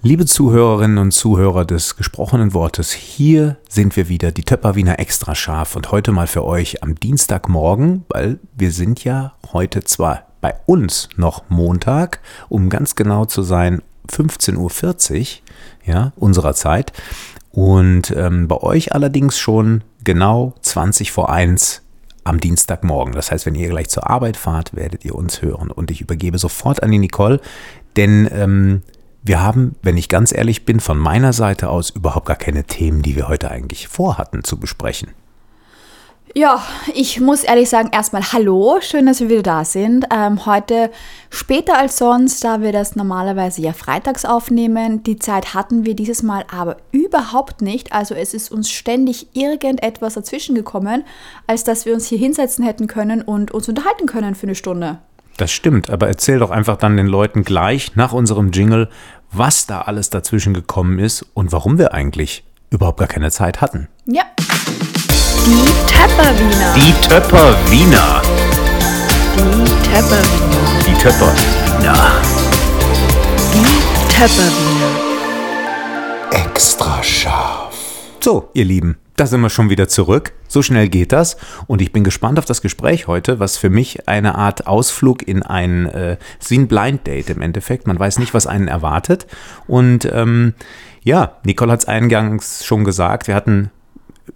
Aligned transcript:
Liebe 0.00 0.26
Zuhörerinnen 0.26 0.98
und 0.98 1.10
Zuhörer 1.10 1.64
des 1.64 1.96
gesprochenen 1.96 2.54
Wortes, 2.54 2.92
hier 2.92 3.56
sind 3.68 3.96
wir 3.96 4.08
wieder, 4.08 4.30
die 4.30 4.44
Töpperwiener 4.44 5.00
extra 5.00 5.34
scharf 5.34 5.74
und 5.74 5.90
heute 5.90 6.12
mal 6.12 6.28
für 6.28 6.44
euch 6.44 6.84
am 6.84 6.94
Dienstagmorgen, 6.94 8.04
weil 8.08 8.38
wir 8.56 8.70
sind 8.70 9.02
ja 9.02 9.34
heute 9.52 9.82
zwar 9.82 10.22
bei 10.40 10.54
uns 10.66 11.08
noch 11.16 11.50
Montag, 11.50 12.20
um 12.48 12.68
ganz 12.68 12.94
genau 12.94 13.24
zu 13.24 13.42
sein 13.42 13.82
15.40 14.08 15.20
Uhr, 15.20 15.26
ja, 15.84 16.12
unserer 16.14 16.54
Zeit 16.54 16.92
und 17.50 18.12
ähm, 18.16 18.46
bei 18.46 18.58
euch 18.58 18.92
allerdings 18.92 19.36
schon 19.36 19.82
genau 20.04 20.54
20 20.60 21.10
vor 21.10 21.28
1 21.28 21.82
am 22.22 22.38
Dienstagmorgen. 22.38 23.14
Das 23.14 23.32
heißt, 23.32 23.46
wenn 23.46 23.56
ihr 23.56 23.68
gleich 23.68 23.88
zur 23.88 24.08
Arbeit 24.08 24.36
fahrt, 24.36 24.76
werdet 24.76 25.04
ihr 25.04 25.16
uns 25.16 25.42
hören 25.42 25.72
und 25.72 25.90
ich 25.90 26.00
übergebe 26.00 26.38
sofort 26.38 26.84
an 26.84 26.92
die 26.92 26.98
Nicole, 26.98 27.40
denn 27.96 28.28
ähm, 28.30 28.82
wir 29.22 29.42
haben, 29.42 29.74
wenn 29.82 29.96
ich 29.96 30.08
ganz 30.08 30.32
ehrlich 30.32 30.64
bin, 30.64 30.80
von 30.80 30.98
meiner 30.98 31.32
Seite 31.32 31.70
aus 31.70 31.90
überhaupt 31.90 32.26
gar 32.26 32.36
keine 32.36 32.64
Themen, 32.64 33.02
die 33.02 33.16
wir 33.16 33.28
heute 33.28 33.50
eigentlich 33.50 33.88
vorhatten 33.88 34.44
zu 34.44 34.58
besprechen. 34.58 35.10
Ja, 36.34 36.62
ich 36.94 37.20
muss 37.20 37.42
ehrlich 37.42 37.70
sagen, 37.70 37.88
erstmal 37.90 38.22
Hallo, 38.32 38.78
schön, 38.80 39.06
dass 39.06 39.20
wir 39.20 39.30
wieder 39.30 39.42
da 39.42 39.64
sind. 39.64 40.06
Ähm, 40.14 40.44
heute 40.44 40.90
später 41.30 41.78
als 41.78 41.96
sonst, 41.96 42.44
da 42.44 42.60
wir 42.60 42.70
das 42.70 42.96
normalerweise 42.96 43.62
ja 43.62 43.72
freitags 43.72 44.24
aufnehmen. 44.24 45.02
Die 45.02 45.18
Zeit 45.18 45.54
hatten 45.54 45.86
wir 45.86 45.94
dieses 45.94 46.22
Mal 46.22 46.44
aber 46.50 46.76
überhaupt 46.92 47.62
nicht. 47.62 47.92
Also 47.92 48.14
es 48.14 48.34
ist 48.34 48.52
uns 48.52 48.70
ständig 48.70 49.28
irgendetwas 49.32 50.14
dazwischen 50.14 50.54
gekommen, 50.54 51.04
als 51.46 51.64
dass 51.64 51.86
wir 51.86 51.94
uns 51.94 52.06
hier 52.06 52.18
hinsetzen 52.18 52.64
hätten 52.64 52.88
können 52.88 53.22
und 53.22 53.50
uns 53.50 53.68
unterhalten 53.68 54.06
können 54.06 54.34
für 54.34 54.46
eine 54.46 54.54
Stunde. 54.54 54.98
Das 55.38 55.52
stimmt, 55.52 55.88
aber 55.88 56.08
erzähl 56.08 56.40
doch 56.40 56.50
einfach 56.50 56.76
dann 56.76 56.96
den 56.96 57.06
Leuten 57.06 57.44
gleich 57.44 57.94
nach 57.94 58.12
unserem 58.12 58.50
Jingle, 58.50 58.88
was 59.30 59.66
da 59.66 59.82
alles 59.82 60.10
dazwischen 60.10 60.52
gekommen 60.52 60.98
ist 60.98 61.24
und 61.32 61.52
warum 61.52 61.78
wir 61.78 61.94
eigentlich 61.94 62.42
überhaupt 62.70 62.98
gar 62.98 63.06
keine 63.06 63.30
Zeit 63.30 63.60
hatten. 63.60 63.86
Ja. 64.04 64.24
Die 65.46 65.64
Töpperwiener. 65.86 66.74
Die 66.74 66.92
Töpperwiener. 67.08 68.22
Die 69.36 69.88
Töpperwiener. 69.88 70.82
Die 70.84 70.94
Töpperwiener. 70.94 72.22
Die 73.54 74.12
Töpperwiener. 74.12 74.90
Extra 76.32 77.00
scharf. 77.00 77.76
So, 78.18 78.50
ihr 78.54 78.64
Lieben, 78.64 78.98
da 79.18 79.26
sind 79.26 79.40
wir 79.40 79.50
schon 79.50 79.68
wieder 79.68 79.88
zurück. 79.88 80.32
So 80.46 80.62
schnell 80.62 80.88
geht 80.88 81.12
das. 81.12 81.36
Und 81.66 81.82
ich 81.82 81.92
bin 81.92 82.04
gespannt 82.04 82.38
auf 82.38 82.44
das 82.44 82.62
Gespräch 82.62 83.06
heute, 83.06 83.40
was 83.40 83.56
für 83.56 83.68
mich 83.68 84.08
eine 84.08 84.36
Art 84.36 84.66
Ausflug 84.66 85.26
in 85.26 85.42
ein, 85.42 85.86
äh, 85.86 86.16
ein 86.50 86.68
Blind 86.68 87.06
Date 87.06 87.30
im 87.30 87.42
Endeffekt. 87.42 87.86
Man 87.86 87.98
weiß 87.98 88.18
nicht, 88.18 88.32
was 88.32 88.46
einen 88.46 88.68
erwartet. 88.68 89.26
Und 89.66 90.08
ähm, 90.12 90.54
ja, 91.02 91.36
Nicole 91.44 91.72
hat 91.72 91.80
es 91.80 91.88
eingangs 91.88 92.64
schon 92.64 92.84
gesagt. 92.84 93.26
Wir 93.26 93.34
hatten 93.34 93.70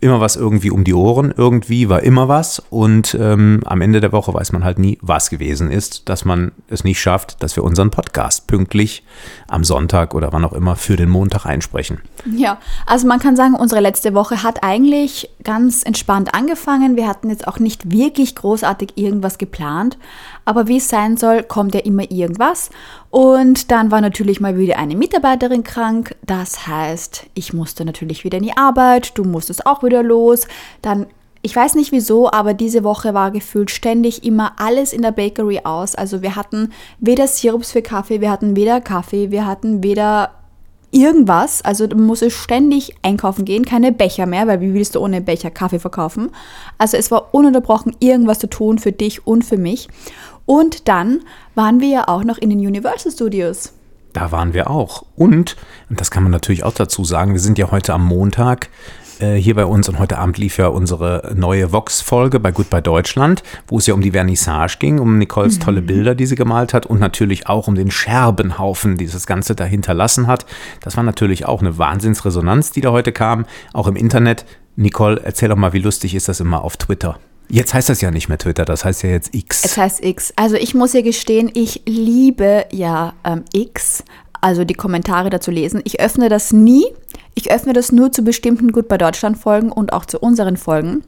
immer 0.00 0.20
was 0.20 0.36
irgendwie 0.36 0.70
um 0.70 0.84
die 0.84 0.94
Ohren. 0.94 1.32
Irgendwie 1.36 1.88
war 1.88 2.02
immer 2.02 2.28
was. 2.28 2.62
Und 2.70 3.16
ähm, 3.20 3.60
am 3.64 3.80
Ende 3.80 4.00
der 4.00 4.12
Woche 4.12 4.32
weiß 4.32 4.52
man 4.52 4.64
halt 4.64 4.78
nie, 4.78 4.98
was 5.02 5.30
gewesen 5.30 5.70
ist, 5.70 6.08
dass 6.08 6.24
man 6.24 6.52
es 6.68 6.84
nicht 6.84 7.00
schafft, 7.00 7.42
dass 7.42 7.56
wir 7.56 7.64
unseren 7.64 7.90
Podcast 7.90 8.46
pünktlich 8.46 9.04
am 9.48 9.64
Sonntag 9.64 10.14
oder 10.14 10.32
wann 10.32 10.44
auch 10.44 10.52
immer 10.52 10.76
für 10.76 10.96
den 10.96 11.10
Montag 11.10 11.46
einsprechen. 11.46 12.00
Ja, 12.36 12.58
also 12.86 13.06
man 13.06 13.18
kann 13.18 13.36
sagen, 13.36 13.54
unsere 13.54 13.80
letzte 13.80 14.14
Woche 14.14 14.42
hat 14.42 14.62
eigentlich 14.62 15.30
ganz 15.44 15.82
entspannt 15.82 16.34
angefangen. 16.34 16.96
Wir 16.96 17.08
hatten 17.08 17.30
jetzt 17.30 17.46
auch 17.48 17.58
nicht 17.58 17.90
wirklich 17.90 18.34
großartig 18.34 18.92
irgendwas 18.96 19.38
geplant. 19.38 19.98
Aber 20.44 20.66
wie 20.66 20.78
es 20.78 20.88
sein 20.88 21.16
soll, 21.16 21.42
kommt 21.42 21.74
ja 21.74 21.80
immer 21.80 22.10
irgendwas. 22.10 22.70
Und 23.12 23.70
dann 23.70 23.91
war 23.91 24.00
natürlich 24.00 24.41
mal 24.41 24.56
wieder 24.56 24.78
eine 24.78 24.96
Mitarbeiterin 24.96 25.64
krank. 25.64 26.16
Das 26.24 26.66
heißt, 26.66 27.27
ich 27.34 27.52
musste 27.52 27.84
natürlich 27.84 28.24
wieder 28.24 28.38
in 28.38 28.44
die 28.44 28.56
Arbeit, 28.56 29.18
du 29.18 29.24
musstest 29.24 29.66
auch 29.66 29.82
wieder 29.82 30.02
los. 30.02 30.48
Dann 30.80 31.06
ich 31.42 31.55
weiß 31.55 31.74
nicht 31.74 31.92
wieso, 31.92 32.30
aber 32.30 32.55
diese 32.55 32.84
Woche 32.84 33.14
war 33.14 33.33
gefühlt 33.33 33.70
ständig 33.70 34.24
immer 34.24 34.52
alles 34.58 34.92
in 34.92 35.02
der 35.02 35.11
Bakery 35.11 35.61
aus. 35.64 35.95
Also 35.95 36.23
wir 36.23 36.36
hatten 36.36 36.73
weder 37.00 37.27
Sirups 37.27 37.73
für 37.73 37.83
Kaffee, 37.83 38.20
wir 38.20 38.30
hatten 38.30 38.56
weder 38.56 38.80
Kaffee, 38.80 39.30
wir 39.30 39.44
hatten 39.44 39.83
weder 39.83 40.30
irgendwas. 40.92 41.62
Also 41.62 41.89
du 41.89 41.96
musstest 41.96 42.36
ständig 42.36 42.94
einkaufen 43.02 43.44
gehen, 43.44 43.64
keine 43.64 43.90
Becher 43.90 44.27
mehr, 44.27 44.46
weil 44.46 44.61
wie 44.61 44.73
willst 44.73 44.94
du 44.94 45.00
ohne 45.00 45.20
Becher 45.20 45.50
Kaffee 45.50 45.80
verkaufen? 45.80 46.30
Also 46.79 46.96
es 46.96 47.11
war 47.11 47.34
ununterbrochen 47.34 47.96
irgendwas 47.98 48.39
zu 48.39 48.48
tun 48.48 48.79
für 48.79 48.92
dich 48.92 49.27
und 49.27 49.44
für 49.44 49.58
mich. 49.58 49.89
Und 50.47 50.89
dann 50.89 51.20
waren 51.55 51.80
wir 51.80 51.89
ja 51.89 52.08
auch 52.08 52.25
noch 52.25 52.39
in 52.39 52.51
den 52.51 52.58
Universal 52.58 53.13
Studios. 53.13 53.73
Da 54.13 54.30
waren 54.30 54.53
wir 54.53 54.70
auch. 54.70 55.05
Und, 55.17 55.57
und 55.89 56.01
das 56.01 56.11
kann 56.11 56.23
man 56.23 56.33
natürlich 56.33 56.64
auch 56.64 56.75
dazu 56.75 57.05
sagen, 57.05 57.33
wir 57.33 57.41
sind 57.41 57.58
ja 57.58 57.70
heute 57.70 57.95
am 57.95 58.05
Montag 58.05 58.69
äh, 59.23 59.36
hier 59.36 59.55
bei 59.55 59.64
uns 59.64 59.89
und 59.89 59.98
heute 59.98 60.19
Abend 60.19 60.36
lief 60.36 60.58
ja 60.58 60.67
unsere 60.67 61.33
neue 61.35 61.73
Vox-Folge 61.73 62.41
bei 62.41 62.53
Goodbye 62.53 62.83
Deutschland, 62.83 63.42
wo 63.69 63.79
es 63.79 63.86
ja 63.86 63.95
um 63.95 64.01
die 64.01 64.11
Vernissage 64.11 64.77
ging, 64.79 64.98
um 64.98 65.19
Nicoles 65.19 65.58
mhm. 65.58 65.63
tolle 65.63 65.83
Bilder, 65.83 66.14
die 66.14 66.27
sie 66.27 66.35
gemalt 66.35 66.74
hat 66.74 66.86
und 66.86 67.01
natürlich 67.01 67.47
auch 67.47 67.69
um 67.69 67.74
den 67.74 67.91
Scherbenhaufen, 67.91 68.97
die 68.97 69.07
das 69.07 69.27
Ganze 69.27 69.55
da 69.55 69.64
hinterlassen 69.64 70.27
hat. 70.27 70.45
Das 70.80 70.97
war 70.97 71.05
natürlich 71.05 71.47
auch 71.47 71.61
eine 71.61 71.79
Wahnsinnsresonanz, 71.79 72.73
die 72.73 72.80
da 72.80 72.91
heute 72.91 73.13
kam, 73.13 73.47
auch 73.73 73.86
im 73.86 73.97
Internet. 73.97 74.45
Nicole, 74.77 75.20
erzähl 75.23 75.48
doch 75.48 75.57
mal, 75.57 75.73
wie 75.73 75.80
lustig 75.80 76.14
ist 76.14 76.29
das 76.29 76.41
immer 76.41 76.64
auf 76.64 76.77
Twitter? 76.77 77.19
Jetzt 77.48 77.75
heißt 77.75 77.89
das 77.89 78.01
ja 78.01 78.11
nicht 78.11 78.29
mehr 78.29 78.39
Twitter, 78.39 78.64
das 78.64 78.85
heißt 78.85 79.03
ja 79.03 79.11
jetzt 79.11 79.35
X. 79.35 79.64
Es 79.64 79.77
heißt 79.77 80.03
X. 80.03 80.33
Also 80.36 80.57
ich 80.57 80.75
muss 80.75 80.92
ja 80.95 81.03
gestehen, 81.03 81.51
ich 81.53 81.83
liebe 81.86 82.64
ja 82.73 83.13
ähm, 83.25 83.45
X, 83.53 84.05
also 84.41 84.64
die 84.64 84.75
Kommentare 84.75 85.30
dazu 85.30 85.51
lesen. 85.51 85.80
Ich 85.85 86.01
öffne 86.01 86.29
das 86.29 86.53
nie. 86.53 86.86
Ich 87.35 87.51
öffne 87.51 87.73
das 87.73 87.92
nur 87.92 88.13
zu 88.13 88.23
bestimmten 88.23 88.73
Gut 88.73 88.89
bei 88.89 88.98
Deutschland 88.98 89.39
Folgen 89.39 89.70
und 89.70 89.92
auch 89.92 90.05
zu 90.05 90.19
unseren 90.19 90.57
Folgen, 90.57 91.05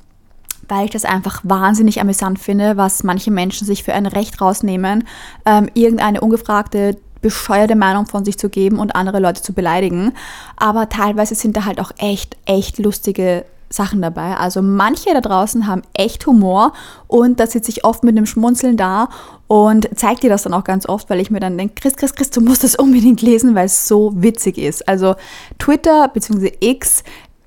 weil 0.69 0.87
ich 0.87 0.91
das 0.91 1.05
einfach 1.05 1.41
wahnsinnig 1.43 2.01
amüsant 2.01 2.39
finde, 2.39 2.77
was 2.77 3.03
manche 3.03 3.31
Menschen 3.31 3.67
sich 3.67 3.83
für 3.83 3.93
ein 3.93 4.07
Recht 4.07 4.41
rausnehmen, 4.41 5.07
ähm, 5.45 5.69
irgendeine 5.75 6.21
ungefragte 6.21 6.97
bescheuerte 7.25 7.75
Meinung 7.75 8.05
von 8.05 8.25
sich 8.25 8.39
zu 8.39 8.51
geben 8.51 8.79
und 8.79 8.95
andere 8.95 9.19
Leute 9.19 9.41
zu 9.41 9.55
beleidigen. 9.55 10.13
Aber 10.57 10.91
teilweise 10.91 11.35
sind 11.35 11.57
da 11.57 11.65
halt 11.65 11.81
auch 11.81 11.91
echt, 11.97 12.37
echt 12.45 12.79
lustige 12.79 13.47
Sachen 13.75 14.01
dabei. 14.03 14.37
Also 14.37 14.63
manche 14.63 15.13
da 15.13 15.21
draußen 15.21 15.67
haben 15.67 15.83
echt 15.95 16.27
Humor 16.27 16.73
und 17.07 17.41
da 17.41 17.47
sitze 17.47 17.71
ich 17.71 17.85
oft 17.85 18.05
mit 18.05 18.17
einem 18.17 18.27
Schmunzeln 18.27 18.77
da 18.77 19.09
und 19.47 19.89
zeige 19.95 20.23
dir 20.23 20.31
das 20.31 20.45
dann 20.45 20.55
auch 20.55 20.65
ganz 20.65 20.89
oft, 20.89 21.11
weil 21.11 21.21
ich 21.21 21.31
mir 21.31 21.41
dann 21.41 21.59
denke, 21.59 21.75
Chris, 21.81 21.97
Chris, 21.97 22.15
Chris, 22.15 22.31
du 22.31 22.41
musst 22.41 22.65
das 22.65 22.77
unbedingt 22.77 23.23
lesen, 23.23 23.55
weil 23.55 23.67
es 23.67 23.87
so 23.87 24.13
witzig 24.15 24.59
ist. 24.59 24.89
Also 24.89 25.15
Twitter 25.59 26.09
bzw. 26.09 26.53
X 26.61 27.03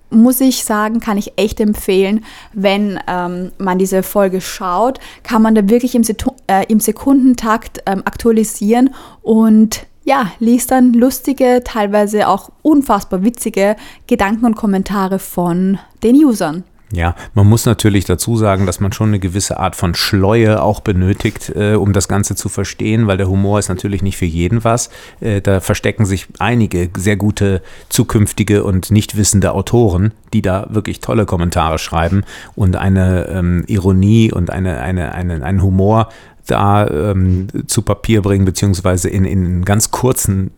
muss 0.09 0.39
ich 0.39 0.63
sagen, 0.63 0.99
kann 0.99 1.17
ich 1.17 1.33
echt 1.37 1.59
empfehlen, 1.59 2.23
wenn 2.53 2.99
ähm, 3.07 3.51
man 3.57 3.77
diese 3.77 4.03
Folge 4.03 4.41
schaut, 4.41 4.99
kann 5.23 5.41
man 5.41 5.55
da 5.55 5.67
wirklich 5.69 5.95
im, 5.95 6.03
äh, 6.47 6.65
im 6.67 6.79
Sekundentakt 6.79 7.83
ähm, 7.85 8.03
aktualisieren 8.05 8.93
und 9.21 9.85
ja, 10.07 10.31
liest 10.39 10.71
dann 10.71 10.93
lustige, 10.93 11.61
teilweise 11.65 12.29
auch 12.29 12.49
unfassbar 12.61 13.25
witzige 13.25 13.75
Gedanken 14.07 14.45
und 14.45 14.55
Kommentare 14.55 15.19
von 15.19 15.79
den 16.01 16.15
Usern. 16.15 16.63
Ja, 16.93 17.13
man 17.33 17.45
muss 17.47 17.65
natürlich 17.65 18.05
dazu 18.05 18.37
sagen, 18.37 18.65
dass 18.65 18.79
man 18.79 18.93
schon 18.93 19.09
eine 19.09 19.19
gewisse 19.19 19.59
Art 19.59 19.75
von 19.75 19.95
Schleue 19.95 20.63
auch 20.63 20.79
benötigt, 20.79 21.51
äh, 21.53 21.73
um 21.73 21.91
das 21.91 22.07
Ganze 22.07 22.35
zu 22.35 22.47
verstehen, 22.47 23.07
weil 23.07 23.17
der 23.17 23.27
Humor 23.27 23.59
ist 23.59 23.67
natürlich 23.67 24.01
nicht 24.01 24.15
für 24.15 24.23
jeden 24.25 24.63
was. 24.63 24.89
Äh, 25.19 25.41
da 25.41 25.59
verstecken 25.59 26.05
sich 26.05 26.27
einige 26.39 26.89
sehr 26.95 27.17
gute 27.17 27.61
zukünftige 27.89 28.63
und 28.63 28.89
nicht 28.89 29.17
wissende 29.17 29.51
Autoren, 29.51 30.13
die 30.31 30.41
da 30.41 30.67
wirklich 30.69 31.01
tolle 31.01 31.25
Kommentare 31.25 31.79
schreiben 31.79 32.23
und 32.55 32.77
eine 32.77 33.27
ähm, 33.27 33.65
Ironie 33.67 34.31
und 34.31 34.51
eine, 34.51 34.79
eine, 34.79 35.13
eine, 35.13 35.43
einen 35.43 35.61
Humor 35.61 36.07
da 36.47 36.87
ähm, 36.87 37.47
zu 37.67 37.81
Papier 37.81 38.21
bringen, 38.21 38.45
beziehungsweise 38.45 39.09
in, 39.09 39.25
in 39.25 39.45
einen 39.45 39.65
ganz 39.65 39.91
kurzen 39.91 40.51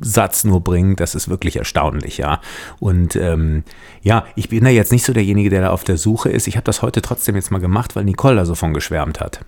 Satz 0.00 0.44
nur 0.44 0.62
bringen, 0.62 0.96
das 0.96 1.14
ist 1.14 1.28
wirklich 1.28 1.56
erstaunlich, 1.56 2.18
ja. 2.18 2.40
Und 2.80 3.16
ähm, 3.16 3.64
ja, 4.02 4.24
ich 4.36 4.48
bin 4.48 4.64
da 4.64 4.70
jetzt 4.70 4.92
nicht 4.92 5.04
so 5.04 5.12
derjenige, 5.12 5.50
der 5.50 5.62
da 5.62 5.70
auf 5.70 5.84
der 5.84 5.98
Suche 5.98 6.30
ist. 6.30 6.46
Ich 6.46 6.56
habe 6.56 6.64
das 6.64 6.82
heute 6.82 7.02
trotzdem 7.02 7.36
jetzt 7.36 7.50
mal 7.50 7.58
gemacht, 7.58 7.94
weil 7.96 8.04
Nicole 8.04 8.36
da 8.36 8.44
so 8.44 8.54
von 8.54 8.72
geschwärmt 8.72 9.20
hat. 9.20 9.44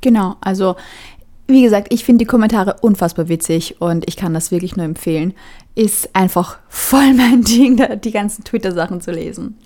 Genau, 0.00 0.36
also 0.40 0.76
wie 1.50 1.62
gesagt, 1.62 1.88
ich 1.90 2.04
finde 2.04 2.24
die 2.24 2.28
Kommentare 2.28 2.76
unfassbar 2.82 3.28
witzig 3.28 3.80
und 3.80 4.06
ich 4.06 4.16
kann 4.16 4.34
das 4.34 4.50
wirklich 4.50 4.76
nur 4.76 4.84
empfehlen. 4.84 5.32
Ist 5.78 6.12
einfach 6.12 6.58
voll 6.68 7.14
mein 7.14 7.42
Ding, 7.44 7.80
die 8.02 8.10
ganzen 8.10 8.42
Twitter-Sachen 8.42 9.00
zu 9.00 9.12
lesen. 9.12 9.56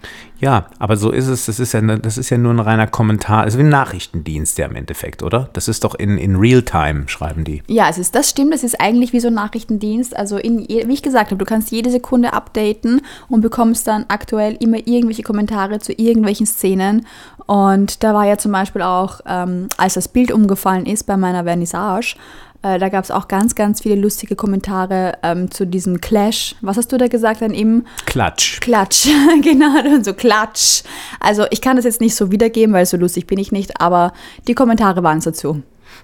Ja, 0.40 0.66
aber 0.78 0.98
so 0.98 1.10
ist 1.10 1.26
es. 1.26 1.46
Das 1.46 1.58
ist 1.58 1.72
ja, 1.72 1.80
das 1.80 2.18
ist 2.18 2.28
ja 2.28 2.36
nur 2.36 2.52
ein 2.52 2.60
reiner 2.60 2.86
Kommentar. 2.86 3.46
Es 3.46 3.54
ist 3.54 3.58
wie 3.58 3.62
ein 3.62 3.70
Nachrichtendienst 3.70 4.58
ja 4.58 4.66
im 4.66 4.76
Endeffekt, 4.76 5.22
oder? 5.22 5.48
Das 5.54 5.68
ist 5.68 5.84
doch 5.84 5.94
in, 5.94 6.18
in 6.18 6.36
Real-Time, 6.36 7.08
schreiben 7.08 7.44
die. 7.44 7.62
Ja, 7.66 7.88
es 7.88 7.96
ist, 7.96 8.14
das 8.14 8.28
stimmt. 8.28 8.52
Es 8.52 8.62
ist 8.62 8.78
eigentlich 8.78 9.14
wie 9.14 9.20
so 9.20 9.28
ein 9.28 9.34
Nachrichtendienst. 9.34 10.14
Also, 10.14 10.36
in, 10.36 10.68
wie 10.68 10.92
ich 10.92 11.02
gesagt 11.02 11.30
habe, 11.30 11.38
du 11.38 11.46
kannst 11.46 11.70
jede 11.70 11.90
Sekunde 11.90 12.34
updaten 12.34 13.00
und 13.30 13.40
bekommst 13.40 13.86
dann 13.86 14.04
aktuell 14.08 14.58
immer 14.60 14.86
irgendwelche 14.86 15.22
Kommentare 15.22 15.78
zu 15.78 15.94
irgendwelchen 15.94 16.44
Szenen. 16.44 17.06
Und 17.46 18.04
da 18.04 18.12
war 18.12 18.26
ja 18.26 18.36
zum 18.36 18.52
Beispiel 18.52 18.82
auch, 18.82 19.20
ähm, 19.26 19.68
als 19.78 19.94
das 19.94 20.08
Bild 20.08 20.30
umgefallen 20.30 20.84
ist 20.84 21.04
bei 21.04 21.16
meiner 21.16 21.44
Vernissage, 21.44 22.16
Äh, 22.62 22.78
da 22.78 22.88
gab 22.88 23.04
es 23.04 23.10
auch 23.10 23.28
ganz, 23.28 23.54
ganz 23.54 23.82
viele 23.82 23.96
lustige 23.96 24.36
Kommentare 24.36 25.18
ähm, 25.22 25.50
zu 25.50 25.66
diesem 25.66 26.00
Clash. 26.00 26.54
Was 26.60 26.76
hast 26.76 26.92
du 26.92 26.96
da 26.96 27.08
gesagt 27.08 27.42
dann 27.42 27.54
eben? 27.54 27.84
Klatsch. 28.06 28.60
Klatsch, 28.60 29.08
genau, 29.42 29.94
und 29.94 30.04
so 30.04 30.14
Klatsch. 30.14 30.82
Also 31.20 31.44
ich 31.50 31.60
kann 31.60 31.76
das 31.76 31.84
jetzt 31.84 32.00
nicht 32.00 32.14
so 32.14 32.30
wiedergeben, 32.30 32.72
weil 32.72 32.86
so 32.86 32.96
lustig 32.96 33.26
bin 33.26 33.38
ich 33.38 33.52
nicht, 33.52 33.80
aber 33.80 34.12
die 34.46 34.54
Kommentare 34.54 35.02
waren 35.02 35.20
dazu. 35.20 35.62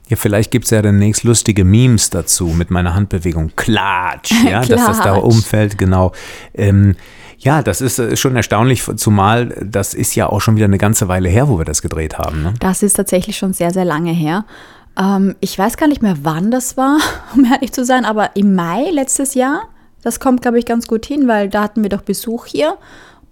Ja, 0.08 0.16
vielleicht 0.16 0.50
gibt 0.50 0.64
es 0.64 0.70
ja 0.70 0.82
demnächst 0.82 1.24
lustige 1.24 1.64
Memes 1.64 2.10
dazu 2.10 2.48
mit 2.48 2.70
meiner 2.70 2.94
Handbewegung. 2.94 3.52
Klatsch, 3.56 4.32
ja, 4.48 4.60
dass 4.60 4.86
das 4.86 5.00
da 5.00 5.14
umfällt, 5.14 5.78
genau. 5.78 6.12
Ähm, 6.54 6.96
ja, 7.38 7.62
das 7.62 7.80
ist 7.80 7.98
äh, 7.98 8.16
schon 8.16 8.34
erstaunlich, 8.34 8.82
zumal 8.96 9.54
das 9.64 9.94
ist 9.94 10.14
ja 10.16 10.28
auch 10.28 10.40
schon 10.40 10.56
wieder 10.56 10.64
eine 10.64 10.78
ganze 10.78 11.06
Weile 11.08 11.28
her, 11.28 11.48
wo 11.48 11.58
wir 11.58 11.64
das 11.64 11.82
gedreht 11.82 12.18
haben. 12.18 12.42
Ne? 12.42 12.54
Das 12.58 12.82
ist 12.82 12.94
tatsächlich 12.94 13.36
schon 13.36 13.52
sehr, 13.52 13.70
sehr 13.70 13.84
lange 13.84 14.10
her. 14.12 14.44
Ähm, 14.98 15.36
ich 15.40 15.58
weiß 15.58 15.76
gar 15.76 15.88
nicht 15.88 16.02
mehr, 16.02 16.16
wann 16.22 16.50
das 16.50 16.76
war, 16.76 16.98
um 17.34 17.44
ehrlich 17.44 17.72
zu 17.72 17.84
sein, 17.84 18.04
aber 18.04 18.36
im 18.36 18.54
Mai 18.54 18.90
letztes 18.90 19.34
Jahr. 19.34 19.68
Das 20.02 20.20
kommt, 20.20 20.42
glaube 20.42 20.58
ich, 20.58 20.64
ganz 20.64 20.86
gut 20.86 21.06
hin, 21.06 21.26
weil 21.26 21.48
da 21.48 21.62
hatten 21.62 21.82
wir 21.82 21.90
doch 21.90 22.02
Besuch 22.02 22.46
hier 22.46 22.76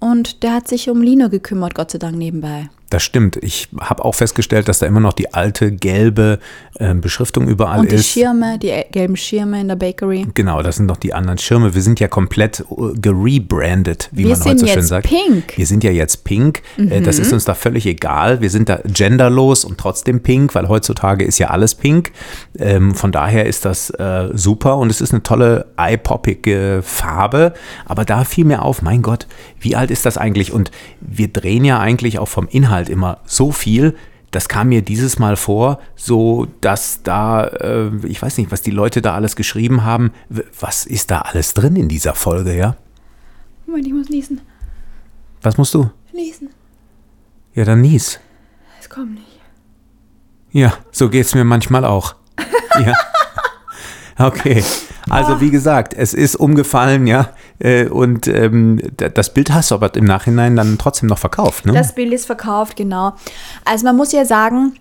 und 0.00 0.42
der 0.42 0.54
hat 0.54 0.68
sich 0.68 0.90
um 0.90 1.00
Lino 1.00 1.28
gekümmert, 1.28 1.74
Gott 1.74 1.92
sei 1.92 1.98
Dank 1.98 2.16
nebenbei. 2.16 2.68
Das 2.88 3.02
stimmt. 3.02 3.36
Ich 3.42 3.68
habe 3.80 4.04
auch 4.04 4.14
festgestellt, 4.14 4.68
dass 4.68 4.78
da 4.78 4.86
immer 4.86 5.00
noch 5.00 5.12
die 5.12 5.34
alte 5.34 5.72
gelbe 5.72 6.38
äh, 6.78 6.94
Beschriftung 6.94 7.48
überall 7.48 7.80
Und 7.80 7.90
die 7.90 7.96
ist. 7.96 8.06
Schirme, 8.06 8.58
die 8.60 8.72
gelben 8.92 9.16
Schirme 9.16 9.60
in 9.60 9.66
der 9.66 9.74
Bakery. 9.74 10.24
Genau, 10.34 10.62
das 10.62 10.76
sind 10.76 10.86
noch 10.86 10.96
die 10.96 11.12
anderen 11.12 11.38
Schirme. 11.38 11.74
Wir 11.74 11.82
sind 11.82 11.98
ja 11.98 12.06
komplett 12.06 12.64
uh, 12.70 12.92
gerebrandet, 12.94 14.08
wie 14.12 14.24
Wir 14.24 14.30
man 14.30 14.38
heute 14.38 14.48
sind 14.50 14.58
so 14.60 14.66
schön 14.66 14.76
jetzt 14.76 14.88
sagt. 14.88 15.08
pink. 15.08 15.56
Wir 15.56 15.66
sind 15.66 15.82
ja 15.82 15.90
jetzt 15.90 16.22
pink. 16.22 16.62
Äh, 16.78 17.00
Das 17.00 17.18
ist 17.18 17.32
uns 17.32 17.44
da 17.44 17.54
völlig 17.54 17.86
egal. 17.86 18.40
Wir 18.40 18.50
sind 18.50 18.68
da 18.68 18.78
genderlos 18.84 19.64
und 19.64 19.78
trotzdem 19.78 20.22
pink, 20.22 20.54
weil 20.54 20.68
heutzutage 20.68 21.24
ist 21.24 21.38
ja 21.38 21.48
alles 21.48 21.74
pink. 21.74 22.12
Ähm, 22.56 22.94
von 22.94 23.10
daher 23.10 23.46
ist 23.46 23.64
das 23.64 23.90
äh, 23.90 24.28
super 24.32 24.76
und 24.76 24.90
es 24.90 25.00
ist 25.00 25.12
eine 25.12 25.24
tolle 25.24 25.66
eye-poppige 25.76 26.82
Farbe. 26.84 27.52
Aber 27.84 28.04
da 28.04 28.22
fiel 28.22 28.44
mir 28.44 28.62
auf, 28.62 28.80
mein 28.80 29.02
Gott, 29.02 29.26
wie 29.58 29.74
alt 29.74 29.90
ist 29.90 30.06
das 30.06 30.16
eigentlich? 30.18 30.52
Und 30.52 30.70
wir 31.00 31.26
drehen 31.28 31.64
ja 31.64 31.80
eigentlich 31.80 32.20
auch 32.20 32.28
vom 32.28 32.46
Inhalt 32.46 32.75
immer 32.84 33.18
so 33.26 33.52
viel. 33.52 33.96
Das 34.30 34.48
kam 34.48 34.68
mir 34.68 34.82
dieses 34.82 35.18
Mal 35.18 35.36
vor, 35.36 35.80
so 35.94 36.46
dass 36.60 37.02
da, 37.02 37.46
äh, 37.46 37.90
ich 38.06 38.20
weiß 38.20 38.38
nicht, 38.38 38.52
was 38.52 38.62
die 38.62 38.70
Leute 38.70 39.00
da 39.00 39.14
alles 39.14 39.36
geschrieben 39.36 39.84
haben. 39.84 40.12
Was 40.60 40.84
ist 40.84 41.10
da 41.10 41.20
alles 41.20 41.54
drin 41.54 41.76
in 41.76 41.88
dieser 41.88 42.14
Folge, 42.14 42.56
ja? 42.56 42.76
Moment, 43.66 43.86
ich 43.86 43.92
muss 43.92 44.08
niesen. 44.08 44.40
Was 45.42 45.56
musst 45.56 45.74
du? 45.74 45.90
Niesen. 46.12 46.50
Ja, 47.54 47.64
dann 47.64 47.80
nies. 47.80 48.20
Es 48.80 48.90
kommt 48.90 49.14
nicht. 49.14 49.40
Ja, 50.50 50.74
so 50.90 51.08
geht's 51.08 51.34
mir 51.34 51.44
manchmal 51.44 51.84
auch. 51.84 52.14
ja. 52.78 52.92
Okay. 54.18 54.62
Also 55.08 55.40
wie 55.40 55.50
gesagt, 55.50 55.94
es 55.94 56.14
ist 56.14 56.36
umgefallen, 56.36 57.06
ja. 57.06 57.30
Äh, 57.58 57.88
Und 57.88 58.28
ähm, 58.28 58.80
das 58.96 59.32
Bild 59.32 59.50
hast 59.52 59.70
du 59.70 59.74
aber 59.74 59.94
im 59.94 60.04
Nachhinein 60.04 60.56
dann 60.56 60.78
trotzdem 60.78 61.08
noch 61.08 61.18
verkauft, 61.18 61.66
ne? 61.66 61.72
Das 61.72 61.94
Bild 61.94 62.12
ist 62.12 62.26
verkauft, 62.26 62.76
genau. 62.76 63.14
Also 63.64 63.84
man 63.84 63.96
muss 63.96 64.12
ja 64.12 64.24
sagen, 64.24 64.74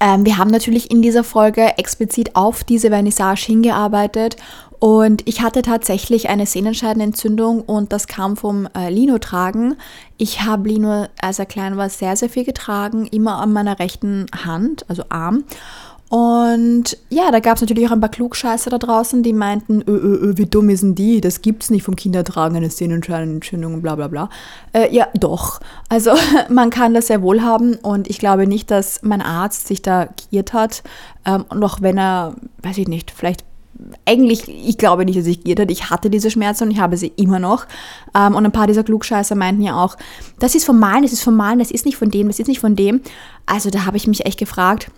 ähm, 0.00 0.24
wir 0.24 0.38
haben 0.38 0.50
natürlich 0.50 0.90
in 0.90 1.02
dieser 1.02 1.24
Folge 1.24 1.78
explizit 1.78 2.36
auf 2.36 2.64
diese 2.64 2.88
Vernissage 2.88 3.46
hingearbeitet 3.46 4.36
und 4.80 5.28
ich 5.28 5.42
hatte 5.42 5.60
tatsächlich 5.60 6.30
eine 6.30 6.46
Sehnenscheidenentzündung 6.46 7.60
und 7.60 7.92
das 7.92 8.06
kam 8.06 8.38
vom 8.38 8.66
äh, 8.74 8.88
Lino-Tragen. 8.88 9.76
Ich 10.16 10.42
habe 10.42 10.70
Lino, 10.70 11.06
als 11.20 11.38
er 11.38 11.44
klein 11.44 11.76
war, 11.76 11.90
sehr, 11.90 12.16
sehr 12.16 12.30
viel 12.30 12.44
getragen, 12.44 13.06
immer 13.06 13.40
an 13.40 13.52
meiner 13.52 13.78
rechten 13.78 14.24
Hand, 14.44 14.86
also 14.88 15.04
Arm. 15.10 15.44
Und 16.10 16.98
ja, 17.08 17.30
da 17.30 17.38
gab 17.38 17.54
es 17.54 17.60
natürlich 17.60 17.86
auch 17.86 17.92
ein 17.92 18.00
paar 18.00 18.10
Klugscheißer 18.10 18.68
da 18.68 18.78
draußen, 18.78 19.22
die 19.22 19.32
meinten, 19.32 19.80
ö, 19.86 19.92
ö, 19.92 20.16
ö, 20.16 20.32
wie 20.38 20.46
dumm 20.46 20.66
denn 20.66 20.96
die? 20.96 21.20
Das 21.20 21.40
gibt's 21.40 21.70
nicht 21.70 21.84
vom 21.84 21.94
Kindertragen, 21.94 22.56
eine 22.56 22.68
Sehnenscheidenentzündung 22.68 23.74
und 23.74 23.82
bla 23.82 23.94
bla 23.94 24.08
bla. 24.08 24.28
Äh, 24.72 24.92
ja, 24.92 25.06
doch. 25.14 25.60
Also 25.88 26.10
man 26.48 26.70
kann 26.70 26.94
das 26.94 27.06
sehr 27.06 27.22
wohl 27.22 27.42
haben 27.42 27.76
und 27.76 28.10
ich 28.10 28.18
glaube 28.18 28.48
nicht, 28.48 28.72
dass 28.72 29.04
mein 29.04 29.22
Arzt 29.22 29.68
sich 29.68 29.82
da 29.82 30.08
giert 30.30 30.52
hat. 30.52 30.82
Ähm, 31.24 31.44
auch 31.48 31.80
wenn 31.80 31.96
er, 31.96 32.34
weiß 32.60 32.78
ich 32.78 32.88
nicht, 32.88 33.12
vielleicht 33.12 33.44
eigentlich, 34.04 34.48
ich 34.48 34.78
glaube 34.78 35.04
nicht, 35.04 35.16
dass 35.16 35.26
ich 35.26 35.44
giert 35.44 35.60
hat. 35.60 35.70
Ich 35.70 35.90
hatte 35.90 36.10
diese 36.10 36.32
Schmerzen 36.32 36.64
und 36.64 36.70
ich 36.72 36.80
habe 36.80 36.96
sie 36.96 37.12
immer 37.14 37.38
noch. 37.38 37.66
Ähm, 38.16 38.34
und 38.34 38.44
ein 38.44 38.50
paar 38.50 38.66
dieser 38.66 38.82
Klugscheißer 38.82 39.36
meinten 39.36 39.62
ja 39.62 39.80
auch, 39.80 39.96
das 40.40 40.56
ist 40.56 40.64
vom 40.64 40.80
Malen, 40.80 41.04
das 41.04 41.12
ist 41.12 41.22
vom 41.22 41.36
Malen, 41.36 41.60
das 41.60 41.70
ist 41.70 41.86
nicht 41.86 41.96
von 41.96 42.10
dem, 42.10 42.26
das 42.26 42.40
ist 42.40 42.48
nicht 42.48 42.60
von 42.60 42.74
dem. 42.74 43.00
Also 43.46 43.70
da 43.70 43.86
habe 43.86 43.96
ich 43.96 44.08
mich 44.08 44.26
echt 44.26 44.40
gefragt, 44.40 44.90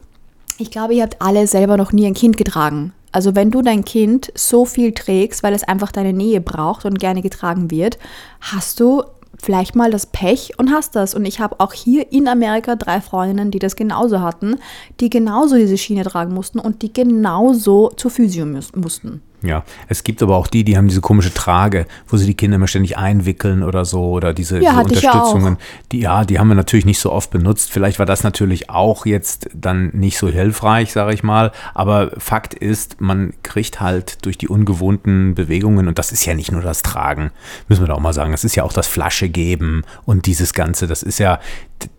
ich 0.58 0.70
glaube, 0.70 0.94
ihr 0.94 1.02
habt 1.02 1.20
alle 1.20 1.46
selber 1.46 1.76
noch 1.76 1.92
nie 1.92 2.06
ein 2.06 2.14
Kind 2.14 2.36
getragen. 2.36 2.92
Also 3.10 3.34
wenn 3.34 3.50
du 3.50 3.62
dein 3.62 3.84
Kind 3.84 4.32
so 4.34 4.64
viel 4.64 4.92
trägst, 4.92 5.42
weil 5.42 5.54
es 5.54 5.64
einfach 5.64 5.92
deine 5.92 6.12
Nähe 6.12 6.40
braucht 6.40 6.84
und 6.84 6.98
gerne 6.98 7.20
getragen 7.20 7.70
wird, 7.70 7.98
hast 8.40 8.80
du 8.80 9.02
vielleicht 9.38 9.74
mal 9.74 9.90
das 9.90 10.06
Pech 10.06 10.52
und 10.58 10.70
hast 10.72 10.94
das. 10.96 11.14
Und 11.14 11.24
ich 11.24 11.40
habe 11.40 11.58
auch 11.58 11.72
hier 11.72 12.10
in 12.12 12.28
Amerika 12.28 12.76
drei 12.76 13.00
Freundinnen, 13.00 13.50
die 13.50 13.58
das 13.58 13.76
genauso 13.76 14.20
hatten, 14.20 14.56
die 15.00 15.10
genauso 15.10 15.56
diese 15.56 15.76
Schiene 15.76 16.04
tragen 16.04 16.32
mussten 16.32 16.58
und 16.58 16.82
die 16.82 16.92
genauso 16.92 17.90
zur 17.90 18.10
Physio 18.10 18.46
mus- 18.46 18.74
mussten. 18.74 19.20
Ja, 19.42 19.64
es 19.88 20.04
gibt 20.04 20.22
aber 20.22 20.36
auch 20.36 20.46
die, 20.46 20.62
die 20.62 20.76
haben 20.76 20.86
diese 20.86 21.00
komische 21.00 21.34
Trage, 21.34 21.86
wo 22.06 22.16
sie 22.16 22.26
die 22.26 22.34
Kinder 22.34 22.56
immer 22.56 22.68
ständig 22.68 22.96
einwickeln 22.96 23.64
oder 23.64 23.84
so 23.84 24.10
oder 24.10 24.32
diese, 24.32 24.60
Ja, 24.60 24.84
diese 24.84 24.98
ich 24.98 25.02
ja. 25.02 25.12
Unterstützungen. 25.12 25.58
Die, 25.90 26.00
ja, 26.00 26.24
die 26.24 26.38
haben 26.38 26.48
wir 26.48 26.54
natürlich 26.54 26.84
nicht 26.84 27.00
so 27.00 27.10
oft 27.10 27.30
benutzt. 27.30 27.70
Vielleicht 27.70 27.98
war 27.98 28.06
das 28.06 28.22
natürlich 28.22 28.70
auch 28.70 29.04
jetzt 29.04 29.50
dann 29.52 29.90
nicht 29.92 30.16
so 30.16 30.28
hilfreich, 30.28 30.92
sage 30.92 31.12
ich 31.12 31.24
mal. 31.24 31.50
Aber 31.74 32.12
Fakt 32.18 32.54
ist, 32.54 33.00
man 33.00 33.32
kriegt 33.42 33.80
halt 33.80 34.24
durch 34.24 34.38
die 34.38 34.48
ungewohnten 34.48 35.34
Bewegungen 35.34 35.88
und 35.88 35.98
das 35.98 36.12
ist 36.12 36.24
ja 36.24 36.34
nicht 36.34 36.52
nur 36.52 36.62
das 36.62 36.82
Tragen, 36.82 37.32
müssen 37.68 37.82
wir 37.82 37.88
doch 37.88 37.96
auch 37.96 38.00
mal 38.00 38.12
sagen. 38.12 38.30
Das 38.30 38.44
ist 38.44 38.54
ja 38.54 38.62
auch 38.62 38.72
das 38.72 38.86
Flasche 38.86 39.28
geben 39.28 39.82
und 40.04 40.26
dieses 40.26 40.54
Ganze. 40.54 40.86
Das 40.86 41.02
ist 41.02 41.18
ja, 41.18 41.40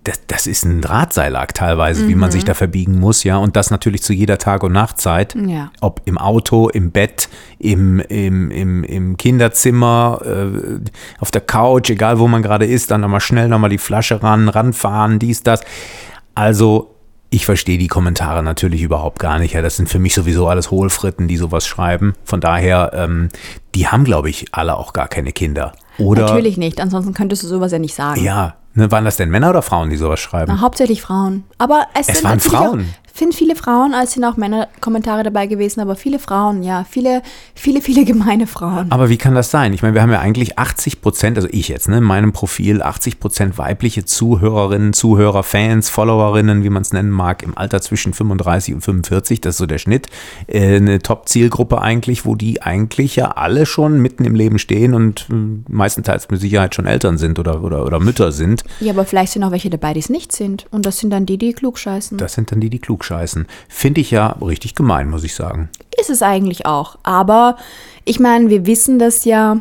das, 0.04 0.22
das 0.28 0.48
ist 0.48 0.66
ein 0.66 0.82
Drahtseilakt 0.82 1.58
teilweise, 1.58 2.08
wie 2.08 2.16
man 2.16 2.30
Mhm. 2.30 2.34
sich 2.34 2.44
da 2.46 2.54
verbiegen 2.54 3.00
muss, 3.00 3.24
ja. 3.24 3.38
Und 3.38 3.56
das 3.56 3.72
natürlich 3.72 4.04
zu 4.04 4.14
jeder 4.14 4.38
Tag- 4.38 4.64
und 4.64 4.72
Nachtzeit. 4.72 5.36
Ja. 5.36 5.72
Ob 5.82 6.02
im 6.06 6.18
Auto, 6.18 6.70
im 6.70 6.92
Bett, 6.92 7.30
im, 7.60 8.00
im, 8.00 8.52
im, 8.52 8.84
im 8.84 9.18
Kinderzimmer, 9.18 10.22
äh, 10.26 10.80
auf 11.20 11.32
der 11.32 11.42
Couch, 11.42 11.90
egal 11.90 12.20
wo 12.20 12.28
man 12.28 12.42
gerade 12.42 12.66
ist, 12.66 12.92
dann 12.92 13.02
nochmal 13.02 13.22
schnell 13.22 13.48
nochmal 13.48 13.70
die 13.70 13.78
Flasche 13.78 14.22
ran, 14.22 14.50
ranfahren, 14.50 15.20
dies, 15.20 15.44
das. 15.44 15.62
Also, 16.36 16.93
ich 17.34 17.48
verstehe 17.48 17.80
die 17.80 17.88
Kommentare 17.88 18.44
natürlich 18.44 18.84
überhaupt 18.84 19.18
gar 19.18 19.40
nicht. 19.40 19.54
Ja, 19.54 19.64
das 19.64 19.76
sind 19.76 19.90
für 19.90 19.98
mich 19.98 20.14
sowieso 20.14 20.48
alles 20.48 20.70
Hohlfritten, 20.70 21.28
die 21.28 21.38
sowas 21.38 21.66
schreiben. 21.66 22.14
Von 22.24 22.42
daher, 22.42 22.92
ähm, 22.94 23.30
die 23.74 23.88
haben, 23.88 24.04
glaube 24.04 24.30
ich, 24.30 24.46
alle 24.52 24.78
auch 24.78 24.94
gar 24.94 25.08
keine 25.08 25.32
Kinder. 25.32 25.74
Oder, 25.98 26.28
Natürlich 26.28 26.58
nicht, 26.58 26.80
ansonsten 26.80 27.14
könntest 27.16 27.42
du 27.42 27.48
sowas 27.48 27.72
ja 27.72 27.80
nicht 27.80 27.96
sagen. 27.96 28.24
ja, 28.24 28.56
ne, 28.76 28.92
waren 28.92 29.04
das 29.04 29.18
denn 29.18 29.30
Männer 29.30 29.50
oder 29.50 29.64
Frauen, 29.64 29.90
die 29.90 29.98
sowas 29.98 30.20
schreiben? 30.20 30.52
Na, 30.54 30.62
hauptsächlich 30.62 31.02
Frauen. 31.02 31.44
Aber 31.58 31.88
es, 32.00 32.08
Es 32.08 32.20
sind 32.20 32.30
waren 32.30 32.40
Frauen. 32.40 32.82
Auch, 32.82 33.03
sind 33.16 33.36
viele 33.36 33.56
Frauen, 33.56 33.94
es 33.94 34.14
sind 34.14 34.24
auch 34.24 34.38
Männer-Kommentare 34.38 35.22
dabei 35.22 35.46
gewesen, 35.46 35.82
aber 35.82 35.96
viele 35.96 36.18
Frauen, 36.18 36.64
ja. 36.64 36.84
Viele, 36.90 37.22
viele, 37.54 37.80
viele 37.82 38.06
gemeine 38.06 38.48
Frauen. 38.48 38.92
Aber 38.92 39.10
wie 39.10 39.18
kann 39.18 39.36
das 39.36 39.52
sein? 39.52 39.72
Ich 39.74 39.84
meine, 39.84 39.94
wir 39.94 40.02
haben 40.02 40.12
ja 40.12 40.20
eigentlich 40.20 40.58
80 40.58 41.00
Prozent, 41.00 41.38
also 41.38 41.48
ich 41.52 41.68
jetzt, 41.68 41.88
ne, 41.88 41.98
in 41.98 42.04
meinem 42.04 42.34
Profil 42.34 42.82
80 42.82 43.20
Prozent 43.20 43.58
weibliche 43.60 44.04
Zuhörerinnen, 44.04 44.94
Zuhörer, 44.94 45.44
Fans, 45.44 45.92
Followerinnen, 45.92 46.64
wie 46.64 46.72
man 46.72 46.82
es 46.82 46.92
nennen 46.92 47.12
mag, 47.12 47.44
im 47.44 47.56
Alter 47.56 47.82
zwischen 47.82 48.14
35 48.14 48.74
und 48.74 48.82
45, 48.82 49.42
das 49.42 49.56
ist 49.56 49.58
so 49.60 49.68
der 49.68 49.78
Schnitt. 49.78 50.08
Äh, 50.48 50.78
eine 50.78 50.98
Top-Zielgruppe 50.98 51.82
eigentlich, 51.82 52.26
wo 52.26 52.34
die 52.34 52.64
eigentlich 52.64 53.16
ja 53.16 53.32
alle 53.34 53.68
schon 53.68 54.02
mitten 54.02 54.26
im 54.26 54.34
Leben 54.34 54.58
stehen 54.58 54.96
und 54.96 55.28
äh, 55.32 55.36
meistenteils 55.72 56.32
mit 56.32 56.42
Sicherheit 56.42 56.74
schon 56.74 56.88
Eltern 56.88 57.20
sind 57.20 57.38
oder, 57.38 57.64
oder, 57.64 57.86
oder 57.86 58.00
Mütter 58.00 58.32
sind. 58.32 58.64
Ja, 58.80 58.92
aber 58.94 59.06
vielleicht 59.06 59.34
sind 59.34 59.44
auch 59.44 59.52
welche 59.52 59.70
dabei, 59.70 59.94
die 59.94 60.00
es 60.00 60.10
nicht 60.10 60.32
sind. 60.32 60.66
Und 60.72 60.88
das 60.88 60.98
sind 60.98 61.12
dann 61.12 61.28
die, 61.28 61.38
die 61.38 61.54
klug 61.54 61.78
scheißen. 61.78 62.18
Das 62.18 62.34
sind 62.34 62.52
dann 62.52 62.60
die, 62.60 62.72
die 62.72 62.80
klugscheißen. 62.80 63.03
Finde 63.68 64.02
ich 64.02 64.12
ja 64.12 64.38
richtig 64.42 64.76
gemein, 64.76 65.10
muss 65.10 65.24
ich 65.24 65.36
sagen. 65.36 65.70
Ist 66.00 66.10
es 66.10 66.22
eigentlich 66.22 66.66
auch. 66.66 66.98
Aber 67.04 67.58
ich 68.06 68.20
meine, 68.20 68.50
wir 68.50 68.66
wissen 68.66 69.00
das 69.00 69.26
ja. 69.26 69.58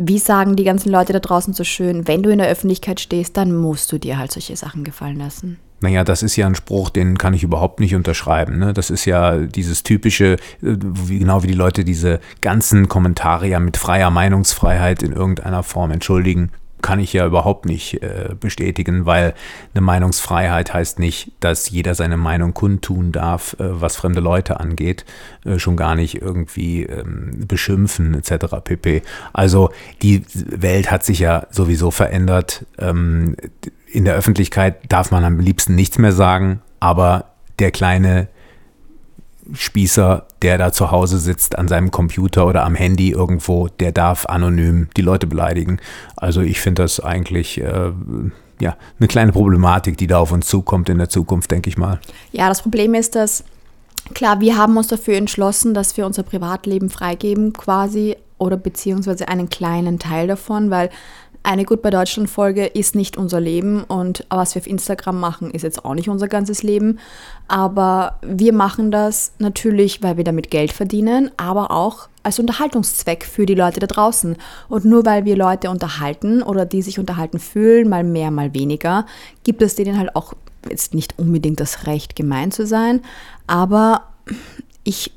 Wie 0.00 0.18
sagen 0.18 0.54
die 0.54 0.64
ganzen 0.64 0.92
Leute 0.92 1.12
da 1.12 1.18
draußen 1.18 1.54
so 1.54 1.64
schön, 1.64 2.06
wenn 2.06 2.22
du 2.22 2.30
in 2.30 2.38
der 2.38 2.48
Öffentlichkeit 2.48 3.00
stehst, 3.00 3.36
dann 3.36 3.52
musst 3.52 3.90
du 3.90 3.98
dir 3.98 4.16
halt 4.16 4.30
solche 4.30 4.54
Sachen 4.54 4.84
gefallen 4.84 5.18
lassen. 5.18 5.58
Naja, 5.80 6.02
das 6.02 6.22
ist 6.22 6.36
ja 6.36 6.46
ein 6.46 6.54
Spruch, 6.54 6.90
den 6.90 7.18
kann 7.18 7.34
ich 7.34 7.44
überhaupt 7.44 7.78
nicht 7.78 7.94
unterschreiben. 7.94 8.58
Ne? 8.58 8.72
Das 8.72 8.90
ist 8.90 9.04
ja 9.04 9.38
dieses 9.38 9.82
typische, 9.84 10.34
äh, 10.34 10.36
wie, 10.60 11.20
genau 11.20 11.42
wie 11.42 11.48
die 11.48 11.52
Leute 11.52 11.84
diese 11.84 12.20
ganzen 12.40 12.88
Kommentare 12.88 13.46
ja 13.46 13.60
mit 13.60 13.76
freier 13.76 14.10
Meinungsfreiheit 14.10 15.02
in 15.02 15.12
irgendeiner 15.12 15.62
Form 15.62 15.90
entschuldigen, 15.92 16.50
kann 16.82 17.00
ich 17.00 17.12
ja 17.12 17.26
überhaupt 17.26 17.66
nicht 17.66 18.02
äh, 18.02 18.34
bestätigen, 18.38 19.06
weil 19.06 19.34
eine 19.74 19.80
Meinungsfreiheit 19.80 20.72
heißt 20.72 20.98
nicht, 20.98 21.32
dass 21.40 21.70
jeder 21.70 21.94
seine 21.94 22.16
Meinung 22.16 22.54
kundtun 22.54 23.12
darf, 23.12 23.54
äh, 23.58 23.80
was 23.80 23.96
fremde 23.96 24.20
Leute 24.20 24.60
angeht, 24.60 25.04
äh, 25.44 25.58
schon 25.58 25.76
gar 25.76 25.94
nicht 25.94 26.22
irgendwie 26.22 26.84
ähm, 26.84 27.44
beschimpfen 27.46 28.14
etc. 28.14 28.56
pp. 28.62 29.02
Also 29.32 29.70
die 30.02 30.24
Welt 30.34 30.90
hat 30.90 31.04
sich 31.04 31.18
ja 31.18 31.46
sowieso 31.50 31.90
verändert. 31.90 32.64
Ähm, 32.78 33.36
in 33.86 34.04
der 34.04 34.14
Öffentlichkeit 34.14 34.76
darf 34.88 35.10
man 35.10 35.24
am 35.24 35.40
liebsten 35.40 35.74
nichts 35.74 35.98
mehr 35.98 36.12
sagen, 36.12 36.60
aber 36.78 37.32
der 37.58 37.70
kleine 37.70 38.28
Spießer, 39.52 40.27
der 40.42 40.58
da 40.58 40.72
zu 40.72 40.90
Hause 40.90 41.18
sitzt 41.18 41.58
an 41.58 41.68
seinem 41.68 41.90
Computer 41.90 42.46
oder 42.46 42.64
am 42.64 42.74
Handy 42.74 43.10
irgendwo, 43.10 43.68
der 43.68 43.92
darf 43.92 44.26
anonym 44.26 44.88
die 44.96 45.02
Leute 45.02 45.26
beleidigen. 45.26 45.78
Also 46.16 46.40
ich 46.40 46.60
finde 46.60 46.82
das 46.82 47.00
eigentlich 47.00 47.60
äh, 47.60 47.92
ja 48.60 48.76
eine 48.98 49.08
kleine 49.08 49.32
Problematik, 49.32 49.96
die 49.96 50.06
da 50.06 50.18
auf 50.18 50.32
uns 50.32 50.46
zukommt 50.46 50.88
in 50.88 50.98
der 50.98 51.08
Zukunft, 51.08 51.50
denke 51.50 51.68
ich 51.68 51.76
mal. 51.76 52.00
Ja, 52.32 52.48
das 52.48 52.62
Problem 52.62 52.94
ist, 52.94 53.14
dass 53.14 53.44
klar, 54.14 54.40
wir 54.40 54.56
haben 54.56 54.76
uns 54.76 54.88
dafür 54.88 55.16
entschlossen, 55.16 55.74
dass 55.74 55.96
wir 55.96 56.06
unser 56.06 56.22
Privatleben 56.22 56.90
freigeben 56.90 57.52
quasi 57.52 58.16
oder 58.38 58.56
beziehungsweise 58.56 59.28
einen 59.28 59.48
kleinen 59.48 59.98
Teil 59.98 60.28
davon, 60.28 60.70
weil 60.70 60.90
eine 61.42 61.64
Gut 61.64 61.82
bei 61.82 61.90
Deutschland 61.90 62.28
Folge 62.28 62.66
ist 62.66 62.94
nicht 62.94 63.16
unser 63.16 63.40
Leben 63.40 63.84
und 63.84 64.26
was 64.28 64.54
wir 64.54 64.60
auf 64.60 64.66
Instagram 64.66 65.18
machen, 65.18 65.50
ist 65.50 65.62
jetzt 65.62 65.84
auch 65.84 65.94
nicht 65.94 66.08
unser 66.08 66.28
ganzes 66.28 66.62
Leben. 66.62 66.98
Aber 67.46 68.18
wir 68.22 68.52
machen 68.52 68.90
das 68.90 69.32
natürlich, 69.38 70.02
weil 70.02 70.16
wir 70.16 70.24
damit 70.24 70.50
Geld 70.50 70.72
verdienen, 70.72 71.30
aber 71.36 71.70
auch 71.70 72.08
als 72.22 72.38
Unterhaltungszweck 72.38 73.24
für 73.24 73.46
die 73.46 73.54
Leute 73.54 73.80
da 73.80 73.86
draußen. 73.86 74.36
Und 74.68 74.84
nur 74.84 75.06
weil 75.06 75.24
wir 75.24 75.36
Leute 75.36 75.70
unterhalten 75.70 76.42
oder 76.42 76.66
die 76.66 76.82
sich 76.82 76.98
unterhalten 76.98 77.38
fühlen, 77.38 77.88
mal 77.88 78.04
mehr, 78.04 78.30
mal 78.30 78.52
weniger, 78.52 79.06
gibt 79.44 79.62
es 79.62 79.74
denen 79.74 79.98
halt 79.98 80.14
auch 80.16 80.34
jetzt 80.68 80.92
nicht 80.92 81.18
unbedingt 81.18 81.60
das 81.60 81.86
Recht, 81.86 82.16
gemein 82.16 82.50
zu 82.50 82.66
sein. 82.66 83.00
Aber 83.46 84.02
ich 84.84 85.12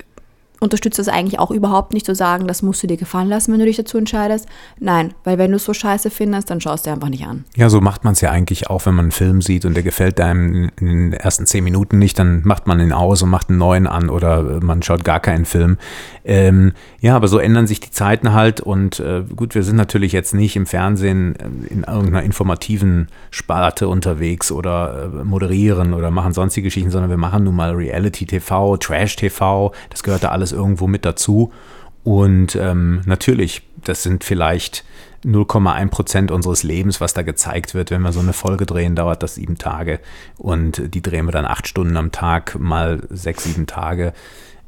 unterstütze 0.62 1.02
es 1.02 1.08
eigentlich 1.08 1.40
auch 1.40 1.50
überhaupt 1.50 1.92
nicht 1.92 2.06
zu 2.06 2.14
sagen, 2.14 2.48
das 2.48 2.62
musst 2.62 2.84
du 2.84 2.88
dir 2.88 2.96
gefallen 2.96 3.28
lassen, 3.28 3.52
wenn 3.52 3.60
du 3.60 3.66
dich 3.66 3.78
dazu 3.78 3.98
entscheidest. 3.98 4.48
Nein, 4.80 5.16
weil 5.24 5.40
wenn 5.40 5.50
du 5.50 5.58
es 5.58 5.66
so 5.66 5.74
scheiße 5.74 6.12
findest, 6.12 6.52
dann 6.52 6.62
schaust 6.62 6.86
du 6.86 6.92
einfach 6.92 7.10
nicht 7.10 7.26
an. 7.26 7.46
Ja, 7.56 7.68
so 7.68 7.82
macht 7.82 8.04
man 8.04 8.14
es 8.14 8.22
ja 8.22 8.30
eigentlich 8.30 8.70
auch, 8.70 8.86
wenn 8.86 8.94
man 8.94 9.06
einen 9.06 9.12
Film 9.12 9.42
sieht 9.42 9.66
und 9.66 9.74
der 9.74 9.82
gefällt 9.82 10.22
einem 10.22 10.70
in 10.80 10.86
den 10.86 11.14
ersten 11.14 11.48
zehn 11.48 11.64
Minuten 11.64 11.98
nicht, 11.98 12.20
dann 12.20 12.44
macht 12.46 12.68
man 12.68 12.80
ihn 12.80 12.94
aus 12.94 13.24
und 13.24 13.32
macht 13.32 13.50
einen 13.50 13.58
neuen 13.58 13.88
an 13.88 14.10
oder 14.10 14.62
man 14.62 14.84
schaut 14.84 15.04
gar 15.04 15.20
keinen 15.20 15.46
Film. 15.46 15.78
Ähm, 16.24 16.74
ja, 17.00 17.16
aber 17.16 17.28
so 17.28 17.40
ändern 17.40 17.66
sich 17.66 17.80
die 17.80 17.90
Zeiten 17.90 18.34
halt 18.34 18.62
und 18.62 19.00
äh, 19.00 19.24
gut, 19.36 19.56
wir 19.56 19.64
sind 19.64 19.76
natürlich 19.76 20.12
jetzt 20.12 20.36
nicht 20.36 20.56
im 20.56 20.68
Fernsehen 20.68 21.36
äh, 21.36 21.74
in 21.74 21.84
irgendeiner 21.84 22.22
informativen 22.22 23.08
Sparte 23.32 23.88
unterwegs 23.88 24.52
oder 24.52 25.10
äh, 25.12 25.24
moderieren 25.24 25.96
oder 25.96 26.12
machen 26.12 26.34
sonstige 26.34 26.68
Geschichten, 26.68 26.92
sondern 26.92 27.10
wir 27.10 27.18
machen 27.18 27.46
nun 27.46 27.56
mal 27.56 27.72
Reality 27.72 28.28
TV, 28.28 28.78
Trash 28.78 29.16
TV, 29.16 29.72
das 29.90 30.04
gehört 30.04 30.24
da 30.24 30.30
alles 30.30 30.51
irgendwo 30.52 30.88
mit 30.88 31.06
dazu. 31.06 31.52
Und 32.04 32.56
ähm, 32.56 33.02
natürlich, 33.06 33.62
das 33.84 34.04
sind 34.04 34.24
vielleicht 34.24 34.84
0,1 35.24 35.90
Prozent 35.90 36.32
unseres 36.32 36.64
Lebens, 36.64 37.00
was 37.00 37.14
da 37.14 37.22
gezeigt 37.22 37.76
wird. 37.76 37.92
Wenn 37.92 38.02
wir 38.02 38.12
so 38.12 38.20
eine 38.20 38.34
Folge 38.34 38.66
drehen, 38.66 38.96
dauert 38.96 39.22
das 39.22 39.36
sieben 39.36 39.58
Tage. 39.58 40.00
Und 40.38 40.94
die 40.94 41.02
drehen 41.02 41.26
wir 41.26 41.32
dann 41.32 41.46
acht 41.46 41.68
Stunden 41.68 41.98
am 41.98 42.12
Tag, 42.12 42.58
mal 42.60 43.04
sechs, 43.10 43.44
sieben 43.44 43.68
Tage. 43.68 44.14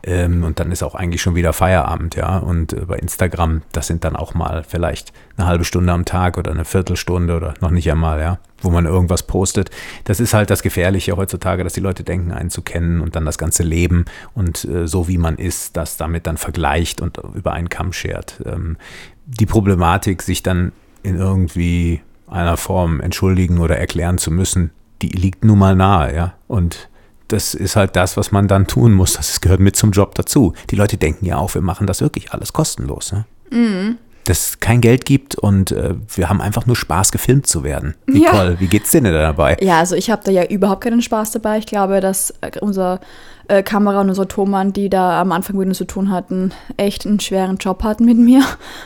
Ähm, 0.06 0.44
und 0.44 0.60
dann 0.60 0.72
ist 0.72 0.84
auch 0.84 0.96
eigentlich 0.96 1.22
schon 1.22 1.36
wieder 1.36 1.54
Feierabend, 1.54 2.16
ja. 2.16 2.38
Und 2.38 2.74
äh, 2.74 2.86
bei 2.86 2.98
Instagram, 2.98 3.62
das 3.72 3.88
sind 3.88 4.04
dann 4.04 4.16
auch 4.16 4.34
mal 4.34 4.64
vielleicht 4.68 5.14
eine 5.38 5.48
halbe 5.48 5.64
Stunde 5.64 5.94
am 5.94 6.04
Tag 6.04 6.38
oder 6.38 6.52
eine 6.52 6.66
Viertelstunde 6.66 7.36
oder 7.36 7.54
noch 7.62 7.72
nicht 7.72 7.90
einmal, 7.90 8.20
ja, 8.20 8.40
wo 8.62 8.70
man 8.70 8.86
irgendwas 8.86 9.24
postet. 9.24 9.72
Das 10.04 10.20
ist 10.20 10.34
halt 10.34 10.50
das 10.50 10.62
Gefährliche 10.62 11.16
heutzutage, 11.16 11.64
dass 11.64 11.74
die 11.74 11.80
Leute 11.80 12.04
denken, 12.04 12.32
einen 12.32 12.50
zu 12.50 12.62
kennen 12.62 13.00
und 13.00 13.16
dann 13.16 13.26
das 13.26 13.38
ganze 13.38 13.64
Leben 13.64 14.06
und 14.34 14.66
äh, 14.66 14.88
so 14.88 15.08
wie 15.08 15.18
man 15.18 15.38
ist, 15.38 15.78
das 15.78 15.96
damit 15.96 16.28
dann 16.28 16.38
vergleicht 16.38 17.00
und 17.00 17.18
über 17.34 17.54
einen 17.54 17.70
Kamm 17.70 17.94
schert. 17.94 18.42
Ähm, 18.46 18.78
die 19.26 19.46
Problematik, 19.46 20.22
sich 20.22 20.44
dann 20.44 20.74
in 21.02 21.16
irgendwie 21.16 22.02
einer 22.28 22.58
Form 22.58 23.00
entschuldigen 23.00 23.60
oder 23.60 23.78
erklären 23.78 24.18
zu 24.18 24.32
müssen, 24.32 24.72
die 25.02 25.10
liegt 25.10 25.46
nun 25.46 25.60
mal 25.60 25.76
nahe, 25.76 26.14
ja. 26.14 26.34
Und 26.48 26.90
das 27.34 27.54
ist 27.54 27.76
halt 27.76 27.96
das, 27.96 28.16
was 28.16 28.32
man 28.32 28.48
dann 28.48 28.68
tun 28.68 28.94
muss. 28.94 29.14
Das 29.14 29.42
gehört 29.42 29.60
mit 29.60 29.76
zum 29.76 29.92
Job 29.92 30.16
dazu. 30.16 30.54
Die 30.70 30.76
Leute 30.76 30.98
denken 30.98 31.26
ja 31.26 31.38
auch, 31.38 31.54
wir 31.54 31.62
machen 31.62 31.88
das 31.88 32.02
wirklich 32.02 32.32
alles 32.32 32.54
kostenlos. 32.54 33.12
Ne? 33.12 33.26
Mhm. 33.50 33.98
Dass 34.26 34.48
es 34.48 34.60
kein 34.60 34.82
Geld 34.82 35.06
gibt 35.06 35.36
und 35.36 35.72
äh, 35.72 35.96
wir 36.16 36.30
haben 36.30 36.42
einfach 36.42 36.66
nur 36.66 36.76
Spaß, 36.76 37.12
gefilmt 37.12 37.48
zu 37.48 37.64
werden. 37.64 37.96
Nicole, 38.06 38.54
ja. 38.54 38.60
wie 38.60 38.68
geht's 38.68 38.92
dir 38.92 39.02
denn 39.02 39.14
dabei? 39.14 39.58
Ja, 39.62 39.80
also 39.80 39.96
ich 39.96 40.10
habe 40.10 40.22
da 40.24 40.32
ja 40.32 40.46
überhaupt 40.46 40.82
keinen 40.82 41.02
Spaß 41.02 41.32
dabei. 41.32 41.58
Ich 41.58 41.66
glaube, 41.66 42.00
dass 42.00 42.32
äh, 42.42 42.52
unser 42.62 43.00
äh, 43.48 43.64
Kamera 43.64 44.02
und 44.02 44.10
unser 44.10 44.28
Thomann, 44.28 44.74
die 44.74 44.90
da 44.90 45.20
am 45.20 45.32
Anfang 45.32 45.58
mit 45.58 45.68
uns 45.68 45.78
zu 45.78 45.86
tun 45.86 46.12
hatten, 46.12 46.52
echt 46.78 47.06
einen 47.06 47.20
schweren 47.20 47.58
Job 47.58 47.84
hatten 47.84 48.06
mit 48.06 48.18
mir. 48.18 48.44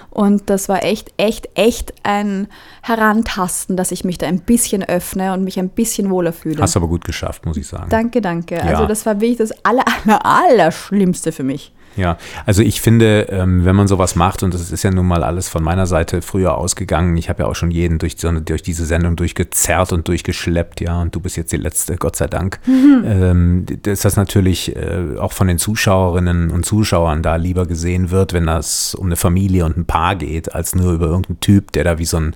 Und 0.09 0.49
das 0.49 0.67
war 0.69 0.83
echt, 0.83 1.11
echt, 1.17 1.49
echt 1.55 1.93
ein 2.03 2.47
Herantasten, 2.81 3.77
dass 3.77 3.91
ich 3.91 4.03
mich 4.03 4.17
da 4.17 4.27
ein 4.27 4.39
bisschen 4.39 4.83
öffne 4.83 5.33
und 5.33 5.43
mich 5.43 5.59
ein 5.59 5.69
bisschen 5.69 6.09
wohler 6.09 6.33
fühle. 6.33 6.61
Hast 6.61 6.75
aber 6.75 6.87
gut 6.87 7.05
geschafft, 7.05 7.45
muss 7.45 7.57
ich 7.57 7.67
sagen. 7.67 7.89
Danke, 7.89 8.21
danke. 8.21 8.55
Ja. 8.55 8.63
Also 8.63 8.85
das 8.87 9.05
war 9.05 9.21
wirklich 9.21 9.37
das 9.37 9.51
aller, 9.63 9.85
aller, 10.05 10.25
aller 10.25 10.71
Schlimmste 10.71 11.31
für 11.31 11.43
mich. 11.43 11.71
Ja, 11.97 12.17
also 12.45 12.61
ich 12.61 12.79
finde, 12.79 13.27
ähm, 13.31 13.65
wenn 13.65 13.75
man 13.75 13.87
sowas 13.87 14.15
macht, 14.15 14.43
und 14.43 14.53
das 14.53 14.71
ist 14.71 14.83
ja 14.83 14.91
nun 14.91 15.07
mal 15.07 15.23
alles 15.23 15.49
von 15.49 15.63
meiner 15.63 15.87
Seite 15.87 16.21
früher 16.21 16.55
ausgegangen, 16.55 17.17
ich 17.17 17.27
habe 17.27 17.43
ja 17.43 17.49
auch 17.49 17.55
schon 17.55 17.71
jeden 17.71 17.97
durch, 17.97 18.15
durch 18.15 18.61
diese 18.61 18.85
Sendung 18.85 19.15
durchgezerrt 19.15 19.91
und 19.91 20.07
durchgeschleppt, 20.07 20.79
ja, 20.79 21.01
und 21.01 21.15
du 21.15 21.19
bist 21.19 21.37
jetzt 21.37 21.51
die 21.51 21.57
Letzte, 21.57 21.97
Gott 21.97 22.15
sei 22.15 22.27
Dank, 22.27 22.59
mhm. 22.67 23.03
ähm, 23.05 23.65
ist 23.83 24.05
das 24.05 24.15
natürlich 24.15 24.75
äh, 24.75 25.17
auch 25.17 25.33
von 25.33 25.47
den 25.47 25.57
Zuschauerinnen 25.57 26.51
und 26.51 26.65
Zuschauern 26.65 27.23
da 27.23 27.35
lieber 27.35 27.65
gesehen 27.65 28.11
wird, 28.11 28.33
wenn 28.33 28.45
das 28.45 28.93
um 28.93 29.07
eine 29.07 29.15
Familie 29.15 29.65
und 29.65 29.75
ein 29.75 29.85
Paar 29.85 30.15
geht, 30.15 30.53
als 30.53 30.75
nur 30.75 30.93
über 30.93 31.07
irgendeinen 31.07 31.39
Typ, 31.39 31.71
der 31.71 31.83
da 31.83 31.97
wie 31.97 32.05
so 32.05 32.17
ein 32.17 32.35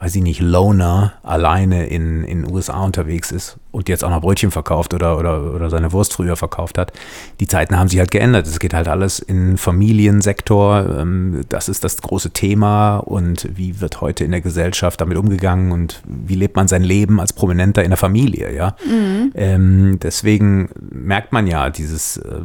weiß 0.00 0.14
ich 0.14 0.22
nicht, 0.22 0.40
Loner 0.40 1.14
alleine 1.24 1.88
in 1.88 2.22
den 2.22 2.48
USA 2.48 2.84
unterwegs 2.84 3.32
ist 3.32 3.56
und 3.70 3.88
jetzt 3.88 4.02
auch 4.02 4.10
noch 4.10 4.22
Brötchen 4.22 4.50
verkauft 4.50 4.94
oder, 4.94 5.18
oder, 5.18 5.54
oder 5.54 5.68
seine 5.68 5.92
Wurst 5.92 6.14
früher 6.14 6.36
verkauft 6.36 6.78
hat. 6.78 6.92
Die 7.40 7.46
Zeiten 7.46 7.78
haben 7.78 7.88
sich 7.88 7.98
halt 7.98 8.10
geändert. 8.10 8.46
Es 8.46 8.58
geht 8.58 8.72
halt 8.72 8.88
alles 8.88 9.18
in 9.18 9.58
Familiensektor. 9.58 11.00
Ähm, 11.00 11.42
das 11.48 11.68
ist 11.68 11.84
das 11.84 11.98
große 11.98 12.30
Thema 12.30 12.98
und 12.98 13.48
wie 13.54 13.80
wird 13.80 14.00
heute 14.00 14.24
in 14.24 14.30
der 14.30 14.40
Gesellschaft 14.40 15.00
damit 15.00 15.18
umgegangen 15.18 15.72
und 15.72 16.02
wie 16.06 16.34
lebt 16.34 16.56
man 16.56 16.66
sein 16.66 16.82
Leben 16.82 17.20
als 17.20 17.32
Prominenter 17.32 17.84
in 17.84 17.90
der 17.90 17.98
Familie, 17.98 18.54
ja. 18.54 18.74
Mhm. 18.86 19.32
Ähm, 19.34 19.98
deswegen 20.02 20.70
merkt 20.90 21.32
man 21.32 21.46
ja 21.46 21.68
dieses 21.70 22.16
äh, 22.16 22.40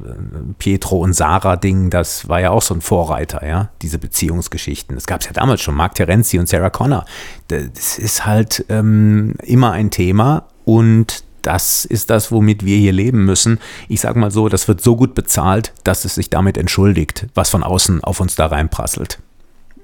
Pietro 0.59 0.97
und 0.99 1.13
Sarah 1.13 1.55
Ding, 1.55 1.89
das 1.89 2.27
war 2.27 2.41
ja 2.41 2.51
auch 2.51 2.61
so 2.61 2.73
ein 2.73 2.81
Vorreiter, 2.81 3.47
ja, 3.47 3.69
diese 3.81 3.97
Beziehungsgeschichten. 3.97 4.95
Das 4.95 5.07
gab 5.07 5.21
es 5.21 5.27
ja 5.27 5.33
damals 5.33 5.61
schon, 5.61 5.75
Mark 5.75 5.95
Terenzi 5.95 6.37
und 6.37 6.49
Sarah 6.49 6.69
Connor. 6.69 7.05
Das 7.47 7.97
ist 7.97 8.25
halt 8.25 8.65
ähm, 8.69 9.35
immer 9.43 9.71
ein 9.71 9.89
Thema, 9.89 10.47
und 10.65 11.23
das 11.41 11.85
ist 11.85 12.09
das, 12.09 12.31
womit 12.31 12.65
wir 12.65 12.77
hier 12.77 12.93
leben 12.93 13.25
müssen. 13.25 13.59
Ich 13.89 14.01
sage 14.01 14.17
mal 14.17 14.31
so, 14.31 14.49
das 14.49 14.67
wird 14.67 14.81
so 14.81 14.95
gut 14.95 15.13
bezahlt, 15.13 15.73
dass 15.83 16.05
es 16.05 16.15
sich 16.15 16.29
damit 16.29 16.57
entschuldigt, 16.57 17.27
was 17.35 17.49
von 17.49 17.63
außen 17.63 18.03
auf 18.03 18.19
uns 18.21 18.35
da 18.35 18.47
reinprasselt. 18.47 19.19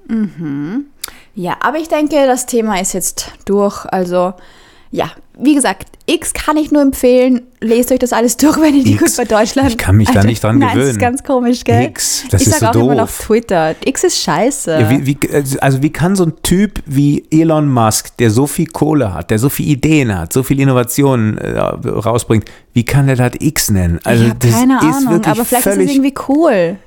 Mhm. 0.08 0.86
Ja, 1.34 1.58
aber 1.60 1.78
ich 1.78 1.88
denke, 1.88 2.26
das 2.26 2.46
Thema 2.46 2.80
ist 2.80 2.94
jetzt 2.94 3.32
durch. 3.44 3.84
Also 3.86 4.34
ja, 4.92 5.10
wie 5.38 5.54
gesagt, 5.54 5.86
X 6.06 6.32
kann 6.32 6.56
ich 6.56 6.72
nur 6.72 6.82
empfehlen. 6.82 7.42
Lest 7.60 7.92
euch 7.92 8.00
das 8.00 8.12
alles 8.12 8.36
durch, 8.36 8.60
wenn 8.60 8.74
ihr 8.74 8.82
die 8.82 8.96
gut 8.96 9.16
bei 9.16 9.24
Deutschland. 9.24 9.68
Ich 9.68 9.78
kann 9.78 9.96
mich 9.96 10.10
da 10.10 10.24
nicht 10.24 10.42
dran 10.42 10.58
nein, 10.58 10.70
gewöhnen. 10.70 10.86
Das 10.86 10.96
ist 10.96 11.00
ganz 11.00 11.22
komisch, 11.22 11.62
gell? 11.62 11.84
X, 11.84 12.24
das 12.30 12.42
ich 12.42 12.48
ist 12.48 12.58
sag 12.58 12.60
so 12.60 12.66
auch 12.66 12.72
doof. 12.72 12.92
immer 12.92 13.02
auf 13.04 13.18
Twitter. 13.18 13.76
X 13.84 14.04
ist 14.04 14.18
scheiße. 14.20 14.80
Ja, 14.80 14.90
wie, 14.90 15.06
wie, 15.06 15.18
also 15.60 15.82
wie 15.82 15.90
kann 15.90 16.16
so 16.16 16.24
ein 16.24 16.32
Typ 16.42 16.82
wie 16.86 17.24
Elon 17.30 17.68
Musk, 17.68 18.16
der 18.16 18.30
so 18.30 18.48
viel 18.48 18.66
Kohle 18.66 19.14
hat, 19.14 19.30
der 19.30 19.38
so 19.38 19.48
viele 19.48 19.70
Ideen 19.70 20.18
hat, 20.18 20.32
so 20.32 20.42
viele 20.42 20.62
Innovationen 20.62 21.38
äh, 21.38 21.58
rausbringt, 21.58 22.46
wie 22.72 22.84
kann 22.84 23.06
der 23.06 23.16
das 23.16 23.32
X 23.38 23.70
nennen? 23.70 24.00
Also 24.02 24.24
ich 24.24 24.32
das 24.34 24.50
keine 24.50 24.78
ist 24.78 25.06
Ahnung, 25.06 25.24
aber 25.24 25.44
vielleicht 25.44 25.66
ist 25.66 25.76
es 25.76 25.90
irgendwie 25.90 26.14
cool. 26.28 26.78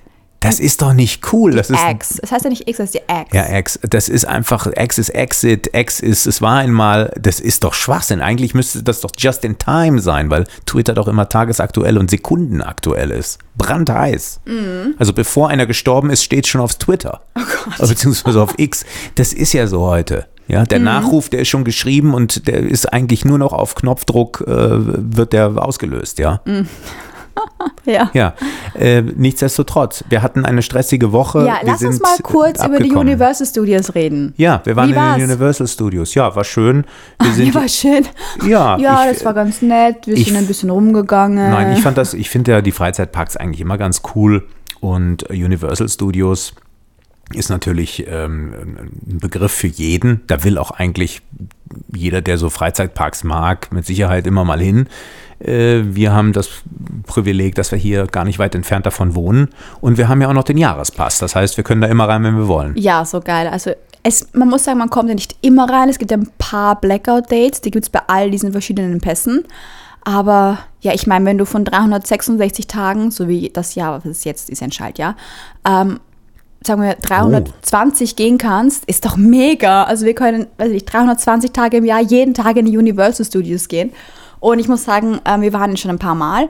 Das 0.44 0.60
ist 0.60 0.82
doch 0.82 0.94
nicht 0.94 1.34
cool. 1.34 1.52
Das 1.52 1.70
ist 1.70 1.80
X. 1.90 2.18
Das 2.22 2.32
heißt 2.32 2.44
ja 2.44 2.50
nicht 2.50 2.68
X, 2.68 2.78
das 2.78 2.86
ist 2.90 2.96
die 2.96 3.14
X. 3.22 3.34
Ja, 3.34 3.58
X. 3.58 3.80
Das 3.82 4.10
ist 4.10 4.26
einfach, 4.26 4.68
X 4.76 4.98
ist 4.98 5.10
Exit, 5.10 5.70
X 5.74 6.00
ist, 6.00 6.26
es 6.26 6.42
war 6.42 6.58
einmal, 6.58 7.14
das 7.20 7.40
ist 7.40 7.64
doch 7.64 7.74
Schwachsinn. 7.74 8.22
Eigentlich 8.22 8.54
müsste 8.54 8.84
das 8.84 9.02
doch 9.02 9.12
just 9.18 9.46
in 9.46 9.58
time 9.58 10.00
sein, 10.00 10.30
weil 10.30 10.46
Twitter 10.66 10.94
doch 10.94 11.08
immer 11.08 11.30
tagesaktuell 11.30 11.98
und 11.98 12.10
sekundenaktuell 12.10 13.12
ist. 13.12 13.40
Brandheiß. 13.56 14.42
Mhm. 14.46 14.96
Also 14.98 15.14
bevor 15.14 15.50
einer 15.50 15.66
gestorben 15.66 16.10
ist, 16.10 16.24
steht 16.24 16.48
schon 16.48 16.62
auf 16.62 16.76
Twitter. 16.76 17.22
Oh 17.36 17.42
Gott. 17.78 17.90
Beziehungsweise 17.90 18.42
auf 18.42 18.54
X. 18.58 18.86
Das 19.16 19.34
ist 19.34 19.54
ja 19.54 19.68
so 19.68 19.82
heute. 19.82 20.28
Ja, 20.48 20.66
der 20.66 20.80
mhm. 20.80 20.86
Nachruf, 20.86 21.30
der 21.30 21.40
ist 21.40 21.48
schon 21.48 21.64
geschrieben 21.64 22.14
und 22.14 22.48
der 22.48 22.60
ist 22.60 22.92
eigentlich 22.92 23.24
nur 23.24 23.38
noch 23.38 23.54
auf 23.54 23.76
Knopfdruck, 23.76 24.44
äh, 24.46 24.52
wird 24.52 25.32
der 25.32 25.58
ausgelöst, 25.58 26.20
ja. 26.20 26.42
Mhm. 26.46 26.68
ja. 27.86 28.10
Ja. 28.14 28.34
Äh, 28.76 29.02
nichtsdestotrotz, 29.02 30.04
wir 30.10 30.22
hatten 30.22 30.46
eine 30.46 30.62
stressige 30.62 31.12
Woche. 31.12 31.40
Ja, 31.40 31.60
wir 31.62 31.72
lass 31.72 31.84
uns 31.84 32.00
mal 32.02 32.18
kurz 32.22 32.60
abgekommen. 32.60 32.76
über 32.76 32.84
die 32.84 32.96
Universal 32.96 33.48
Studios 33.48 33.96
reden. 33.96 34.34
Ja, 34.38 34.62
wir 34.64 34.76
waren 34.76 34.90
Wie 34.90 34.94
in 34.94 34.98
war's? 34.98 35.18
den 35.18 35.26
Universal 35.26 35.68
Studios. 35.68 36.14
Ja, 36.14 36.36
war 36.36 36.44
schön. 36.44 36.86
Wir 37.22 37.32
sind, 37.32 37.48
ja, 37.48 37.54
war 37.56 37.68
schön. 37.68 38.06
Ja, 38.46 38.78
ja 38.80 39.06
ich, 39.06 39.14
das 39.14 39.26
war 39.26 39.34
ganz 39.34 39.62
nett. 39.62 40.06
Wir 40.06 40.16
ich, 40.16 40.26
sind 40.26 40.38
ein 40.38 40.48
bisschen 40.48 40.70
rumgegangen. 40.70 41.50
Nein, 41.52 41.74
ich 41.74 41.82
fand 41.82 41.98
das, 41.98 42.14
ich 42.14 42.30
finde 42.30 42.52
ja 42.52 42.62
die 42.62 42.72
Freizeitparks 42.72 43.38
eigentlich 43.38 43.62
immer 43.62 43.78
ganz 43.78 44.02
cool. 44.16 44.48
Und 44.80 45.30
Universal 45.30 45.88
Studios 45.88 46.54
ist 47.34 47.50
natürlich 47.50 48.06
ähm, 48.08 48.54
ein 49.08 49.20
Begriff 49.20 49.52
für 49.52 49.68
jeden. 49.68 50.22
Da 50.28 50.44
will 50.44 50.58
auch 50.58 50.72
eigentlich 50.72 51.22
jeder, 51.96 52.22
der 52.22 52.38
so 52.38 52.50
Freizeitparks 52.50 53.24
mag, 53.24 53.72
mit 53.72 53.86
Sicherheit 53.86 54.28
immer 54.28 54.44
mal 54.44 54.60
hin. 54.60 54.88
Äh, 55.44 55.96
wir 55.96 56.14
haben 56.14 56.34
das 56.34 56.50
Privileg, 57.06 57.56
dass 57.56 57.72
wir 57.72 57.78
hier 57.78 58.08
gar 58.08 58.26
nicht 58.26 58.40
weit 58.40 58.56
entfernt 58.56 58.86
davon 58.86 59.16
wohnen. 59.16 59.50
Und 59.82 59.98
wir 59.98 60.08
haben 60.08 60.22
ja 60.22 60.30
auch 60.30 60.34
noch 60.34 60.44
den 60.44 60.58
Jahrespass. 60.58 61.20
Das 61.20 61.36
heißt, 61.36 61.58
wir 61.58 61.64
können 61.64 61.82
da 61.82 61.88
immer 61.88 62.08
rein, 62.08 62.24
wenn 62.24 62.38
wir 62.38 62.48
wollen. 62.48 62.74
Ja, 62.78 63.06
so 63.06 63.20
geil. 63.20 63.48
Also 63.48 63.72
es, 64.04 64.28
man 64.34 64.50
muss 64.50 64.66
sagen, 64.66 64.80
man 64.80 64.90
kommt 64.90 65.10
ja 65.10 65.16
nicht 65.16 65.36
immer 65.42 65.70
rein. 65.70 65.90
Es 65.90 65.98
gibt 65.98 66.12
ja 66.12 66.18
ein 66.18 66.30
paar 66.38 66.80
Blackout-Dates, 66.80 67.62
die 67.62 67.72
gibt 67.72 67.86
es 67.86 67.90
bei 67.90 68.02
all 68.08 68.32
diesen 68.32 68.52
verschiedenen 68.52 69.00
Pässen. 69.00 69.46
Aber 70.04 70.60
ja, 70.82 70.94
ich 70.94 71.08
meine, 71.08 71.26
wenn 71.26 71.38
du 71.38 71.46
von 71.46 71.64
366 71.64 72.68
Tagen, 72.68 73.12
so 73.12 73.30
wie 73.30 73.50
das 73.50 73.76
Jahr, 73.76 73.98
was 73.98 74.06
es 74.06 74.24
jetzt 74.26 74.50
ist, 74.50 74.62
ein 74.62 74.72
Schaltjahr, 74.72 75.16
ähm, 75.66 76.00
sagen 76.66 76.82
wir 76.82 76.96
320 76.96 78.12
oh. 78.12 78.16
gehen 78.16 78.38
kannst, 78.38 78.86
ist 78.86 79.06
doch 79.06 79.16
mega. 79.16 79.84
Also 79.84 80.06
wir 80.06 80.14
können, 80.14 80.48
weiß 80.58 80.72
ich, 80.72 80.86
320 80.86 81.52
Tage 81.52 81.78
im 81.78 81.86
Jahr 81.86 82.02
jeden 82.02 82.34
Tag 82.34 82.58
in 82.58 82.66
die 82.66 82.78
Universal 82.78 83.26
Studios 83.26 83.70
gehen. 83.70 83.92
Und 84.44 84.60
ich 84.60 84.68
muss 84.68 84.84
sagen, 84.84 85.22
äh, 85.24 85.40
wir 85.40 85.54
waren 85.54 85.78
schon 85.78 85.90
ein 85.90 86.00
paar 86.00 86.16
Mal. 86.16 86.50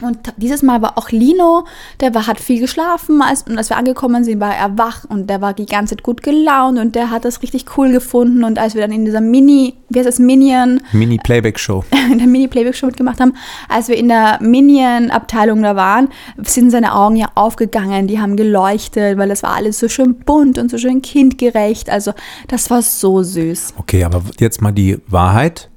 Und 0.00 0.32
dieses 0.38 0.62
Mal 0.62 0.80
war 0.80 0.96
auch 0.96 1.10
Lino, 1.10 1.66
der 2.00 2.14
war, 2.14 2.26
hat 2.26 2.40
viel 2.40 2.58
geschlafen, 2.58 3.20
als, 3.20 3.42
und 3.42 3.58
als 3.58 3.68
wir 3.68 3.76
angekommen 3.76 4.24
sind, 4.24 4.40
war 4.40 4.56
er 4.56 4.78
wach 4.78 5.04
und 5.06 5.28
der 5.28 5.42
war 5.42 5.52
die 5.52 5.66
ganze 5.66 5.94
Zeit 5.96 6.02
gut 6.02 6.22
gelaunt 6.22 6.78
und 6.78 6.94
der 6.94 7.10
hat 7.10 7.26
das 7.26 7.42
richtig 7.42 7.76
cool 7.76 7.92
gefunden. 7.92 8.42
Und 8.42 8.58
als 8.58 8.74
wir 8.74 8.80
dann 8.80 8.90
in 8.90 9.04
dieser 9.04 9.20
Mini, 9.20 9.74
wie 9.90 9.98
heißt 9.98 10.08
das, 10.08 10.18
Minion? 10.18 10.80
Mini-Playback-Show. 10.92 11.84
In 12.10 12.16
der 12.18 12.26
Mini-Playback-Show 12.26 12.86
mitgemacht 12.86 13.20
haben, 13.20 13.34
als 13.68 13.88
wir 13.88 13.98
in 13.98 14.08
der 14.08 14.38
Minion-Abteilung 14.40 15.62
da 15.62 15.76
waren, 15.76 16.08
sind 16.42 16.70
seine 16.70 16.94
Augen 16.94 17.16
ja 17.16 17.28
aufgegangen, 17.34 18.06
die 18.06 18.18
haben 18.18 18.36
geleuchtet, 18.36 19.18
weil 19.18 19.28
das 19.28 19.42
war 19.42 19.50
alles 19.50 19.78
so 19.78 19.88
schön 19.88 20.14
bunt 20.14 20.56
und 20.56 20.70
so 20.70 20.78
schön 20.78 21.02
kindgerecht. 21.02 21.90
Also 21.90 22.14
das 22.48 22.70
war 22.70 22.80
so 22.80 23.22
süß. 23.22 23.74
Okay, 23.76 24.04
aber 24.04 24.22
jetzt 24.38 24.62
mal 24.62 24.72
die 24.72 24.98
Wahrheit 25.06 25.69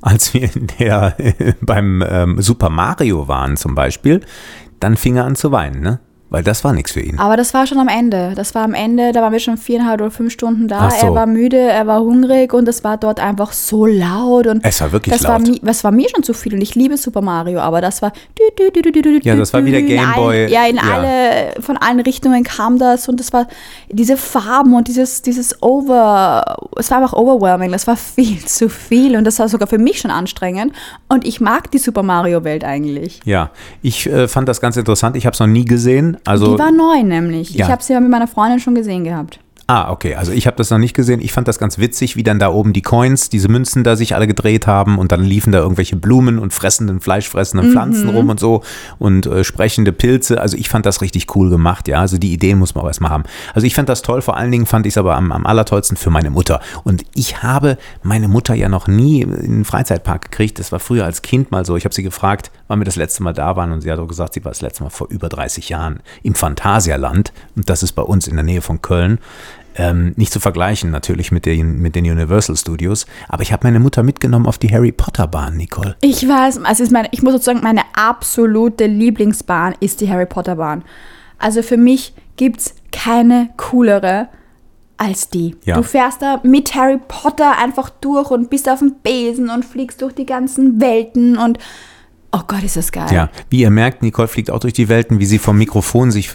als 0.00 0.34
wir 0.34 0.48
der, 0.78 1.16
beim 1.60 2.04
ähm, 2.06 2.40
Super 2.40 2.70
Mario 2.70 3.28
waren 3.28 3.56
zum 3.56 3.74
Beispiel, 3.74 4.20
dann 4.80 4.96
fing 4.96 5.16
er 5.16 5.24
an 5.24 5.36
zu 5.36 5.52
weinen, 5.52 5.80
ne? 5.82 6.00
Weil 6.30 6.44
das 6.44 6.62
war 6.62 6.72
nichts 6.72 6.92
für 6.92 7.00
ihn. 7.00 7.18
Aber 7.18 7.36
das 7.36 7.54
war 7.54 7.66
schon 7.66 7.78
am 7.78 7.88
Ende. 7.88 8.34
Das 8.36 8.54
war 8.54 8.62
am 8.62 8.72
Ende, 8.72 9.10
da 9.10 9.20
waren 9.20 9.32
wir 9.32 9.40
schon 9.40 9.56
viereinhalb 9.56 10.00
oder 10.00 10.12
fünf 10.12 10.32
Stunden 10.32 10.68
da. 10.68 10.88
So. 10.88 11.08
Er 11.08 11.14
war 11.14 11.26
müde, 11.26 11.58
er 11.58 11.88
war 11.88 12.00
hungrig 12.00 12.54
und 12.54 12.68
es 12.68 12.84
war 12.84 12.96
dort 12.96 13.18
einfach 13.18 13.52
so 13.52 13.84
laut. 13.84 14.46
Und 14.46 14.64
es 14.64 14.80
war 14.80 14.92
wirklich 14.92 15.12
das 15.12 15.22
laut. 15.22 15.48
War, 15.48 15.56
das 15.62 15.82
war 15.82 15.90
mir 15.90 16.08
schon 16.08 16.22
zu 16.22 16.32
viel 16.32 16.54
und 16.54 16.60
ich 16.60 16.76
liebe 16.76 16.96
Super 16.96 17.20
Mario, 17.20 17.58
aber 17.58 17.80
das 17.80 18.00
war. 18.00 18.12
Ja, 19.24 19.34
das 19.34 19.52
war 19.52 19.64
wieder 19.64 19.82
Gameboy. 19.82 20.46
Ja, 20.52 20.66
in 20.66 20.76
ja. 20.76 20.82
alle, 20.82 21.60
von 21.60 21.76
allen 21.76 21.98
Richtungen 21.98 22.44
kam 22.44 22.78
das 22.78 23.08
und 23.08 23.18
das 23.18 23.32
war 23.32 23.48
diese 23.90 24.16
Farben 24.16 24.74
und 24.74 24.86
dieses, 24.86 25.22
dieses 25.22 25.60
Over. 25.60 26.58
Es 26.76 26.92
war 26.92 26.98
einfach 26.98 27.12
overwhelming. 27.12 27.72
Das 27.72 27.88
war 27.88 27.96
viel 27.96 28.44
zu 28.44 28.68
viel 28.68 29.16
und 29.16 29.24
das 29.24 29.40
war 29.40 29.48
sogar 29.48 29.66
für 29.66 29.78
mich 29.78 29.98
schon 29.98 30.12
anstrengend. 30.12 30.74
Und 31.08 31.26
ich 31.26 31.40
mag 31.40 31.72
die 31.72 31.78
Super 31.78 32.04
Mario-Welt 32.04 32.62
eigentlich. 32.62 33.20
Ja, 33.24 33.50
ich 33.82 34.06
äh, 34.06 34.28
fand 34.28 34.48
das 34.48 34.60
ganz 34.60 34.76
interessant. 34.76 35.16
Ich 35.16 35.26
habe 35.26 35.34
es 35.34 35.40
noch 35.40 35.48
nie 35.48 35.64
gesehen. 35.64 36.18
Also, 36.24 36.52
die 36.52 36.58
war 36.58 36.70
neu 36.70 37.02
nämlich. 37.02 37.50
Ja. 37.50 37.66
Ich 37.66 37.72
habe 37.72 37.82
sie 37.82 37.92
ja 37.92 38.00
mit 38.00 38.10
meiner 38.10 38.26
Freundin 38.26 38.60
schon 38.60 38.74
gesehen 38.74 39.04
gehabt. 39.04 39.40
Ah, 39.70 39.88
okay. 39.92 40.16
Also 40.16 40.32
ich 40.32 40.48
habe 40.48 40.56
das 40.56 40.70
noch 40.70 40.78
nicht 40.78 40.96
gesehen. 40.96 41.20
Ich 41.20 41.32
fand 41.32 41.46
das 41.46 41.60
ganz 41.60 41.78
witzig, 41.78 42.16
wie 42.16 42.24
dann 42.24 42.40
da 42.40 42.48
oben 42.48 42.72
die 42.72 42.82
Coins, 42.82 43.28
diese 43.28 43.46
Münzen 43.46 43.84
da 43.84 43.94
sich 43.94 44.16
alle 44.16 44.26
gedreht 44.26 44.66
haben 44.66 44.98
und 44.98 45.12
dann 45.12 45.22
liefen 45.22 45.52
da 45.52 45.60
irgendwelche 45.60 45.94
Blumen 45.94 46.40
und 46.40 46.52
fressenden, 46.52 46.98
fleischfressenden 46.98 47.70
Pflanzen 47.70 48.08
mhm. 48.08 48.16
rum 48.16 48.28
und 48.30 48.40
so 48.40 48.64
und 48.98 49.26
äh, 49.26 49.44
sprechende 49.44 49.92
Pilze. 49.92 50.40
Also 50.40 50.56
ich 50.56 50.68
fand 50.68 50.86
das 50.86 51.02
richtig 51.02 51.36
cool 51.36 51.50
gemacht, 51.50 51.86
ja. 51.86 52.00
Also 52.00 52.18
die 52.18 52.32
Ideen 52.32 52.58
muss 52.58 52.74
man 52.74 52.82
auch 52.82 52.88
erstmal 52.88 53.12
haben. 53.12 53.22
Also 53.54 53.64
ich 53.64 53.76
fand 53.76 53.88
das 53.88 54.02
toll. 54.02 54.22
Vor 54.22 54.36
allen 54.36 54.50
Dingen 54.50 54.66
fand 54.66 54.86
ich 54.86 54.94
es 54.94 54.98
aber 54.98 55.14
am, 55.14 55.30
am 55.30 55.46
allertollsten 55.46 55.96
für 55.96 56.10
meine 56.10 56.30
Mutter. 56.30 56.60
Und 56.82 57.04
ich 57.14 57.44
habe 57.44 57.78
meine 58.02 58.26
Mutter 58.26 58.54
ja 58.54 58.68
noch 58.68 58.88
nie 58.88 59.22
in 59.22 59.32
einen 59.32 59.64
Freizeitpark 59.64 60.32
gekriegt. 60.32 60.58
Das 60.58 60.72
war 60.72 60.80
früher 60.80 61.04
als 61.04 61.22
Kind 61.22 61.52
mal 61.52 61.64
so. 61.64 61.76
Ich 61.76 61.84
habe 61.84 61.94
sie 61.94 62.02
gefragt, 62.02 62.50
wann 62.66 62.80
wir 62.80 62.86
das 62.86 62.96
letzte 62.96 63.22
Mal 63.22 63.34
da 63.34 63.54
waren 63.54 63.70
und 63.70 63.82
sie 63.82 63.92
hat 63.92 64.00
auch 64.00 64.08
gesagt, 64.08 64.34
sie 64.34 64.44
war 64.44 64.50
das 64.50 64.62
letzte 64.62 64.82
Mal 64.82 64.90
vor 64.90 65.06
über 65.10 65.28
30 65.28 65.68
Jahren 65.68 66.00
im 66.24 66.34
Phantasialand 66.34 67.32
und 67.54 67.70
das 67.70 67.84
ist 67.84 67.92
bei 67.92 68.02
uns 68.02 68.26
in 68.26 68.34
der 68.34 68.44
Nähe 68.44 68.62
von 68.62 68.82
Köln. 68.82 69.20
Ähm, 69.76 70.14
nicht 70.16 70.32
zu 70.32 70.40
vergleichen 70.40 70.90
natürlich 70.90 71.30
mit 71.30 71.46
den, 71.46 71.80
mit 71.80 71.94
den 71.94 72.04
Universal 72.04 72.56
Studios, 72.56 73.06
aber 73.28 73.42
ich 73.42 73.52
habe 73.52 73.66
meine 73.66 73.78
Mutter 73.80 74.02
mitgenommen 74.02 74.46
auf 74.46 74.58
die 74.58 74.70
Harry 74.70 74.92
Potter 74.92 75.26
Bahn, 75.26 75.56
Nicole. 75.56 75.96
Ich 76.00 76.26
weiß, 76.26 76.64
also 76.64 76.82
ist 76.82 76.92
meine, 76.92 77.08
ich 77.12 77.22
muss 77.22 77.32
sozusagen, 77.32 77.60
meine 77.62 77.82
absolute 77.94 78.86
Lieblingsbahn 78.86 79.74
ist 79.80 80.00
die 80.00 80.10
Harry 80.10 80.26
Potter 80.26 80.56
Bahn. 80.56 80.82
Also 81.38 81.62
für 81.62 81.76
mich 81.76 82.14
gibt 82.36 82.60
es 82.60 82.74
keine 82.90 83.50
coolere 83.56 84.28
als 85.00 85.30
die. 85.30 85.56
Ja. 85.64 85.76
Du 85.76 85.82
fährst 85.82 86.20
da 86.20 86.40
mit 86.42 86.74
Harry 86.74 86.98
Potter 87.08 87.56
einfach 87.58 87.88
durch 87.88 88.30
und 88.30 88.50
bist 88.50 88.68
auf 88.68 88.80
dem 88.80 88.96
Besen 89.02 89.48
und 89.48 89.64
fliegst 89.64 90.02
durch 90.02 90.14
die 90.14 90.26
ganzen 90.26 90.80
Welten 90.80 91.38
und 91.38 91.58
Oh 92.32 92.42
Gott, 92.46 92.62
ist 92.62 92.76
das 92.76 92.92
geil. 92.92 93.08
Ja, 93.12 93.28
wie 93.48 93.60
ihr 93.62 93.70
merkt, 93.70 94.02
Nicole 94.02 94.28
fliegt 94.28 94.52
auch 94.52 94.60
durch 94.60 94.72
die 94.72 94.88
Welten, 94.88 95.18
wie 95.18 95.26
sie 95.26 95.38
vom 95.38 95.58
Mikrofon 95.58 96.12
sich, 96.12 96.30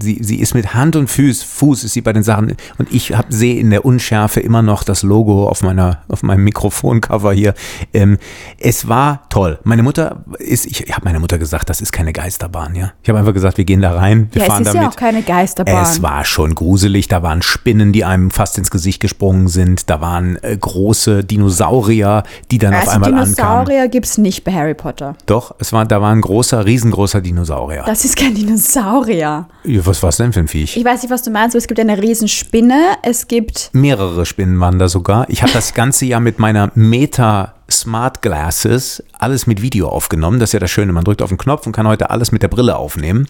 sie, 0.00 0.18
sie 0.22 0.40
ist 0.40 0.54
mit 0.54 0.72
Hand 0.72 0.96
und 0.96 1.08
Fuß, 1.08 1.42
Fuß 1.42 1.84
ist 1.84 1.92
sie 1.92 2.00
bei 2.00 2.14
den 2.14 2.22
Sachen 2.22 2.56
und 2.78 2.92
ich 2.94 3.12
sehe 3.28 3.60
in 3.60 3.68
der 3.68 3.84
Unschärfe 3.84 4.40
immer 4.40 4.62
noch 4.62 4.84
das 4.84 5.02
Logo 5.02 5.46
auf 5.46 5.62
meiner, 5.62 6.02
auf 6.08 6.22
meinem 6.22 6.44
Mikrofoncover 6.44 7.34
hier. 7.34 7.52
Ähm, 7.92 8.16
es 8.58 8.88
war 8.88 9.28
toll. 9.28 9.58
Meine 9.64 9.82
Mutter 9.82 10.24
ist, 10.38 10.64
ich, 10.64 10.86
ich 10.86 10.94
habe 10.94 11.04
meiner 11.04 11.18
Mutter 11.18 11.36
gesagt, 11.36 11.68
das 11.68 11.82
ist 11.82 11.92
keine 11.92 12.14
Geisterbahn, 12.14 12.74
ja. 12.74 12.92
Ich 13.02 13.10
habe 13.10 13.18
einfach 13.18 13.34
gesagt, 13.34 13.58
wir 13.58 13.66
gehen 13.66 13.82
da 13.82 13.94
rein, 13.94 14.28
wir 14.32 14.40
ja, 14.40 14.48
fahren 14.48 14.62
es 14.62 14.68
ist 14.68 14.74
damit. 14.74 14.86
ja 14.86 14.92
auch 14.92 14.96
keine 14.96 15.22
Geisterbahn. 15.22 15.82
Es 15.82 16.00
war 16.00 16.24
schon 16.24 16.54
gruselig, 16.54 17.08
da 17.08 17.22
waren 17.22 17.42
Spinnen, 17.42 17.92
die 17.92 18.04
einem 18.04 18.30
fast 18.30 18.56
ins 18.56 18.70
Gesicht 18.70 19.00
gesprungen 19.00 19.48
sind, 19.48 19.90
da 19.90 20.00
waren 20.00 20.42
äh, 20.42 20.56
große 20.56 21.22
Dinosaurier, 21.22 22.22
die 22.50 22.56
dann 22.56 22.72
also 22.72 22.88
auf 22.88 22.94
einmal 22.94 23.10
Dinosaurier 23.10 23.44
ankamen. 23.44 23.64
Dinosaurier 23.66 23.88
gibt 23.88 24.06
es 24.06 24.16
nicht 24.16 24.44
bei 24.44 24.52
Harry 24.52 24.74
Potter. 24.74 25.16
Doch 25.26 25.33
doch, 25.34 25.52
es 25.58 25.72
war, 25.72 25.84
da 25.84 26.00
war 26.00 26.12
ein 26.12 26.20
großer, 26.20 26.64
riesengroßer 26.64 27.20
Dinosaurier. 27.20 27.82
Das 27.86 28.04
ist 28.04 28.16
kein 28.16 28.34
Dinosaurier. 28.34 29.48
Ja, 29.64 29.86
was 29.86 30.00
war 30.02 30.10
es 30.10 30.18
denn 30.18 30.32
für 30.32 30.38
ein 30.38 30.48
Viech? 30.48 30.76
Ich 30.76 30.84
weiß 30.84 31.02
nicht, 31.02 31.10
was 31.10 31.22
du 31.22 31.30
meinst, 31.32 31.56
aber 31.56 31.58
es 31.58 31.66
gibt 31.66 31.80
eine 31.80 32.00
Riesenspinne. 32.00 32.98
Es 33.02 33.26
gibt. 33.26 33.70
Mehrere 33.72 34.26
Spinnen 34.26 34.60
waren 34.60 34.78
da 34.78 34.88
sogar. 34.88 35.28
Ich 35.28 35.42
habe 35.42 35.52
das 35.52 35.74
ganze 35.74 36.04
Jahr 36.04 36.20
mit 36.20 36.38
meiner 36.38 36.70
Meta 36.76 37.54
Smart 37.68 38.22
Glasses 38.22 39.02
alles 39.18 39.46
mit 39.46 39.60
Video 39.60 39.88
aufgenommen. 39.88 40.38
Das 40.38 40.50
ist 40.50 40.52
ja 40.52 40.60
das 40.60 40.70
Schöne. 40.70 40.92
Man 40.92 41.02
drückt 41.02 41.22
auf 41.22 41.30
den 41.30 41.38
Knopf 41.38 41.66
und 41.66 41.72
kann 41.72 41.88
heute 41.88 42.10
alles 42.10 42.30
mit 42.30 42.42
der 42.42 42.48
Brille 42.48 42.76
aufnehmen. 42.76 43.26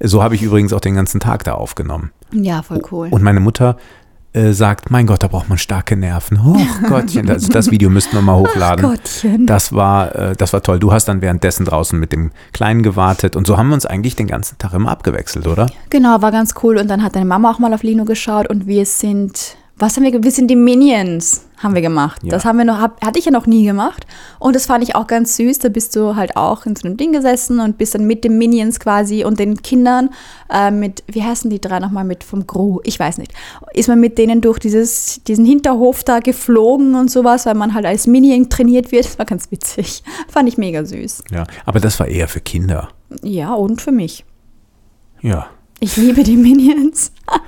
So 0.00 0.22
habe 0.22 0.34
ich 0.34 0.42
übrigens 0.42 0.72
auch 0.72 0.80
den 0.80 0.96
ganzen 0.96 1.20
Tag 1.20 1.44
da 1.44 1.54
aufgenommen. 1.54 2.10
Ja, 2.32 2.62
voll 2.62 2.82
cool. 2.92 3.08
Und 3.10 3.22
meine 3.22 3.40
Mutter 3.40 3.78
äh, 4.32 4.52
sagt, 4.52 4.90
mein 4.90 5.06
Gott, 5.06 5.22
da 5.22 5.28
braucht 5.28 5.48
man 5.48 5.58
starke 5.58 5.96
Nerven. 5.96 6.38
Oh 6.44 6.56
Gottchen, 6.88 7.30
also 7.30 7.48
das 7.48 7.70
Video 7.70 7.90
müssten 7.90 8.14
wir 8.16 8.22
mal 8.22 8.36
hochladen. 8.36 8.84
Oh 8.84 8.90
Gottchen. 8.90 9.46
Das 9.46 9.72
war, 9.72 10.14
äh, 10.14 10.36
das 10.36 10.52
war 10.52 10.62
toll. 10.62 10.78
Du 10.78 10.92
hast 10.92 11.06
dann 11.06 11.22
währenddessen 11.22 11.64
draußen 11.64 11.98
mit 11.98 12.12
dem 12.12 12.30
Kleinen 12.52 12.82
gewartet 12.82 13.36
und 13.36 13.46
so 13.46 13.56
haben 13.56 13.68
wir 13.68 13.74
uns 13.74 13.86
eigentlich 13.86 14.16
den 14.16 14.26
ganzen 14.26 14.58
Tag 14.58 14.74
immer 14.74 14.90
abgewechselt, 14.90 15.46
oder? 15.46 15.66
Genau, 15.90 16.20
war 16.22 16.32
ganz 16.32 16.54
cool. 16.62 16.78
Und 16.78 16.88
dann 16.88 17.02
hat 17.02 17.16
deine 17.16 17.26
Mama 17.26 17.50
auch 17.50 17.58
mal 17.58 17.72
auf 17.72 17.82
Lino 17.82 18.04
geschaut 18.04 18.48
und 18.48 18.66
wir 18.66 18.84
sind 18.86 19.56
was 19.78 19.96
haben 19.96 20.04
wir, 20.04 20.22
wir 20.22 20.30
sind 20.30 20.48
die 20.48 20.56
Minions, 20.56 21.44
haben 21.58 21.74
wir 21.74 21.82
gemacht. 21.82 22.22
Ja. 22.22 22.30
Das 22.30 22.44
haben 22.44 22.58
wir 22.58 22.64
noch, 22.64 22.80
hab, 22.80 23.04
hatte 23.04 23.18
ich 23.18 23.24
ja 23.24 23.30
noch 23.30 23.46
nie 23.46 23.64
gemacht. 23.64 24.06
Und 24.38 24.54
das 24.54 24.66
fand 24.66 24.84
ich 24.84 24.94
auch 24.94 25.06
ganz 25.06 25.36
süß. 25.36 25.58
Da 25.58 25.68
bist 25.68 25.96
du 25.96 26.16
halt 26.16 26.36
auch 26.36 26.66
in 26.66 26.76
so 26.76 26.86
einem 26.86 26.96
Ding 26.96 27.12
gesessen 27.12 27.60
und 27.60 27.78
bist 27.78 27.94
dann 27.94 28.06
mit 28.06 28.24
den 28.24 28.38
Minions 28.38 28.80
quasi 28.80 29.24
und 29.24 29.38
den 29.38 29.62
Kindern 29.62 30.10
äh, 30.52 30.70
mit, 30.70 31.02
wie 31.06 31.22
heißen 31.22 31.50
die 31.50 31.60
drei 31.60 31.80
nochmal 31.80 32.04
mit 32.04 32.24
vom 32.24 32.46
Gru? 32.46 32.80
Ich 32.84 32.98
weiß 32.98 33.18
nicht. 33.18 33.32
Ist 33.72 33.88
man 33.88 34.00
mit 34.00 34.18
denen 34.18 34.40
durch 34.40 34.58
dieses, 34.58 35.22
diesen 35.24 35.44
Hinterhof 35.44 36.04
da 36.04 36.20
geflogen 36.20 36.94
und 36.94 37.10
sowas, 37.10 37.46
weil 37.46 37.54
man 37.54 37.74
halt 37.74 37.86
als 37.86 38.06
Minion 38.06 38.48
trainiert 38.48 38.92
wird. 38.92 39.04
Das 39.04 39.18
war 39.18 39.26
ganz 39.26 39.50
witzig. 39.50 40.02
Fand 40.28 40.48
ich 40.48 40.58
mega 40.58 40.84
süß. 40.84 41.24
Ja, 41.30 41.46
aber 41.66 41.80
das 41.80 41.98
war 41.98 42.08
eher 42.08 42.28
für 42.28 42.40
Kinder. 42.40 42.88
Ja, 43.22 43.54
und 43.54 43.82
für 43.82 43.92
mich. 43.92 44.24
Ja. 45.22 45.48
Ich 45.80 45.96
liebe 45.96 46.22
die 46.22 46.36
Minions. 46.36 47.12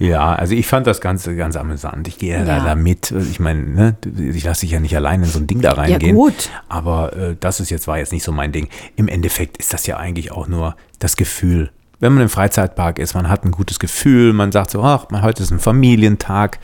Ja, 0.00 0.34
also 0.34 0.54
ich 0.54 0.66
fand 0.66 0.86
das 0.86 1.02
Ganze 1.02 1.36
ganz 1.36 1.56
amüsant. 1.56 2.08
Ich 2.08 2.16
gehe 2.16 2.42
ja. 2.42 2.64
da 2.64 2.74
mit. 2.74 3.10
Ich 3.10 3.38
meine, 3.38 3.62
ne, 3.62 3.96
ich 4.16 4.42
lasse 4.44 4.62
dich 4.62 4.70
ja 4.70 4.80
nicht 4.80 4.96
allein 4.96 5.22
in 5.22 5.28
so 5.28 5.38
ein 5.38 5.46
Ding 5.46 5.60
da 5.60 5.72
reingehen. 5.72 6.16
Ja, 6.16 6.22
gut. 6.22 6.48
Aber 6.70 7.14
äh, 7.14 7.36
das 7.38 7.60
ist 7.60 7.68
jetzt, 7.68 7.86
war 7.86 7.98
jetzt 7.98 8.10
nicht 8.10 8.24
so 8.24 8.32
mein 8.32 8.50
Ding. 8.50 8.68
Im 8.96 9.08
Endeffekt 9.08 9.58
ist 9.58 9.74
das 9.74 9.86
ja 9.86 9.98
eigentlich 9.98 10.32
auch 10.32 10.48
nur 10.48 10.74
das 11.00 11.16
Gefühl. 11.16 11.70
Wenn 11.98 12.14
man 12.14 12.22
im 12.22 12.28
Freizeitpark 12.30 12.98
ist, 12.98 13.12
man 13.12 13.28
hat 13.28 13.44
ein 13.44 13.50
gutes 13.50 13.78
Gefühl, 13.78 14.32
man 14.32 14.52
sagt 14.52 14.70
so, 14.70 14.82
ach, 14.82 15.04
heute 15.20 15.42
ist 15.42 15.50
ein 15.50 15.60
Familientag. 15.60 16.60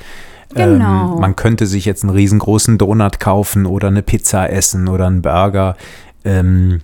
Genau. 0.55 1.13
Ähm, 1.13 1.21
man 1.21 1.37
könnte 1.37 1.67
sich 1.67 1.85
jetzt 1.85 2.05
einen 2.05 2.15
riesengroßen 2.15 2.79
Donut 2.79 3.21
kaufen 3.21 3.67
oder 3.67 3.89
eine 3.89 4.03
Pizza 4.03 4.51
essen 4.51 4.89
oder 4.89 5.09
einen 5.09 5.21
Burger. 5.21 5.77
Ähm, 6.25 6.81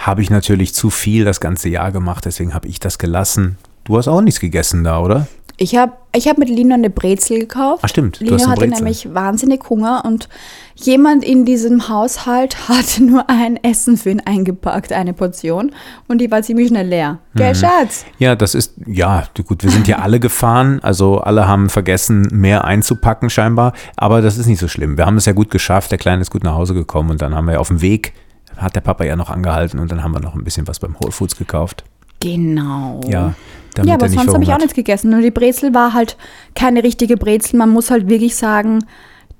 habe 0.00 0.22
ich 0.22 0.30
natürlich 0.30 0.74
zu 0.74 0.90
viel 0.90 1.24
das 1.24 1.40
ganze 1.40 1.68
Jahr 1.68 1.92
gemacht, 1.92 2.24
deswegen 2.24 2.54
habe 2.54 2.66
ich 2.66 2.80
das 2.80 2.98
gelassen. 2.98 3.58
Du 3.84 3.96
hast 3.96 4.08
auch 4.08 4.22
nichts 4.22 4.40
gegessen 4.40 4.82
da, 4.82 5.00
oder? 5.00 5.26
Ich 5.62 5.76
habe 5.76 5.92
ich 6.16 6.26
hab 6.26 6.38
mit 6.38 6.48
Lino 6.48 6.72
eine 6.72 6.88
Brezel 6.88 7.38
gekauft. 7.38 7.82
Ach 7.84 7.88
stimmt, 7.88 8.18
Lino 8.18 8.38
hatte 8.48 8.60
Brezel. 8.60 8.70
nämlich 8.70 9.14
wahnsinnig 9.14 9.68
Hunger 9.68 10.04
und 10.06 10.30
jemand 10.74 11.22
in 11.22 11.44
diesem 11.44 11.90
Haushalt 11.90 12.68
hat 12.68 12.98
nur 12.98 13.28
ein 13.28 13.62
Essen 13.62 13.98
für 13.98 14.08
ihn 14.08 14.20
eingepackt, 14.20 14.90
eine 14.90 15.12
Portion. 15.12 15.72
Und 16.08 16.22
die 16.22 16.30
war 16.30 16.40
ziemlich 16.42 16.68
schnell 16.68 16.88
leer. 16.88 17.18
Gell, 17.34 17.52
mhm. 17.52 17.58
Schatz? 17.58 18.06
Ja, 18.18 18.36
das 18.36 18.54
ist, 18.54 18.72
ja, 18.86 19.24
gut, 19.46 19.62
wir 19.62 19.70
sind 19.70 19.86
ja 19.86 19.98
alle 19.98 20.18
gefahren. 20.18 20.80
Also 20.82 21.18
alle 21.18 21.46
haben 21.46 21.68
vergessen, 21.68 22.26
mehr 22.32 22.64
einzupacken 22.64 23.28
scheinbar. 23.28 23.74
Aber 23.96 24.22
das 24.22 24.38
ist 24.38 24.46
nicht 24.46 24.60
so 24.60 24.66
schlimm. 24.66 24.96
Wir 24.96 25.04
haben 25.04 25.18
es 25.18 25.26
ja 25.26 25.34
gut 25.34 25.50
geschafft. 25.50 25.90
Der 25.90 25.98
Kleine 25.98 26.22
ist 26.22 26.30
gut 26.30 26.42
nach 26.42 26.54
Hause 26.54 26.72
gekommen 26.72 27.10
und 27.10 27.20
dann 27.20 27.34
haben 27.34 27.46
wir 27.46 27.60
auf 27.60 27.68
dem 27.68 27.82
Weg 27.82 28.14
hat 28.60 28.76
der 28.76 28.80
Papa 28.80 29.04
ja 29.04 29.16
noch 29.16 29.30
angehalten 29.30 29.78
und 29.78 29.90
dann 29.90 30.02
haben 30.02 30.12
wir 30.12 30.20
noch 30.20 30.34
ein 30.34 30.44
bisschen 30.44 30.66
was 30.68 30.78
beim 30.78 30.94
Whole 31.00 31.12
Foods 31.12 31.36
gekauft. 31.36 31.84
Genau. 32.20 33.00
Ja, 33.06 33.34
Ja, 33.82 33.94
aber 33.94 34.06
er 34.06 34.10
sonst 34.10 34.32
habe 34.34 34.42
ich 34.44 34.52
auch 34.52 34.58
nichts 34.58 34.74
gegessen. 34.74 35.10
Nur 35.10 35.20
die 35.22 35.30
Brezel 35.30 35.72
war 35.74 35.94
halt 35.94 36.16
keine 36.54 36.82
richtige 36.82 37.16
Brezel. 37.16 37.56
Man 37.58 37.70
muss 37.70 37.90
halt 37.90 38.08
wirklich 38.08 38.36
sagen, 38.36 38.84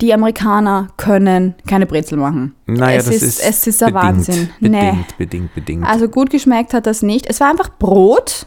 die 0.00 0.14
Amerikaner 0.14 0.88
können 0.96 1.54
keine 1.66 1.84
Brezel 1.84 2.16
machen. 2.16 2.54
Naja, 2.66 2.98
es 3.00 3.04
das 3.04 3.14
ist, 3.16 3.22
ist, 3.22 3.42
es 3.46 3.66
ist 3.66 3.78
bedingt, 3.80 3.94
Wahnsinn. 4.02 4.48
Bedingt, 4.60 4.82
Nee. 4.82 5.04
bedingt, 5.18 5.54
bedingt. 5.54 5.86
Also 5.86 6.08
gut 6.08 6.30
geschmeckt 6.30 6.72
hat 6.72 6.86
das 6.86 7.02
nicht. 7.02 7.26
Es 7.28 7.40
war 7.40 7.50
einfach 7.50 7.68
Brot 7.78 8.46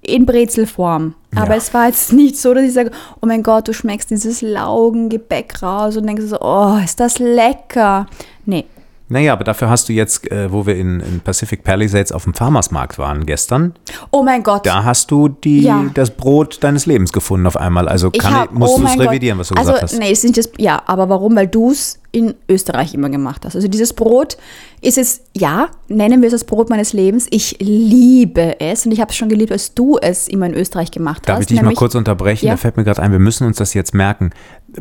in 0.00 0.24
Brezelform. 0.24 1.14
Aber 1.36 1.50
Ja. 1.50 1.56
es 1.56 1.74
war 1.74 1.86
jetzt 1.88 2.12
nicht 2.14 2.38
so, 2.38 2.54
dass 2.54 2.64
ich 2.64 2.72
sage, 2.72 2.90
oh 3.20 3.26
mein 3.26 3.42
Gott, 3.42 3.68
du 3.68 3.74
schmeckst 3.74 4.10
dieses 4.10 4.40
Laugengebäck 4.40 5.62
raus 5.62 5.96
und 5.98 6.06
denkst 6.06 6.24
so, 6.24 6.38
oh, 6.40 6.78
ist 6.82 6.98
das 7.00 7.18
lecker. 7.18 8.06
Nee, 8.46 8.64
naja, 9.10 9.32
aber 9.34 9.44
dafür 9.44 9.68
hast 9.68 9.88
du 9.88 9.92
jetzt, 9.92 10.30
äh, 10.30 10.50
wo 10.50 10.64
wir 10.66 10.76
in, 10.76 11.00
in 11.00 11.20
Pacific 11.20 11.62
Palisades 11.64 12.12
auf 12.12 12.24
dem 12.24 12.32
Farmersmarkt 12.34 12.98
waren 12.98 13.26
gestern, 13.26 13.74
oh 14.10 14.22
mein 14.22 14.42
Gott. 14.42 14.64
da 14.66 14.84
hast 14.84 15.10
du 15.10 15.28
die, 15.28 15.60
Ja. 15.62 15.84
das 15.94 16.10
Brot 16.10 16.58
deines 16.62 16.86
Lebens 16.86 17.12
gefunden 17.12 17.46
auf 17.46 17.56
einmal. 17.56 17.88
Also 17.88 18.10
kann, 18.10 18.34
hab- 18.34 18.52
ich- 18.52 18.58
musst 18.58 18.74
oh 18.76 18.78
du 18.80 18.86
es 18.86 18.96
Gott. 18.96 19.06
revidieren, 19.08 19.38
was 19.38 19.48
du 19.48 19.54
also, 19.56 19.72
gesagt 19.72 19.92
hast. 19.92 19.98
Nee, 19.98 20.12
es 20.12 20.22
sind 20.22 20.36
jetzt, 20.36 20.52
ja, 20.58 20.80
aber 20.86 21.08
warum? 21.08 21.36
Weil 21.36 21.48
du 21.48 21.70
es 21.70 21.98
in 22.12 22.34
Österreich 22.48 22.92
immer 22.94 23.08
gemacht 23.08 23.44
hast. 23.44 23.54
Also 23.54 23.68
dieses 23.68 23.92
Brot 23.92 24.36
ist 24.80 24.98
es, 24.98 25.20
ja, 25.36 25.68
nennen 25.88 26.22
wir 26.22 26.26
es 26.26 26.32
das 26.32 26.44
Brot 26.44 26.68
meines 26.70 26.92
Lebens. 26.92 27.26
Ich 27.30 27.56
liebe 27.60 28.58
es 28.60 28.84
und 28.86 28.92
ich 28.92 29.00
habe 29.00 29.10
es 29.10 29.16
schon 29.16 29.28
geliebt, 29.28 29.52
als 29.52 29.74
du 29.74 29.96
es 30.00 30.26
immer 30.28 30.46
in 30.46 30.54
Österreich 30.54 30.90
gemacht 30.90 31.28
Darf 31.28 31.36
hast. 31.36 31.42
ich 31.42 31.46
dich 31.48 31.56
mal 31.58 31.62
nämlich- 31.62 31.78
kurz 31.78 31.94
unterbrechen? 31.94 32.46
Ja. 32.46 32.52
Da 32.52 32.56
fällt 32.56 32.76
mir 32.76 32.84
gerade 32.84 33.00
ein, 33.02 33.12
wir 33.12 33.18
müssen 33.20 33.46
uns 33.46 33.58
das 33.58 33.74
jetzt 33.74 33.94
merken. 33.94 34.30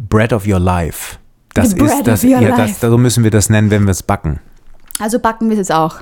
Bread 0.10 0.34
of 0.34 0.48
your 0.48 0.60
life. 0.60 1.18
Das 1.62 1.72
The 1.72 1.86
ist 1.86 2.08
das, 2.08 2.24
ja, 2.24 2.41
das, 2.56 2.80
so 2.82 2.98
müssen 2.98 3.24
wir 3.24 3.32
das 3.32 3.50
nennen, 3.50 3.69
wenn 3.72 3.84
wir 3.86 3.91
es 3.91 4.04
backen. 4.04 4.39
Also 5.00 5.19
backen 5.19 5.50
wir 5.50 5.54
es 5.54 5.69
jetzt 5.69 5.72
auch. 5.72 5.98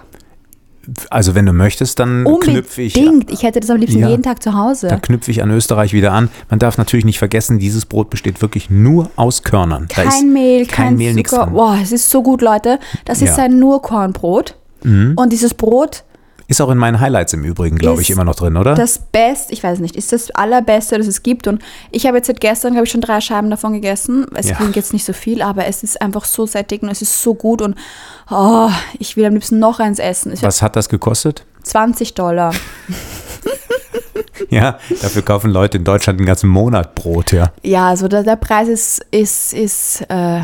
Also 1.09 1.35
wenn 1.35 1.45
du 1.45 1.51
möchtest, 1.51 1.99
dann 1.99 2.25
knüpfe 2.39 2.81
ich, 2.81 2.95
Unbedingt. 2.95 3.29
Ich 3.31 3.43
hätte 3.43 3.59
das 3.59 3.69
am 3.69 3.75
liebsten 3.77 3.99
Ja. 3.99 4.07
jeden 4.07 4.23
Tag 4.23 4.41
zu 4.41 4.53
Hause. 4.53 4.87
da 4.87 4.97
knüpfe 4.97 5.31
ich 5.31 5.43
an 5.43 5.51
Österreich 5.51 5.91
wieder 5.91 6.13
an. 6.13 6.29
Man 6.49 6.59
darf 6.59 6.77
natürlich 6.77 7.03
nicht 7.05 7.19
vergessen, 7.19 7.59
dieses 7.59 7.85
Brot 7.85 8.09
besteht 8.09 8.41
wirklich 8.41 8.69
nur 8.69 9.11
aus 9.17 9.43
Körnern. 9.43 9.87
Da 9.93 10.03
ist 10.03 10.11
kein 10.11 10.31
Mehl, 10.31 10.65
kein, 10.65 10.95
Mehl, 10.95 11.13
nichts. 11.13 11.31
Boah, 11.33 11.77
es 11.81 11.91
ist 11.91 12.09
so 12.09 12.23
gut, 12.23 12.41
Leute. 12.41 12.79
Das 13.03 13.21
ist 13.21 13.37
Ja. 13.37 13.43
ein 13.43 13.59
nur 13.59 13.81
Kornbrot. 13.81 14.55
Und 14.83 15.29
dieses 15.33 15.53
Brot, 15.53 16.05
Ist 16.49 16.61
auch 16.61 16.69
in 16.69 16.77
meinen 16.77 16.99
Highlights 17.01 17.33
im 17.33 17.43
Übrigen, 17.43 17.77
glaube 17.77 18.01
ich, 18.01 18.09
immer 18.09 18.23
noch 18.23 18.35
drin, 18.35 18.55
oder? 18.55 18.73
das 18.73 18.99
Beste, 18.99 19.51
ich 19.53 19.61
weiß 19.63 19.79
nicht, 19.79 19.95
ist 19.97 20.13
das 20.13 20.31
allerbeste, 20.31 20.97
das 20.97 21.05
es 21.07 21.21
gibt. 21.21 21.45
Und 21.47 21.61
ich 21.91 22.05
habe 22.07 22.17
jetzt 22.17 22.27
seit 22.27 22.39
gestern, 22.39 22.71
glaube 22.71 22.85
ich, 22.85 22.91
schon 22.91 23.01
drei 23.01 23.19
Scheiben 23.19 23.49
davon 23.49 23.73
gegessen. 23.73 24.25
Es 24.33 24.47
Ja. 24.49 24.55
klingt 24.55 24.75
jetzt 24.77 24.93
nicht 24.93 25.03
so 25.03 25.11
viel, 25.13 25.41
aber 25.41 25.65
es 25.65 25.83
ist 25.83 26.01
einfach 26.01 26.23
so 26.23 26.45
sättigend, 26.45 26.89
es 26.91 27.01
ist 27.01 27.21
so 27.21 27.33
gut 27.35 27.61
und 27.61 27.75
oh, 28.29 28.69
ich 28.97 29.17
will 29.17 29.25
am 29.25 29.33
liebsten 29.33 29.59
noch 29.59 29.79
eins 29.81 29.99
essen. 29.99 30.31
Es 30.31 30.41
wird 30.41 30.47
Was 30.47 30.61
hat 30.61 30.75
das 30.77 30.87
gekostet? 30.87 31.45
20 31.63 32.13
Dollar. 32.13 32.53
Ja, 34.49 34.79
dafür 35.01 35.21
kaufen 35.23 35.51
Leute 35.51 35.77
in 35.77 35.83
Deutschland 35.83 36.19
den 36.19 36.25
ganzen 36.25 36.47
Monat 36.49 36.95
Brot, 36.95 37.31
ja. 37.33 37.51
Ja, 37.63 37.87
also 37.89 38.07
der, 38.07 38.23
der 38.23 38.35
Preis 38.35 38.67
ist, 38.67 39.05
ist, 39.11 39.53
ist 39.53 40.01
äh, 40.09 40.41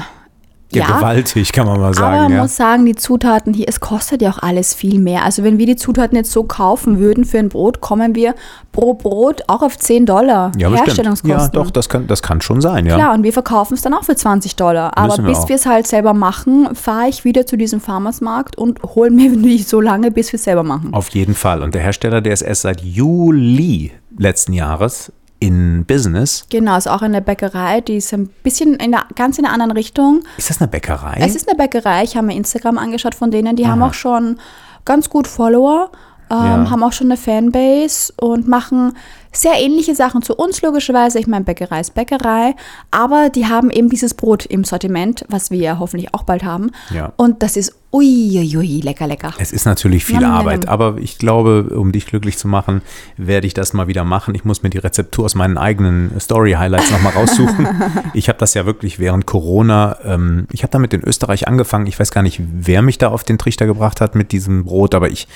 Ja, 0.79 0.97
gewaltig, 0.97 1.51
kann 1.51 1.65
man 1.65 1.79
mal 1.79 1.86
Aber 1.88 1.93
sagen. 1.95 2.17
man 2.23 2.31
Ja. 2.33 2.41
muss 2.41 2.55
sagen, 2.55 2.86
die 2.86 2.95
Zutaten 2.95 3.53
hier, 3.53 3.65
es 3.67 3.79
kostet 3.79 4.21
ja 4.21 4.31
auch 4.31 4.39
alles 4.39 4.73
viel 4.73 4.99
mehr. 4.99 5.23
Also 5.23 5.43
wenn 5.43 5.57
wir 5.57 5.65
die 5.65 5.75
Zutaten 5.75 6.15
jetzt 6.15 6.31
so 6.31 6.43
kaufen 6.43 6.99
würden 6.99 7.25
für 7.25 7.39
ein 7.39 7.49
Brot, 7.49 7.81
kommen 7.81 8.15
wir 8.15 8.36
pro 8.71 8.93
Brot 8.93 9.43
auch 9.47 9.62
auf 9.62 9.77
10 9.77 10.05
Dollar 10.05 10.51
Ja. 10.57 10.69
Herstellungskosten. 10.71 11.29
Ja, 11.29 11.47
doch, 11.49 11.69
das 11.71 11.89
kann, 11.89 12.07
das 12.07 12.21
kann 12.21 12.41
schon 12.41 12.62
sein, 12.62 12.86
ja. 12.86 12.95
Klar, 12.95 13.13
und 13.13 13.23
wir 13.23 13.33
verkaufen 13.33 13.73
es 13.75 13.81
dann 13.81 13.93
auch 13.93 14.03
für 14.03 14.15
20 14.15 14.55
Dollar. 14.55 14.97
Aber 14.97 15.07
Müssen 15.21 15.25
bis 15.25 15.47
wir 15.49 15.55
es 15.55 15.65
halt 15.65 15.88
selber 15.88 16.13
machen, 16.13 16.69
fahre 16.73 17.07
ich 17.09 17.23
wieder 17.23 17.45
zu 17.45 17.57
diesem 17.57 17.79
Farmersmarkt 17.79 18.57
und 18.57 18.81
hole 18.83 19.12
mir 19.12 19.29
nicht 19.36 19.69
so 19.69 19.79
lange, 19.81 20.12
bis 20.12 20.31
wir 20.31 20.38
es 20.38 20.43
selber 20.43 20.63
machen. 20.63 20.93
Auf 20.93 21.09
jeden 21.09 21.36
Fall. 21.36 21.62
Und 21.62 21.75
der 21.75 21.81
Hersteller, 21.81 22.21
der 22.21 22.33
ist 22.33 22.41
erst 22.41 22.63
seit 22.63 22.81
Juli 22.81 23.91
letzten 24.17 24.53
Jahres 24.53 25.12
in 25.43 25.84
Business. 25.86 26.45
Genau, 26.49 26.77
ist 26.77 26.88
auch 26.88 27.01
in 27.01 27.12
der 27.12 27.21
Bäckerei, 27.21 27.82
die 27.82 27.97
ist 27.97 28.13
ein 28.13 28.27
bisschen 28.43 28.75
in 28.75 28.91
der, 28.91 29.03
ganz 29.15 29.38
in 29.38 29.45
einer 29.45 29.53
anderen 29.53 29.73
Richtung. 29.73 30.21
Ist 30.38 30.49
das 30.49 30.62
eine 30.62 30.69
Bäckerei? 30.69 31.17
Es 31.19 31.36
ist 31.36 31.49
eine 31.49 31.58
Bäckerei, 31.58 32.03
ich 32.03 32.15
habe 32.15 32.27
mir 32.27 32.36
Instagram 32.36 32.77
angeschaut 32.77 33.13
von 33.13 33.29
denen, 33.29 33.58
die 33.58 33.67
haben 33.67 33.82
Aha. 33.82 33.89
auch 33.89 33.93
schon 33.93 34.38
ganz 34.86 35.10
gut 35.10 35.27
Follower, 35.27 35.91
ähm, 36.34 36.63
Ja. 36.65 36.69
haben 36.69 36.84
auch 36.84 36.93
schon 36.93 37.08
eine 37.08 37.17
Fanbase 37.17 38.13
und 38.17 38.48
machen 38.48 38.93
sehr 39.36 39.54
ähnliche 39.56 39.96
Sachen 39.96 40.22
zu 40.22 40.36
uns 40.36 40.62
logischerweise. 40.62 41.19
Ich 41.19 41.28
meine, 41.28 41.43
Bäckerei 41.43 41.80
ist 41.80 41.96
Bäckerei, 41.96 42.56
aber 42.91 43.30
die 43.30 43.48
haben 43.48 43.72
eben 43.72 43.89
dieses 43.89 44.13
Brot 44.13 44.46
im 44.46 44.63
Sortiment, 44.63 45.26
was 45.28 45.50
wir 45.50 45.58
ja 45.60 45.80
hoffentlich 45.80 46.13
auch 46.13 46.24
bald 46.24 46.43
haben. 46.43 46.69
Ja. 46.93 47.13
Und 47.17 47.41
das 47.41 47.58
ist 47.58 47.74
uiuiui, 47.91 48.82
lecker, 48.82 49.08
lecker. 49.08 49.34
Es 49.39 49.52
ist 49.52 49.65
natürlich 49.65 50.06
viel 50.06 50.19
nam, 50.19 50.34
Arbeit, 50.34 50.65
nam. 50.65 50.74
aber 50.74 50.98
ich 51.00 51.17
glaube, 51.17 51.63
um 51.76 51.91
dich 51.91 52.06
glücklich 52.06 52.38
zu 52.38 52.48
machen, 52.48 52.82
werde 53.17 53.48
ich 53.48 53.54
das 53.54 53.74
mal 53.74 53.88
wieder 53.88 54.04
machen. 54.04 54.36
Ich 54.36 54.46
muss 54.46 54.62
mir 54.63 54.69
die 54.69 54.80
Rezeptur 54.80 55.26
aus 55.26 55.36
meinen 55.36 55.58
eigenen 55.58 56.12
Story-Highlights 56.19 56.91
nochmal 56.91 57.13
raussuchen. 57.13 57.67
ich 58.13 58.30
habe 58.30 58.39
das 58.39 58.54
ja 58.54 58.65
wirklich 58.65 59.00
während 59.00 59.26
Corona, 59.26 59.98
ähm, 60.04 60.48
ich 60.52 60.63
habe 60.63 60.72
damit 60.72 60.93
in 60.93 61.04
Österreich 61.04 61.48
angefangen. 61.48 61.88
Ich 61.88 62.00
weiß 62.00 62.12
gar 62.12 62.22
nicht, 62.24 62.39
wer 62.39 62.82
mich 62.84 63.00
da 63.00 63.10
auf 63.10 63.24
den 63.24 63.38
Trichter 63.39 63.65
gebracht 63.65 64.00
hat 64.02 64.15
mit 64.15 64.32
diesem 64.32 64.65
Brot, 64.65 64.93
aber 64.96 65.10
ich 65.10 65.28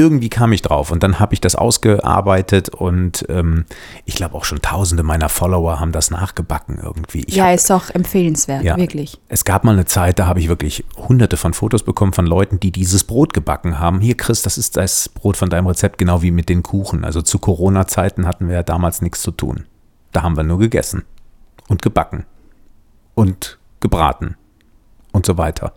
irgendwie 0.00 0.30
kam 0.30 0.52
ich 0.52 0.62
drauf 0.62 0.90
und 0.90 1.02
dann 1.02 1.20
habe 1.20 1.34
ich 1.34 1.40
das 1.40 1.54
ausgearbeitet 1.54 2.70
und 2.70 3.26
ähm, 3.28 3.66
ich 4.06 4.14
glaube 4.14 4.34
auch 4.34 4.44
schon 4.44 4.62
tausende 4.62 5.02
meiner 5.02 5.28
Follower 5.28 5.78
haben 5.78 5.92
das 5.92 6.10
nachgebacken 6.10 6.80
irgendwie. 6.82 7.22
Ich 7.26 7.36
ja, 7.36 7.44
hab- 7.44 7.54
ist 7.54 7.70
auch 7.70 7.90
empfehlenswert, 7.90 8.64
ja. 8.64 8.76
wirklich. 8.78 9.20
Es 9.28 9.44
gab 9.44 9.62
mal 9.62 9.72
eine 9.72 9.84
Zeit, 9.84 10.18
da 10.18 10.26
habe 10.26 10.40
ich 10.40 10.48
wirklich 10.48 10.84
hunderte 10.96 11.36
von 11.36 11.52
Fotos 11.52 11.82
bekommen 11.82 12.14
von 12.14 12.26
Leuten, 12.26 12.58
die 12.58 12.72
dieses 12.72 13.04
Brot 13.04 13.34
gebacken 13.34 13.78
haben. 13.78 14.00
Hier, 14.00 14.16
Chris, 14.16 14.40
das 14.42 14.56
ist 14.56 14.76
das 14.78 15.10
Brot 15.10 15.36
von 15.36 15.50
deinem 15.50 15.66
Rezept, 15.66 15.98
genau 15.98 16.22
wie 16.22 16.30
mit 16.30 16.48
den 16.48 16.62
Kuchen. 16.62 17.04
Also 17.04 17.20
zu 17.22 17.38
Corona-Zeiten 17.38 18.26
hatten 18.26 18.48
wir 18.48 18.54
ja 18.54 18.62
damals 18.62 19.02
nichts 19.02 19.20
zu 19.20 19.30
tun. 19.30 19.66
Da 20.12 20.22
haben 20.22 20.36
wir 20.36 20.42
nur 20.42 20.58
gegessen 20.58 21.04
und 21.68 21.82
gebacken 21.82 22.24
und 23.14 23.58
gebraten 23.80 24.36
und 25.12 25.26
so 25.26 25.36
weiter. 25.36 25.74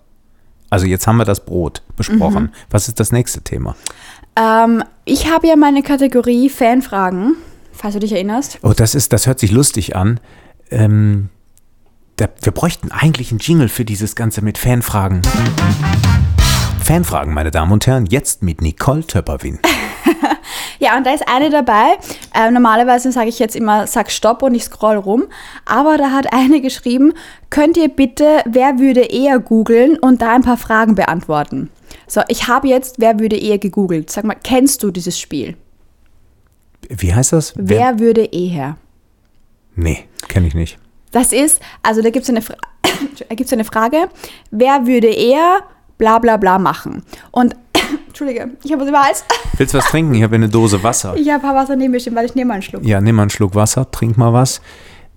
Also 0.74 0.88
jetzt 0.88 1.06
haben 1.06 1.18
wir 1.18 1.26
das 1.26 1.46
Brot 1.46 1.84
besprochen. 1.98 2.52
Was 2.72 2.88
ist 2.88 3.00
das 3.00 3.12
nächste 3.12 3.42
Thema? 3.42 3.76
Ähm, 4.36 4.84
ich 5.06 5.32
habe 5.32 5.46
ja 5.48 5.56
meine 5.56 5.84
Kategorie 5.84 6.50
Fanfragen, 6.50 7.36
falls 7.72 7.94
du 7.94 8.00
dich 8.00 8.12
erinnerst. 8.12 8.58
Oh, 8.64 8.74
das 8.76 8.96
ist, 8.96 9.14
das 9.14 9.28
hört 9.28 9.38
sich 9.38 9.52
lustig 9.52 9.96
an. 9.96 10.20
Ähm, 10.72 11.30
da, 12.16 12.28
wir 12.42 12.52
bräuchten 12.52 12.92
eigentlich 12.92 13.30
einen 13.30 13.38
Jingle 13.38 13.70
für 13.70 13.86
dieses 13.86 14.16
Ganze 14.16 14.42
mit 14.42 14.58
Fanfragen. 14.58 15.22
Fanfragen, 16.84 17.36
meine 17.36 17.52
Damen 17.52 17.72
und 17.72 17.86
Herren, 17.86 18.08
jetzt 18.08 18.42
mit 18.42 18.62
Nicole 18.62 19.06
Töpperwin. 19.06 19.60
Ja, 20.84 20.98
und 20.98 21.06
da 21.06 21.14
ist 21.14 21.26
eine 21.30 21.50
dabei. 21.50 21.98
Ähm, 22.36 22.56
normalerweise 22.56 23.10
sage 23.14 23.30
ich 23.30 23.40
jetzt 23.40 23.56
immer, 23.56 23.88
sag 23.88 24.12
Stopp 24.12 24.44
und 24.44 24.54
ich 24.54 24.66
scroll 24.66 24.98
rum. 24.98 25.28
Aber 25.64 25.98
da 25.98 26.12
hat 26.12 26.34
eine 26.34 26.60
geschrieben, 26.62 27.14
könnt 27.50 27.78
ihr 27.78 27.88
bitte, 27.88 28.42
wer 28.46 28.80
würde 28.80 29.00
eher 29.00 29.40
googeln 29.40 29.98
und 29.98 30.22
da 30.22 30.36
ein 30.36 30.42
paar 30.42 30.58
Fragen 30.58 30.96
beantworten. 30.96 31.70
So, 32.06 32.20
ich 32.28 32.50
habe 32.50 32.68
jetzt, 32.68 32.96
wer 33.00 33.18
würde 33.20 33.38
eher 33.38 33.60
gegoogelt. 33.60 34.10
Sag 34.10 34.26
mal, 34.26 34.36
kennst 34.44 34.84
du 34.84 34.92
dieses 34.92 35.18
Spiel? 35.18 35.56
Wie 36.90 37.14
heißt 37.14 37.32
das? 37.32 37.54
Wer 37.56 38.00
würde 38.00 38.26
eher? 38.26 38.76
Nee, 39.76 40.04
kenne 40.28 40.48
ich 40.48 40.54
nicht. 40.54 40.78
Das 41.12 41.32
ist, 41.32 41.62
also 41.82 42.02
da 42.02 42.10
gibt 42.10 42.24
es 42.24 42.30
eine, 42.30 42.42
Fra 42.42 42.56
gibt's 43.30 43.54
eine 43.54 43.64
Frage, 43.64 44.10
wer 44.52 44.86
würde 44.86 45.08
eher 45.08 45.62
bla 45.98 46.20
bla 46.20 46.36
bla 46.36 46.60
machen? 46.60 47.04
Und, 47.32 47.56
Entschuldige, 48.14 48.52
ich 48.64 48.72
habe 48.72 48.84
was 48.84 48.90
über 48.90 49.00
den 49.00 49.06
Hals. 49.08 49.26
Willst 49.58 49.74
du 49.74 49.78
was 49.80 49.86
trinken? 49.86 50.14
Ich 50.14 50.22
habe 50.22 50.36
eine 50.36 50.48
Dose 50.48 50.84
Wasser. 50.84 51.16
Ich 51.16 51.28
habe 51.30 51.40
ein 51.40 51.42
paar 51.42 51.56
Wasser 51.56 51.76
neben 51.76 51.90
mir 51.90 52.00
stehen, 52.00 52.14
weil 52.14 52.28
ich 52.28 52.36
nehme 52.36 52.50
mal 52.50 52.54
einen 52.54 52.62
Schluck. 52.62 52.86
Ja, 52.86 53.02
nimm 53.02 53.16
mal 53.16 53.24
einen 53.24 53.32
Schluck 53.32 53.56
Wasser, 53.56 53.90
trink 53.90 54.20
mal 54.20 54.32
was. 54.32 54.62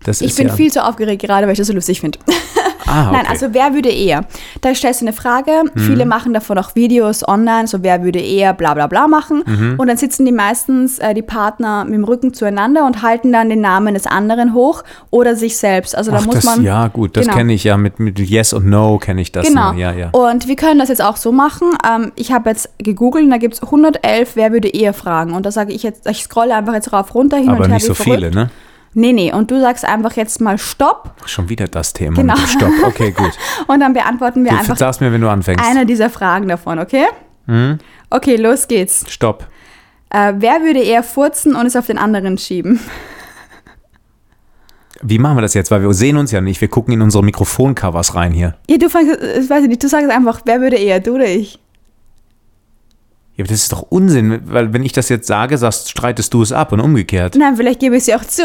Das 0.02 0.22
Ich 0.22 0.34
bin 0.34 0.48
ja, 0.48 0.54
viel 0.54 0.72
zu 0.72 0.82
aufgeregt 0.82 1.20
gerade, 1.20 1.46
weil 1.46 1.52
ich 1.52 1.58
das 1.58 1.66
so 1.66 1.74
lustig 1.74 2.00
finde. 2.00 2.18
Ah, 2.86 3.08
okay. 3.08 3.16
Nein, 3.16 3.26
also 3.28 3.46
wer 3.52 3.74
würde 3.74 3.88
eher? 3.90 4.24
Da 4.60 4.74
stellst 4.74 5.00
du 5.00 5.04
eine 5.06 5.12
Frage, 5.12 5.50
viele 5.76 6.06
machen 6.06 6.32
davon 6.34 6.58
auch 6.58 6.74
Videos 6.74 7.26
online, 7.26 7.66
so 7.66 7.82
wer 7.82 8.02
würde 8.04 8.18
eher 8.20 8.52
bla 8.54 8.74
bla 8.74 8.86
bla 8.86 9.08
machen. 9.08 9.42
Mhm. 9.46 9.74
Und 9.78 9.86
dann 9.88 9.96
sitzen 9.96 10.24
die 10.26 10.32
meistens, 10.32 10.98
äh, 10.98 11.14
die 11.14 11.22
Partner 11.22 11.84
mit 11.84 11.94
dem 11.94 12.04
Rücken 12.04 12.34
zueinander 12.34 12.84
und 12.86 13.02
halten 13.02 13.32
dann 13.32 13.48
den 13.50 13.60
Namen 13.60 13.94
des 13.94 14.06
anderen 14.06 14.54
hoch 14.54 14.82
oder 15.10 15.36
sich 15.36 15.56
selbst. 15.56 15.96
Also 15.96 16.10
da 16.10 16.18
Ach, 16.20 16.26
muss 16.26 16.34
das, 16.36 16.44
man. 16.44 16.62
ja, 16.62 16.88
gut, 16.88 17.16
das 17.16 17.24
Genau. 17.26 17.36
kenne 17.38 17.52
ich 17.54 17.64
ja 17.64 17.76
mit, 17.76 17.98
mit 18.00 18.18
Yes 18.18 18.52
und 18.52 18.66
No 18.66 18.98
kenne 18.98 19.20
ich 19.20 19.32
das. 19.32 19.46
Genau. 19.46 19.72
Ja, 19.72 19.92
ja. 19.92 20.10
Und 20.10 20.46
wir 20.48 20.56
können 20.56 20.78
das 20.78 20.88
jetzt 20.88 21.02
auch 21.02 21.16
so 21.16 21.32
machen. 21.32 21.68
Ähm, 21.88 22.12
ich 22.16 22.32
habe 22.32 22.50
jetzt 22.50 22.68
gegoogelt 22.78 23.24
und 23.24 23.30
da 23.30 23.38
gibt 23.38 23.54
es 23.54 23.62
111, 23.62 24.32
wer 24.34 24.52
würde 24.52 24.68
eher 24.68 24.92
fragen. 24.92 25.32
Und 25.32 25.46
da 25.46 25.50
sage 25.50 25.72
ich 25.72 25.82
jetzt, 25.82 26.08
ich 26.08 26.22
scrolle 26.22 26.54
einfach 26.54 26.74
jetzt 26.74 26.92
rauf 26.92 27.14
runter 27.14 27.36
hin 27.36 27.48
Aber 27.48 27.58
und 27.64 27.66
her. 27.66 27.74
nicht 27.74 27.84
wie 27.84 27.86
so 27.88 27.94
verrückt. 27.94 28.18
viele, 28.20 28.30
ne? 28.30 28.50
Nee, 28.98 29.12
nee. 29.12 29.30
Und 29.30 29.50
du 29.50 29.60
sagst 29.60 29.84
einfach 29.84 30.14
jetzt 30.14 30.40
mal 30.40 30.56
Stopp 30.56 31.12
Schon 31.26 31.50
wieder 31.50 31.68
das 31.68 31.92
Thema 31.92 32.16
Genau. 32.16 32.34
Stopp. 32.36 32.72
Okay, 32.82 33.10
gut. 33.10 33.32
und 33.66 33.80
dann 33.80 33.92
beantworten 33.92 34.42
wir 34.42 34.52
Du 34.52 34.56
einfach 34.58 34.76
sagst 34.78 35.02
mir, 35.02 35.12
wenn 35.12 35.20
du 35.20 35.28
anfängst. 35.28 35.62
eine 35.62 35.84
dieser 35.84 36.08
Fragen 36.08 36.48
davon, 36.48 36.78
okay? 36.78 37.04
Mhm. 37.44 37.78
Okay, 38.08 38.36
los 38.36 38.68
geht's. 38.68 39.04
Stopp. 39.08 39.46
Äh, 40.08 40.32
wer 40.38 40.62
würde 40.62 40.80
eher 40.80 41.02
furzen 41.02 41.54
und 41.54 41.66
es 41.66 41.76
auf 41.76 41.86
den 41.86 41.98
anderen 41.98 42.38
schieben? 42.38 42.80
Wie 45.02 45.18
machen 45.18 45.36
wir 45.36 45.42
das 45.42 45.52
jetzt? 45.52 45.70
Weil 45.70 45.82
wir 45.82 45.92
sehen 45.92 46.16
uns 46.16 46.32
ja 46.32 46.40
nicht. 46.40 46.62
Wir 46.62 46.68
gucken 46.68 46.94
in 46.94 47.02
unsere 47.02 47.22
Mikrofoncovers 47.22 48.14
rein 48.14 48.32
hier. 48.32 48.56
Ja, 48.66 48.78
du 48.78 48.88
fängst, 48.88 49.20
ich 49.20 49.50
weiß 49.50 49.66
nicht, 49.66 49.82
du 49.82 49.88
sagst 49.88 50.08
einfach, 50.10 50.40
wer 50.46 50.62
würde 50.62 50.76
eher, 50.76 51.00
du 51.00 51.16
oder 51.16 51.26
ich? 51.26 51.58
Ja, 53.34 53.42
aber 53.44 53.48
das 53.50 53.64
ist 53.64 53.72
doch 53.72 53.82
Unsinn, 53.90 54.40
weil 54.46 54.72
wenn 54.72 54.82
ich 54.82 54.92
das 54.92 55.10
jetzt 55.10 55.26
sage, 55.26 55.58
sagst, 55.58 55.90
streitest 55.90 56.32
du 56.32 56.40
es 56.40 56.50
ab 56.52 56.72
und 56.72 56.80
umgekehrt. 56.80 57.34
Nein, 57.36 57.56
vielleicht 57.56 57.80
gebe 57.80 57.94
ich 57.98 58.04
sie 58.04 58.14
auch 58.14 58.24
zu. 58.24 58.44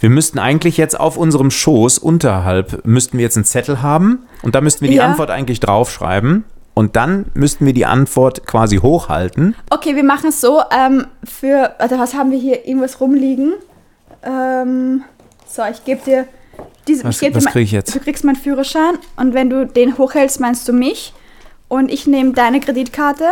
Wir 0.00 0.10
müssten 0.10 0.38
eigentlich 0.38 0.76
jetzt 0.76 0.98
auf 0.98 1.16
unserem 1.16 1.50
Schoß 1.50 1.98
unterhalb, 1.98 2.84
müssten 2.86 3.18
wir 3.18 3.24
jetzt 3.24 3.36
einen 3.36 3.44
Zettel 3.44 3.82
haben 3.82 4.26
und 4.42 4.54
da 4.54 4.60
müssten 4.60 4.82
wir 4.82 4.90
die 4.90 4.96
Ja. 4.98 5.06
Antwort 5.06 5.30
eigentlich 5.30 5.58
draufschreiben 5.60 6.44
und 6.74 6.94
dann 6.94 7.26
müssten 7.34 7.66
wir 7.66 7.72
die 7.72 7.84
Antwort 7.86 8.46
quasi 8.46 8.76
hochhalten. 8.76 9.56
Okay, 9.70 9.96
wir 9.96 10.04
machen 10.04 10.28
es 10.28 10.40
so, 10.40 10.62
ähm, 10.70 11.06
für, 11.24 11.74
warte, 11.78 11.98
was 11.98 12.14
haben 12.14 12.30
wir 12.30 12.38
hier, 12.38 12.66
irgendwas 12.66 13.00
rumliegen? 13.00 13.54
Ähm, 14.22 15.02
so, 15.48 15.62
ich 15.70 15.84
gebe 15.84 16.00
dir, 16.04 16.26
diese, 16.86 17.04
Was- 17.04 17.20
ich 17.20 17.34
was 17.34 17.44
mein- 17.44 17.52
krieg 17.52 17.64
ich 17.64 17.72
jetzt? 17.72 17.94
Du 17.94 17.98
kriegst 17.98 18.24
meinen 18.24 18.36
Führerschein 18.36 18.94
und 19.16 19.34
wenn 19.34 19.50
du 19.50 19.66
den 19.66 19.98
hochhältst, 19.98 20.38
meinst 20.40 20.68
du 20.68 20.72
mich 20.72 21.12
und 21.66 21.90
ich 21.90 22.06
nehme 22.06 22.32
deine 22.32 22.60
Kreditkarte 22.60 23.24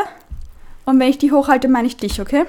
und 0.84 0.98
wenn 0.98 1.08
ich 1.08 1.18
die 1.18 1.30
hochhalte, 1.30 1.68
meine 1.68 1.86
ich 1.86 1.96
dich, 1.96 2.20
okay? 2.20 2.44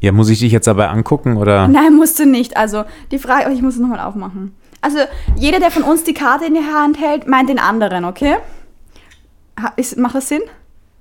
Ja, 0.00 0.12
muss 0.12 0.28
ich 0.28 0.38
dich 0.40 0.52
jetzt 0.52 0.66
dabei 0.66 0.88
angucken 0.88 1.36
oder? 1.36 1.68
Nein, 1.68 1.94
musst 1.94 2.18
du 2.18 2.26
nicht. 2.26 2.56
Also 2.56 2.84
die 3.10 3.18
Frage, 3.18 3.46
oh, 3.48 3.52
ich 3.52 3.62
muss 3.62 3.74
es 3.74 3.80
nochmal 3.80 4.00
aufmachen. 4.00 4.54
Also 4.82 4.98
jeder, 5.36 5.58
der 5.58 5.70
von 5.70 5.82
uns 5.82 6.04
die 6.04 6.14
Karte 6.14 6.44
in 6.44 6.54
die 6.54 6.60
Hand 6.60 7.00
hält, 7.00 7.26
meint 7.26 7.48
den 7.48 7.58
anderen, 7.58 8.04
okay? 8.04 8.36
Ha- 9.60 9.72
Ist, 9.76 9.96
macht 9.96 10.14
das 10.14 10.28
Sinn? 10.28 10.42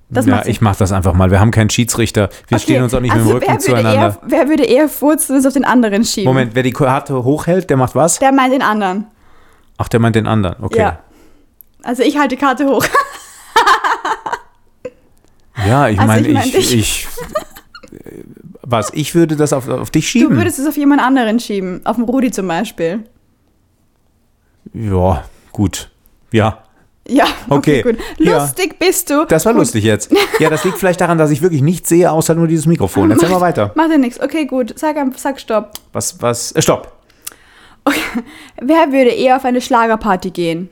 Das 0.09 0.25
ja, 0.25 0.41
Sinn. 0.43 0.51
ich 0.51 0.61
mach 0.61 0.75
das 0.75 0.91
einfach 0.91 1.13
mal. 1.13 1.29
Wir 1.29 1.39
haben 1.39 1.51
keinen 1.51 1.69
Schiedsrichter. 1.69 2.29
Wir 2.47 2.55
Okay, 2.57 2.63
stehen 2.63 2.83
uns 2.83 2.93
auch 2.93 2.99
nicht 3.01 3.11
also 3.11 3.25
mit 3.25 3.33
dem 3.33 3.37
Rücken 3.37 3.51
wer 3.51 3.59
zueinander. 3.59 4.01
Eher, 4.01 4.17
wer 4.23 4.47
würde 4.49 4.63
eher 4.63 4.87
furzen 4.87 5.35
es 5.35 5.45
auf 5.45 5.53
den 5.53 5.65
anderen 5.65 6.05
schieben? 6.05 6.25
Moment, 6.31 6.55
wer 6.55 6.63
die 6.63 6.71
Karte 6.71 7.23
hochhält, 7.23 7.69
der 7.69 7.77
macht 7.77 7.95
was? 7.95 8.19
Der 8.19 8.31
meint 8.31 8.53
den 8.53 8.61
anderen. 8.61 9.07
Ach, 9.77 9.87
der 9.89 9.99
meint 9.99 10.15
den 10.15 10.25
anderen. 10.27 10.55
Okay. 10.63 10.79
Ja. 10.79 10.99
Also 11.83 12.01
ich 12.03 12.17
halte 12.17 12.35
die 12.35 12.41
Karte 12.41 12.65
hoch. 12.67 12.85
Ja, 15.67 15.87
ich 15.87 15.99
Also 15.99 16.07
meine, 16.07 16.27
ich 16.27 16.33
mein 16.33 16.47
ich, 16.47 16.73
ich, 16.75 17.07
was, 18.65 18.91
ich 18.93 19.13
würde 19.15 19.35
das 19.35 19.53
auf, 19.53 19.67
auf 19.69 19.91
dich 19.91 20.05
Du 20.05 20.09
schieben? 20.09 20.37
würdest 20.37 20.59
es 20.59 20.67
auf 20.67 20.75
jemand 20.77 21.01
anderen 21.01 21.39
schieben. 21.39 21.81
Auf 21.85 21.95
den 21.97 22.05
Rudi 22.05 22.31
zum 22.31 22.47
Beispiel. 22.47 23.03
ja, 24.73 25.23
gut. 25.51 25.89
Ja, 26.31 26.63
Ja, 27.07 27.25
okay, 27.49 27.81
Okay. 27.81 27.81
gut. 27.83 27.97
Ja. 28.17 28.39
Lustig 28.43 28.79
bist 28.79 29.09
du. 29.09 29.25
das 29.25 29.45
war 29.45 29.53
Gut. 29.53 29.59
lustig 29.61 29.83
jetzt. 29.83 30.11
Ja, 30.39 30.49
das 30.49 30.63
liegt 30.65 30.77
vielleicht 30.79 30.99
daran, 30.99 31.17
dass 31.17 31.31
ich 31.31 31.41
wirklich 31.41 31.61
nichts 31.61 31.87
sehe, 31.89 32.11
außer 32.11 32.33
nur 32.35 32.47
dieses 32.47 32.65
Mikrofon. 32.65 33.09
Erzähl 33.11 33.29
mal 33.29 33.39
weiter. 33.41 33.71
Macht 33.75 33.91
ja 33.91 33.97
nichts. 33.97 34.19
Okay, 34.19 34.45
gut. 34.45 34.73
Sag, 34.77 34.97
einfach- 34.97 35.19
sag 35.19 35.39
Stopp. 35.39 35.71
Was, 35.93 36.21
was, 36.21 36.51
äh, 36.53 36.61
stopp. 36.61 36.91
Wer 38.61 38.91
würde 38.91 39.11
eher 39.11 39.35
auf 39.37 39.45
eine 39.45 39.61
Schlagerparty 39.61 40.31
gehen? 40.31 40.69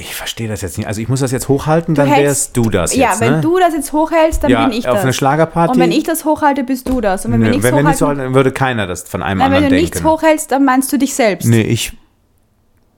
Ich 0.00 0.14
verstehe 0.14 0.46
das 0.46 0.60
jetzt 0.62 0.78
nicht. 0.78 0.86
Also 0.86 1.00
ich 1.00 1.08
muss 1.08 1.18
das 1.18 1.32
jetzt 1.32 1.48
hochhalten, 1.48 1.96
dann 1.96 2.06
hältst- 2.06 2.22
wärst 2.22 2.56
du 2.56 2.70
das 2.70 2.94
ja, 2.94 3.08
jetzt, 3.10 3.20
wenn 3.20 3.32
ne? 3.34 3.40
du 3.40 3.58
das 3.58 3.74
jetzt 3.74 3.92
hochhältst, 3.92 4.44
dann 4.44 4.50
ja, 4.50 4.64
bin 4.66 4.78
ich 4.78 4.86
auf 4.86 4.94
das. 4.94 5.02
eine 5.02 5.12
Schlagerparty. 5.12 5.72
Und 5.74 5.80
wenn 5.80 5.90
ich 5.90 6.04
das 6.04 6.24
hochhalte, 6.24 6.62
bist 6.62 6.88
du 6.88 7.00
das. 7.00 7.26
Und 7.26 7.32
wenn 7.32 7.40
Nö, 7.40 7.46
wir 7.46 7.50
nichts 7.50 7.64
wenn 7.64 7.74
wir 7.74 7.82
hochhalten, 7.82 8.06
halten, 8.06 8.20
dann 8.20 8.34
würde 8.34 8.52
keiner 8.52 8.86
das 8.86 9.02
von 9.02 9.24
einem 9.24 9.38
nein, 9.38 9.50
wenn 9.50 9.56
anderen 9.56 9.70
du 9.70 9.76
denken. 9.76 9.82
nichts 9.92 10.04
hochhältst, 10.04 10.52
dann 10.52 10.64
meinst 10.64 10.92
du 10.92 10.98
dich 10.98 11.14
selbst. 11.14 11.46
Nee, 11.48 11.62
ich. 11.62 11.92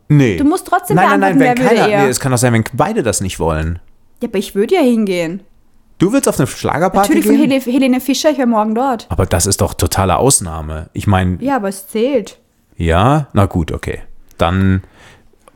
Nee. 0.08 0.36
Du 0.36 0.44
musst 0.44 0.66
trotzdem 0.66 0.96
nein, 0.96 1.08
nein, 1.08 1.20
nein, 1.20 1.32
wenn 1.40 1.40
wer 1.40 1.56
würde 1.58 1.76
keiner. 1.80 2.02
Nee, 2.04 2.10
es 2.10 2.20
kann 2.20 2.32
doch 2.32 2.38
sein, 2.38 2.52
wenn 2.52 2.64
beide 2.74 3.02
das 3.02 3.22
nicht 3.22 3.38
wollen. 3.40 3.78
Ja, 4.22 4.28
aber 4.28 4.38
ich 4.38 4.54
würde 4.54 4.74
ja 4.74 4.82
hingehen. 4.82 5.42
Du 5.98 6.12
willst 6.12 6.28
auf 6.28 6.38
eine 6.38 6.46
Schlagerparty 6.46 7.08
Natürlich 7.08 7.26
von 7.26 7.36
gehen? 7.36 7.50
Helene, 7.50 7.64
Helene 7.64 8.00
Fischer, 8.00 8.30
ich 8.30 8.38
wäre 8.38 8.46
morgen 8.46 8.74
dort. 8.74 9.06
Aber 9.08 9.24
das 9.24 9.46
ist 9.46 9.60
doch 9.62 9.72
totale 9.74 10.16
Ausnahme. 10.16 10.90
Ich 10.92 11.06
meine, 11.06 11.38
Ja, 11.40 11.56
aber 11.56 11.68
es 11.68 11.88
zählt. 11.88 12.38
ja, 12.76 13.28
na 13.32 13.46
gut, 13.46 13.72
okay. 13.72 14.00
Dann, 14.38 14.82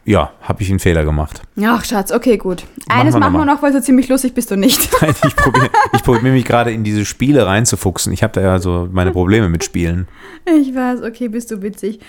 ja, 0.05 0.33
habe 0.43 0.63
ich 0.63 0.71
einen 0.71 0.81
Fehler 0.81 1.05
gemacht. 1.05 1.43
Ach, 1.63 1.85
Schatz, 1.85 2.13
okay, 2.13 2.37
gut. 2.37 2.65
Eines 2.89 3.15
wir 3.15 3.21
machen 3.21 3.35
wir 3.35 3.45
noch 3.47 3.63
weil 3.63 3.73
so 3.73 3.81
ziemlich 3.81 4.09
lustig 4.09 4.35
bist 4.35 4.51
du 4.51 4.57
nicht. 4.57 4.91
Nein, 5.01 5.15
ich 5.27 5.35
probiere 5.35 5.71
ich 5.95 6.03
probier 6.03 6.33
mich 6.33 6.45
gerade 6.45 6.73
in 6.73 6.85
diese 6.85 7.05
Spiele 7.05 7.47
reinzufuchsen. 7.47 8.13
Ich 8.13 8.23
habe 8.23 8.33
da 8.35 8.41
ja 8.43 8.59
so 8.59 8.89
meine 8.93 9.13
Probleme 9.13 9.49
mit 9.49 9.65
Spielen. 9.65 10.09
Ich 10.45 10.75
weiß, 10.75 11.03
okay, 11.03 11.29
bist 11.29 11.51
du 11.51 11.63
witzig. 11.63 12.01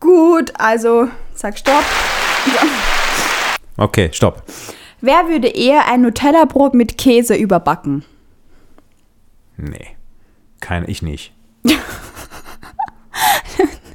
Gut, 0.00 0.52
also 0.58 1.08
sag 1.34 1.58
Stopp. 1.58 1.84
Okay, 3.76 4.10
stopp. 4.12 4.42
Wer 5.00 5.28
würde 5.28 5.48
eher 5.48 5.86
ein 5.86 6.00
Nutella-Brot 6.00 6.74
mit 6.74 6.98
Käse 6.98 7.36
überbacken? 7.36 8.04
Nee, 9.56 9.88
kein, 10.60 10.88
ich 10.88 11.02
nicht. 11.02 11.32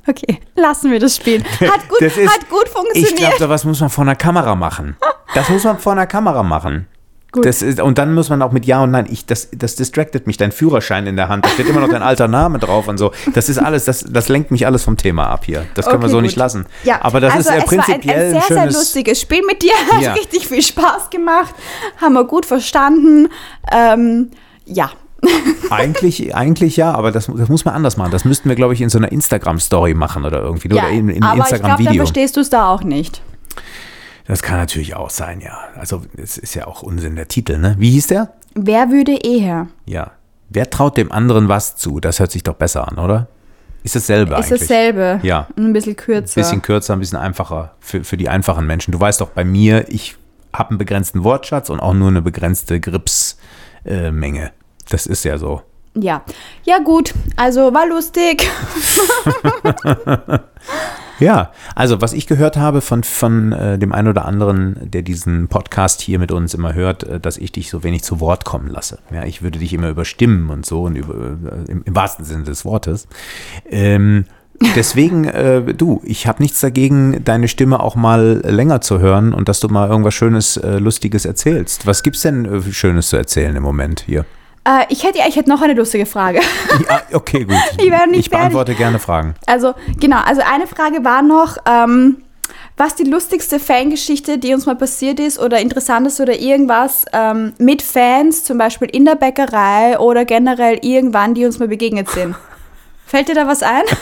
Okay, 0.07 0.39
lassen 0.55 0.91
wir 0.91 0.99
das 0.99 1.15
spielen. 1.15 1.43
Hat 1.61 1.87
gut, 1.87 2.01
ist- 2.01 2.17
hat 2.17 2.49
gut 2.49 2.65
Ich 2.65 2.71
funktioniert. 2.71 3.15
glaube, 3.17 3.37
sowas 3.39 3.63
muss 3.63 3.79
man 3.79 3.89
vor 3.89 4.03
einer 4.03 4.15
Kamera 4.15 4.53
machen. 4.55 4.97
Das 5.33 5.47
muss 5.49 5.63
man 5.63 5.79
vor 5.79 5.93
einer 5.93 6.07
Kamera 6.07 6.43
machen. 6.43 6.87
Gut. 7.31 7.45
Das 7.45 7.63
ist, 7.63 7.79
und 7.81 7.97
dann 7.97 8.13
muss 8.13 8.29
man 8.29 8.43
auch 8.43 8.51
mit 8.51 8.65
Ja 8.67 8.83
und 8.83 8.91
Nein. 8.91 9.07
Ich, 9.09 9.25
das, 9.25 9.49
das 9.51 9.75
distractet 9.75 10.27
mich, 10.27 10.37
dein 10.37 10.51
Führerschein 10.51 11.07
in 11.07 11.15
der 11.15 11.29
Hand. 11.29 11.45
Da 11.45 11.49
steht 11.49 11.67
immer 11.67 11.79
noch 11.79 11.89
dein 11.89 12.03
alter 12.03 12.27
Name 12.27 12.59
drauf 12.59 12.87
und 12.87 12.99
so. 12.99 13.11
Das 13.33 13.49
ist 13.49 13.57
alles, 13.57 13.85
das, 13.85 14.05
das 14.07 14.27
lenkt 14.29 14.51
mich 14.51 14.67
alles 14.67 14.83
vom 14.83 14.97
Thema 14.97 15.29
ab 15.29 15.45
hier. 15.45 15.65
Das 15.73 15.85
können 15.87 16.01
wir 16.01 16.05
Okay, 16.05 16.11
so 16.11 16.17
gut. 16.17 16.25
nicht 16.25 16.35
lassen. 16.35 16.67
Ja, 16.83 16.99
Aber 17.01 17.19
das 17.21 17.33
also 17.33 17.49
ist 17.49 17.55
ja 17.55 17.63
es 17.63 17.71
war 17.71 17.71
ein, 17.71 17.83
prinzipiell 17.85 18.25
ein 18.25 18.31
sehr, 18.33 18.41
ein 18.41 18.69
sehr 18.71 18.79
lustiges 18.79 19.19
Spiel 19.21 19.41
mit 19.47 19.63
dir. 19.63 19.71
Hat 19.93 20.01
Ja. 20.01 20.13
richtig 20.13 20.47
viel 20.47 20.61
Spaß 20.61 21.09
gemacht. 21.09 21.55
Haben 21.99 22.13
wir 22.13 22.25
gut 22.25 22.45
verstanden. 22.45 23.29
Ähm, 23.71 24.29
ja. 24.65 24.91
Eigentlich, 25.69 26.35
eigentlich 26.35 26.77
ja, 26.77 26.93
aber 26.93 27.11
das, 27.11 27.27
das 27.27 27.49
muss 27.49 27.65
man 27.65 27.73
anders 27.73 27.97
machen. 27.97 28.11
Das 28.11 28.25
müssten 28.25 28.49
wir, 28.49 28.55
glaube 28.55 28.73
ich, 28.73 28.81
in 28.81 28.89
so 28.89 28.97
einer 28.97 29.11
Instagram-Story 29.11 29.93
machen 29.93 30.25
oder 30.25 30.41
irgendwie. 30.41 30.69
ja. 30.69 30.83
Oder 30.83 30.89
in, 30.89 31.09
in 31.09 31.23
Aber 31.23 31.43
ich 31.49 31.61
glaube, 31.61 31.83
dann 31.83 31.95
verstehst 31.95 32.35
du 32.37 32.41
es 32.41 32.49
da 32.49 32.69
auch 32.69 32.83
nicht. 32.83 33.21
Das 34.27 34.41
kann 34.41 34.57
natürlich 34.57 34.95
auch 34.95 35.09
sein, 35.09 35.41
ja. 35.41 35.57
Also, 35.77 36.01
es 36.15 36.37
ist 36.37 36.53
ja 36.53 36.67
auch 36.67 36.81
Unsinn, 36.81 37.15
der 37.15 37.27
Titel, 37.27 37.57
ne? 37.57 37.75
Wie 37.77 37.91
hieß 37.91 38.07
der? 38.07 38.33
Wer 38.55 38.89
würde 38.89 39.17
eher? 39.21 39.67
Ja. 39.85 40.11
Wer 40.49 40.69
traut 40.69 40.97
dem 40.97 41.11
anderen 41.11 41.49
was 41.49 41.75
zu? 41.75 41.99
Das 41.99 42.19
hört 42.19 42.31
sich 42.31 42.43
doch 42.43 42.53
besser 42.53 42.87
an, 42.87 42.99
oder? 42.99 43.27
Ist 43.83 43.95
dasselbe 43.95 44.35
Ist 44.35 44.45
eigentlich. 44.45 44.59
dasselbe. 44.61 45.19
Ja. 45.23 45.47
Ein 45.57 45.73
bisschen 45.73 45.95
kürzer. 45.95 46.39
Ein 46.39 46.43
bisschen 46.43 46.61
kürzer, 46.61 46.93
ein 46.93 46.99
bisschen 46.99 47.17
einfacher 47.17 47.75
für, 47.79 48.03
für 48.03 48.15
die 48.15 48.29
einfachen 48.29 48.65
Menschen. 48.65 48.91
Du 48.91 48.99
weißt 48.99 49.19
doch, 49.19 49.29
bei 49.29 49.43
mir, 49.43 49.85
ich 49.89 50.15
habe 50.53 50.69
einen 50.69 50.77
begrenzten 50.77 51.23
Wortschatz 51.23 51.69
und 51.69 51.79
auch 51.81 51.93
nur 51.93 52.07
eine 52.07 52.21
begrenzte 52.21 52.79
Gripsmenge. 52.79 54.51
Das 54.89 55.05
ist 55.05 55.25
ja 55.25 55.37
so. 55.37 55.61
Ja. 55.95 56.23
Ja, 56.63 56.79
gut. 56.79 57.13
Also 57.35 57.73
war 57.73 57.87
lustig. 57.87 58.49
Ja, 61.19 61.51
also 61.75 62.01
was 62.01 62.11
ich 62.11 62.27
gehört 62.27 62.57
habe 62.57 62.81
von, 62.81 63.03
von 63.03 63.53
äh, 63.53 63.77
dem 63.77 63.93
einen 63.93 64.07
oder 64.07 64.25
anderen, 64.25 64.77
der 64.81 65.03
diesen 65.03 65.47
Podcast 65.47 66.01
hier 66.01 66.19
mit 66.19 66.31
uns 66.31 66.53
immer 66.53 66.73
hört, 66.73 67.03
äh, 67.03 67.19
dass 67.19 67.37
ich 67.37 67.51
dich 67.51 67.69
so 67.69 67.83
wenig 67.83 68.03
zu 68.03 68.19
Wort 68.19 68.45
kommen 68.45 68.67
lasse. 68.67 68.99
Ja, 69.09 69.23
ich 69.23 69.41
würde 69.41 69.59
dich 69.59 69.73
immer 69.73 69.89
überstimmen 69.89 70.49
und 70.49 70.65
so 70.65 70.83
und 70.83 70.95
über, 70.95 71.13
äh, 71.13 71.71
im, 71.71 71.83
im 71.85 71.95
wahrsten 71.95 72.25
Sinne 72.25 72.43
des 72.43 72.65
Wortes. 72.65 73.07
Ähm, 73.69 74.25
deswegen, 74.75 75.23
äh, 75.25 75.73
du, 75.73 76.01
ich 76.03 76.27
habe 76.27 76.41
nichts 76.41 76.59
dagegen, 76.59 77.23
deine 77.23 77.47
Stimme 77.47 77.79
auch 77.79 77.95
mal 77.95 78.41
länger 78.43 78.81
zu 78.81 78.99
hören 78.99 79.33
und 79.33 79.47
dass 79.47 79.59
du 79.59 79.69
mal 79.69 79.87
irgendwas 79.87 80.15
Schönes, 80.15 80.57
äh, 80.57 80.79
Lustiges 80.79 81.25
erzählst. 81.25 81.85
Was 81.85 82.03
gibt's 82.03 82.21
denn 82.21 82.45
äh, 82.45 82.61
Schönes 82.71 83.09
zu 83.09 83.17
erzählen 83.17 83.55
im 83.55 83.63
Moment 83.63 84.01
hier? 84.01 84.25
Äh, 84.65 84.85
ich, 84.89 85.03
hätte, 85.03 85.19
ich 85.27 85.35
hätte 85.35 85.49
noch 85.49 85.61
eine 85.61 85.73
lustige 85.73 86.05
Frage. 86.05 86.39
Ja, 86.87 87.01
okay, 87.13 87.43
gut. 87.43 87.55
Ich 87.77 87.91
werde 87.91 88.09
nicht 88.09 88.21
ich 88.21 88.29
beantworte 88.29 88.75
gerne 88.75 88.99
Fragen. 88.99 89.35
Also, 89.45 89.73
genau, 89.99 90.21
also 90.23 90.41
eine 90.41 90.67
Frage 90.67 91.03
war 91.03 91.21
noch, 91.21 91.57
ähm, 91.65 92.23
was 92.77 92.95
die 92.95 93.03
lustigste 93.03 93.59
Fangeschichte, 93.59 94.37
die 94.37 94.53
uns 94.53 94.65
mal 94.65 94.75
passiert 94.75 95.19
ist 95.19 95.39
oder 95.39 95.59
interessantes 95.59 96.19
oder 96.19 96.39
irgendwas 96.39 97.05
ähm, 97.13 97.53
mit 97.57 97.81
Fans, 97.81 98.43
zum 98.43 98.57
Beispiel 98.57 98.89
in 98.89 99.05
der 99.05 99.15
Bäckerei 99.15 99.99
oder 99.99 100.25
generell 100.25 100.79
irgendwann, 100.81 101.33
die 101.33 101.45
uns 101.45 101.59
mal 101.59 101.67
begegnet 101.67 102.09
sind. 102.09 102.35
Fällt 103.05 103.27
dir 103.27 103.35
da 103.35 103.47
was 103.47 103.63
ein? 103.63 103.83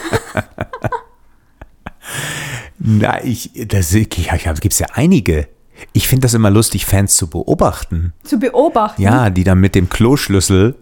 Na, 2.78 3.22
ich, 3.22 3.50
das 3.66 3.92
ja, 3.92 4.36
ja, 4.36 4.52
gibt's 4.54 4.78
ja 4.78 4.86
einige. 4.94 5.48
Ich 5.92 6.08
finde 6.08 6.22
das 6.22 6.34
immer 6.34 6.50
lustig, 6.50 6.86
Fans 6.86 7.14
zu 7.16 7.28
beobachten. 7.28 8.12
Zu 8.24 8.38
beobachten. 8.38 9.00
Ja, 9.00 9.30
die 9.30 9.44
dann 9.44 9.60
mit 9.60 9.74
dem 9.74 9.88
Kloschlüssel 9.88 10.76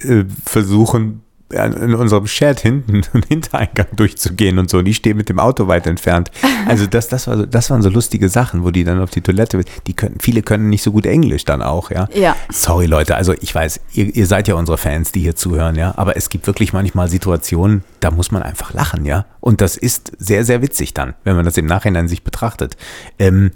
äh, 0.00 0.24
versuchen, 0.44 1.22
in 1.52 1.94
unserem 1.94 2.26
Shed 2.26 2.60
hinten 2.60 3.02
einen 3.12 3.22
Hintereingang 3.24 3.88
durchzugehen 3.94 4.58
und 4.58 4.70
so. 4.70 4.78
Und 4.78 4.86
die 4.86 4.94
stehen 4.94 5.16
mit 5.16 5.28
dem 5.28 5.38
Auto 5.38 5.68
weit 5.68 5.86
entfernt. 5.86 6.30
Also 6.64 6.86
das, 6.86 7.08
das, 7.08 7.26
war 7.26 7.36
so, 7.36 7.44
das 7.44 7.70
waren 7.70 7.82
so 7.82 7.88
lustige 7.88 8.28
Sachen, 8.28 8.62
wo 8.62 8.70
die 8.70 8.84
dann 8.84 9.00
auf 9.00 9.10
die 9.10 9.20
Toilette, 9.20 9.64
die 9.88 9.94
können, 9.94 10.18
viele 10.20 10.42
können 10.42 10.68
nicht 10.68 10.82
so 10.82 10.92
gut 10.92 11.06
Englisch 11.06 11.44
dann 11.44 11.60
auch, 11.60 11.90
ja. 11.90 12.08
Ja. 12.14 12.36
Sorry 12.50 12.86
Leute, 12.86 13.16
also 13.16 13.34
ich 13.40 13.52
weiß, 13.52 13.80
ihr, 13.94 14.14
ihr 14.14 14.26
seid 14.28 14.46
ja 14.46 14.54
unsere 14.54 14.78
Fans, 14.78 15.10
die 15.10 15.20
hier 15.20 15.34
zuhören, 15.34 15.74
ja. 15.74 15.92
Aber 15.96 16.16
es 16.16 16.28
gibt 16.28 16.46
wirklich 16.46 16.72
manchmal 16.72 17.08
Situationen, 17.08 17.82
da 17.98 18.12
muss 18.12 18.30
man 18.30 18.44
einfach 18.44 18.72
lachen, 18.72 19.04
ja. 19.04 19.26
Und 19.40 19.60
das 19.60 19.76
ist 19.76 20.12
sehr, 20.18 20.44
sehr 20.44 20.62
witzig 20.62 20.94
dann, 20.94 21.14
wenn 21.24 21.34
man 21.34 21.44
das 21.44 21.56
im 21.56 21.66
Nachhinein 21.66 22.06
sich 22.06 22.22
betrachtet. 22.22 22.76
Ähm, 23.18 23.50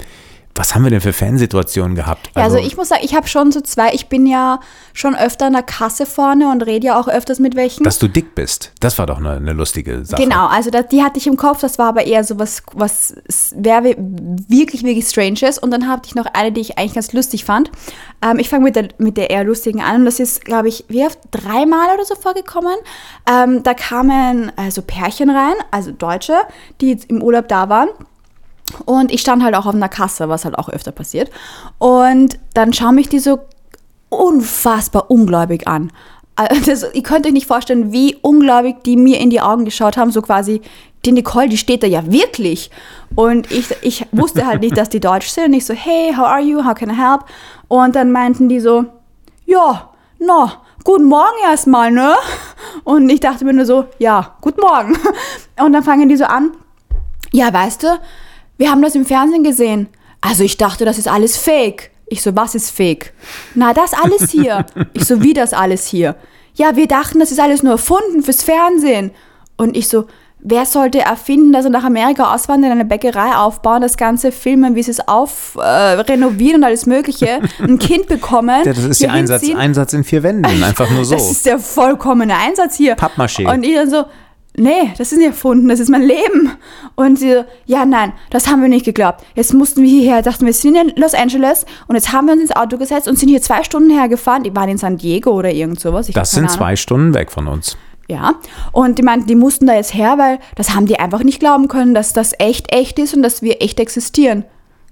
was 0.56 0.74
haben 0.74 0.84
wir 0.84 0.90
denn 0.90 1.00
für 1.00 1.12
Fansituationen 1.12 1.94
gehabt? 1.94 2.30
Ja, 2.34 2.42
also, 2.42 2.56
ich 2.56 2.76
muss 2.76 2.88
sagen, 2.88 3.02
ich 3.04 3.14
habe 3.14 3.28
schon 3.28 3.52
so 3.52 3.60
zwei, 3.60 3.92
ich 3.92 4.08
bin 4.08 4.26
ja 4.26 4.60
schon 4.92 5.14
öfter 5.14 5.46
an 5.46 5.52
der 5.52 5.62
Kasse 5.62 6.06
vorne 6.06 6.50
und 6.50 6.62
rede 6.62 6.86
ja 6.86 6.98
auch 6.98 7.08
öfters 7.08 7.38
mit 7.38 7.54
welchen. 7.56 7.84
Dass 7.84 7.98
du 7.98 8.08
dick 8.08 8.34
bist, 8.34 8.72
das 8.80 8.98
war 8.98 9.06
doch 9.06 9.18
eine, 9.18 9.32
eine 9.32 9.52
lustige 9.52 10.04
Sache. 10.04 10.22
Genau, 10.22 10.46
also 10.46 10.70
das, 10.70 10.88
die 10.88 11.02
hatte 11.02 11.18
ich 11.18 11.26
im 11.26 11.36
Kopf, 11.36 11.60
das 11.60 11.78
war 11.78 11.88
aber 11.88 12.06
eher 12.06 12.24
so 12.24 12.38
was, 12.38 12.62
was 12.72 13.14
wirklich, 13.56 14.82
wirklich 14.82 15.06
Stranges. 15.06 15.58
Und 15.58 15.70
dann 15.70 15.88
hatte 15.88 16.06
ich 16.06 16.14
noch 16.14 16.26
eine, 16.26 16.52
die 16.52 16.60
ich 16.60 16.78
eigentlich 16.78 16.94
ganz 16.94 17.12
lustig 17.12 17.44
fand. 17.44 17.70
Ähm, 18.22 18.38
ich 18.38 18.48
fange 18.48 18.64
mit 18.64 18.76
der, 18.76 18.88
mit 18.98 19.16
der 19.16 19.30
eher 19.30 19.44
lustigen 19.44 19.82
an 19.82 19.96
und 19.96 20.04
das 20.06 20.20
ist, 20.20 20.44
glaube 20.44 20.68
ich, 20.68 20.84
wie 20.88 21.04
oft 21.04 21.18
dreimal 21.30 21.94
oder 21.94 22.04
so 22.04 22.14
vorgekommen. 22.14 22.76
Ähm, 23.30 23.62
da 23.62 23.74
kamen 23.74 24.52
also 24.56 24.82
Pärchen 24.82 25.30
rein, 25.30 25.54
also 25.70 25.92
Deutsche, 25.92 26.34
die 26.80 26.98
im 27.08 27.22
Urlaub 27.22 27.48
da 27.48 27.68
waren. 27.68 27.88
Und 28.84 29.12
ich 29.12 29.20
stand 29.20 29.42
halt 29.42 29.54
auch 29.54 29.66
auf 29.66 29.74
einer 29.74 29.88
Kasse, 29.88 30.28
was 30.28 30.44
halt 30.44 30.58
auch 30.58 30.68
öfter 30.68 30.92
passiert. 30.92 31.30
Und 31.78 32.38
dann 32.54 32.72
schauen 32.72 32.96
mich 32.96 33.08
die 33.08 33.20
so 33.20 33.40
unfassbar 34.08 35.10
ungläubig 35.10 35.68
an. 35.68 35.92
Also, 36.34 36.88
ihr 36.92 37.02
könnt 37.02 37.26
euch 37.26 37.32
nicht 37.32 37.46
vorstellen, 37.46 37.92
wie 37.92 38.16
ungläubig 38.20 38.82
die 38.84 38.96
mir 38.96 39.20
in 39.20 39.30
die 39.30 39.40
Augen 39.40 39.64
geschaut 39.64 39.96
haben, 39.96 40.10
so 40.10 40.20
quasi, 40.20 40.60
die 41.06 41.12
Nicole, 41.12 41.48
die 41.48 41.56
steht 41.56 41.82
da 41.82 41.86
ja 41.86 42.12
wirklich. 42.12 42.70
Und 43.14 43.50
ich, 43.50 43.74
ich 43.82 44.06
wusste 44.12 44.46
halt 44.46 44.60
nicht, 44.60 44.76
dass 44.76 44.90
die 44.90 45.00
Deutsch 45.00 45.28
sind. 45.28 45.46
Und 45.46 45.54
ich 45.54 45.64
so, 45.64 45.72
hey, 45.72 46.12
how 46.14 46.26
are 46.26 46.42
you? 46.42 46.64
How 46.64 46.74
can 46.74 46.90
I 46.90 46.96
help? 46.96 47.24
Und 47.68 47.96
dann 47.96 48.12
meinten 48.12 48.48
die 48.48 48.60
so, 48.60 48.84
ja, 49.46 49.90
no, 50.18 50.50
guten 50.84 51.04
Morgen 51.04 51.38
erstmal, 51.42 51.90
ne? 51.90 52.14
Und 52.84 53.08
ich 53.08 53.20
dachte 53.20 53.44
mir 53.44 53.54
nur 53.54 53.64
so, 53.64 53.86
ja, 53.98 54.36
guten 54.40 54.60
Morgen. 54.60 54.98
Und 55.58 55.72
dann 55.72 55.82
fangen 55.82 56.08
die 56.08 56.16
so 56.16 56.24
an, 56.24 56.50
ja, 57.32 57.52
weißt 57.52 57.82
du, 57.84 57.98
wir 58.58 58.70
haben 58.70 58.82
das 58.82 58.94
im 58.94 59.04
Fernsehen 59.04 59.44
gesehen. 59.44 59.88
Also 60.20 60.44
ich 60.44 60.56
dachte, 60.56 60.84
das 60.84 60.98
ist 60.98 61.08
alles 61.08 61.36
fake. 61.36 61.90
Ich 62.08 62.22
so, 62.22 62.34
was 62.36 62.54
ist 62.54 62.70
fake? 62.70 63.12
Na, 63.54 63.72
das 63.74 63.92
alles 63.92 64.30
hier. 64.30 64.64
Ich 64.92 65.04
so, 65.04 65.22
wie 65.22 65.34
das 65.34 65.52
alles 65.52 65.86
hier? 65.86 66.16
Ja, 66.54 66.76
wir 66.76 66.88
dachten, 66.88 67.20
das 67.20 67.32
ist 67.32 67.40
alles 67.40 67.62
nur 67.62 67.72
erfunden 67.72 68.22
fürs 68.22 68.42
Fernsehen. 68.42 69.10
Und 69.56 69.76
ich 69.76 69.88
so, 69.88 70.06
wer 70.38 70.64
sollte 70.64 71.00
erfinden, 71.00 71.52
dass 71.52 71.64
er 71.64 71.70
nach 71.70 71.84
Amerika 71.84 72.34
auswandert, 72.34 72.70
eine 72.70 72.84
Bäckerei 72.84 73.34
aufbauen, 73.36 73.82
das 73.82 73.96
Ganze 73.96 74.32
filmen, 74.32 74.74
wie 74.74 74.82
sie 74.82 74.92
es 74.92 75.06
auf, 75.06 75.56
äh, 75.56 75.60
renovieren 75.60 76.56
und 76.56 76.64
alles 76.64 76.86
Mögliche, 76.86 77.40
ein 77.60 77.78
Kind 77.78 78.06
bekommen. 78.06 78.62
Ja, 78.64 78.72
das 78.72 78.84
ist 78.84 79.00
ja 79.00 79.10
Einsatz, 79.10 79.48
Einsatz 79.54 79.92
in 79.92 80.04
vier 80.04 80.22
Wänden, 80.22 80.62
einfach 80.62 80.88
nur 80.90 81.04
so. 81.04 81.14
Das 81.14 81.30
ist 81.30 81.44
der 81.46 81.58
vollkommene 81.58 82.36
Einsatz 82.36 82.76
hier. 82.76 82.96
Pappmaché. 82.96 83.52
Und 83.52 83.64
ich 83.64 83.74
dann 83.74 83.90
so, 83.90 84.04
nee, 84.56 84.92
das 84.96 85.12
ist 85.12 85.18
nicht 85.18 85.26
erfunden, 85.26 85.68
das 85.68 85.80
ist 85.80 85.90
mein 85.90 86.02
Leben. 86.02 86.52
Und 86.94 87.18
sie 87.18 87.32
so, 87.32 87.44
ja, 87.66 87.84
nein, 87.84 88.12
das 88.30 88.48
haben 88.48 88.62
wir 88.62 88.68
nicht 88.68 88.84
geglaubt. 88.84 89.24
Jetzt 89.34 89.54
mussten 89.54 89.82
wir 89.82 89.88
hierher, 89.88 90.22
dachten 90.22 90.46
wir 90.46 90.52
sind 90.52 90.76
in 90.76 90.92
Los 90.96 91.14
Angeles 91.14 91.66
und 91.86 91.94
jetzt 91.94 92.12
haben 92.12 92.26
wir 92.26 92.32
uns 92.32 92.42
ins 92.42 92.56
Auto 92.56 92.78
gesetzt 92.78 93.08
und 93.08 93.18
sind 93.18 93.28
hier 93.28 93.42
zwei 93.42 93.62
Stunden 93.62 93.90
hergefahren. 93.90 94.42
Die 94.42 94.54
waren 94.54 94.68
in 94.68 94.78
San 94.78 94.96
Diego 94.96 95.30
oder 95.30 95.52
irgend 95.52 95.80
sowas. 95.80 96.08
Ich 96.08 96.14
das 96.14 96.32
sind 96.32 96.44
Ahnung. 96.44 96.56
zwei 96.56 96.76
Stunden 96.76 97.14
weg 97.14 97.30
von 97.30 97.46
uns. 97.46 97.76
Ja, 98.08 98.34
und 98.72 98.98
die 98.98 99.02
meinten, 99.02 99.26
die 99.26 99.34
mussten 99.34 99.66
da 99.66 99.74
jetzt 99.74 99.92
her, 99.92 100.16
weil 100.16 100.38
das 100.54 100.74
haben 100.74 100.86
die 100.86 100.98
einfach 100.98 101.24
nicht 101.24 101.40
glauben 101.40 101.68
können, 101.68 101.92
dass 101.92 102.12
das 102.12 102.34
echt 102.38 102.72
echt 102.72 102.98
ist 102.98 103.14
und 103.14 103.22
dass 103.22 103.42
wir 103.42 103.60
echt 103.60 103.80
existieren. 103.80 104.44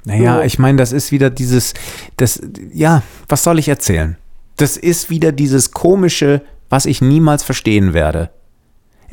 Naja, 0.05 0.39
so. 0.39 0.43
ich 0.43 0.59
meine, 0.59 0.79
das 0.79 0.93
ist 0.93 1.13
wieder 1.13 1.31
dieses, 1.31 1.75
das, 2.17 2.41
ja, 2.73 3.03
was 3.29 3.45
soll 3.45 3.59
ich 3.59 3.69
erzählen? 3.69 4.19
Das 4.57 4.77
ist 4.77 5.11
wieder 5.11 5.33
dieses 5.33 5.71
komische, 5.71 6.43
was 6.69 6.87
ich 6.87 7.01
niemals 7.01 7.43
verstehen 7.43 7.95
werde. 7.95 8.31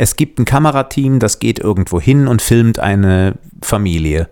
Es 0.02 0.16
gibt 0.16 0.40
ein 0.40 0.46
Kamerateam, 0.46 1.20
das 1.20 1.38
geht 1.38 1.60
irgendwo 1.60 2.02
hin 2.02 2.28
und 2.28 2.42
filmt 2.42 2.80
eine 2.80 3.36
Familie. 3.62 4.30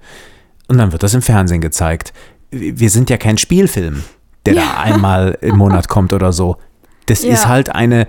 Und 0.67 0.79
dann 0.79 0.91
wird 0.91 1.03
das 1.03 1.13
im 1.13 1.21
Fernsehen 1.21 1.61
gezeigt. 1.61 2.11
Wir 2.49 2.89
sind 2.89 3.11
ja 3.11 3.17
kein 3.17 3.37
Spielfilm, 3.37 4.03
der 4.47 4.55
ja. 4.55 4.63
da 4.63 4.79
einmal 4.81 5.37
im 5.41 5.57
Monat 5.57 5.87
kommt 5.87 6.11
oder 6.11 6.33
so. 6.33 6.57
Das 7.05 7.21
ja. 7.21 7.33
ist 7.33 7.47
halt 7.47 7.69
eine 7.69 8.07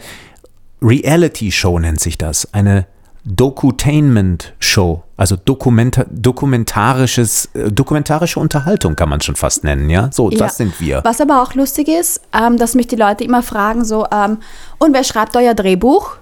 Reality-Show, 0.81 1.79
nennt 1.79 2.01
sich 2.01 2.17
das. 2.17 2.51
Eine 2.55 2.87
Docutainment-Show, 3.27 5.03
also 5.19 5.37
Dokumenta 5.37 6.07
dokumentarisches, 6.09 7.51
äh, 7.53 7.71
dokumentarische 7.71 8.41
Unterhaltung 8.41 8.97
kann 8.97 9.11
man 9.11 9.21
schon 9.21 9.37
fast 9.37 9.65
nennen, 9.65 9.91
ja? 9.91 10.09
So, 10.15 10.31
ja. 10.31 10.39
das 10.39 10.57
sind 10.57 10.81
wir. 10.81 11.03
Was 11.05 11.21
aber 11.21 11.43
auch 11.43 11.53
lustig 11.53 11.89
ist, 11.89 12.23
ähm, 12.33 12.57
dass 12.57 12.75
mich 12.75 12.87
die 12.87 12.97
Leute 12.97 13.23
immer 13.23 13.43
fragen, 13.43 13.85
so, 13.85 14.07
ähm, 14.11 14.39
und 14.79 14.95
wer 14.95 15.05
schreibt 15.05 15.37
euer 15.37 15.53
Drehbuch? 15.53 16.17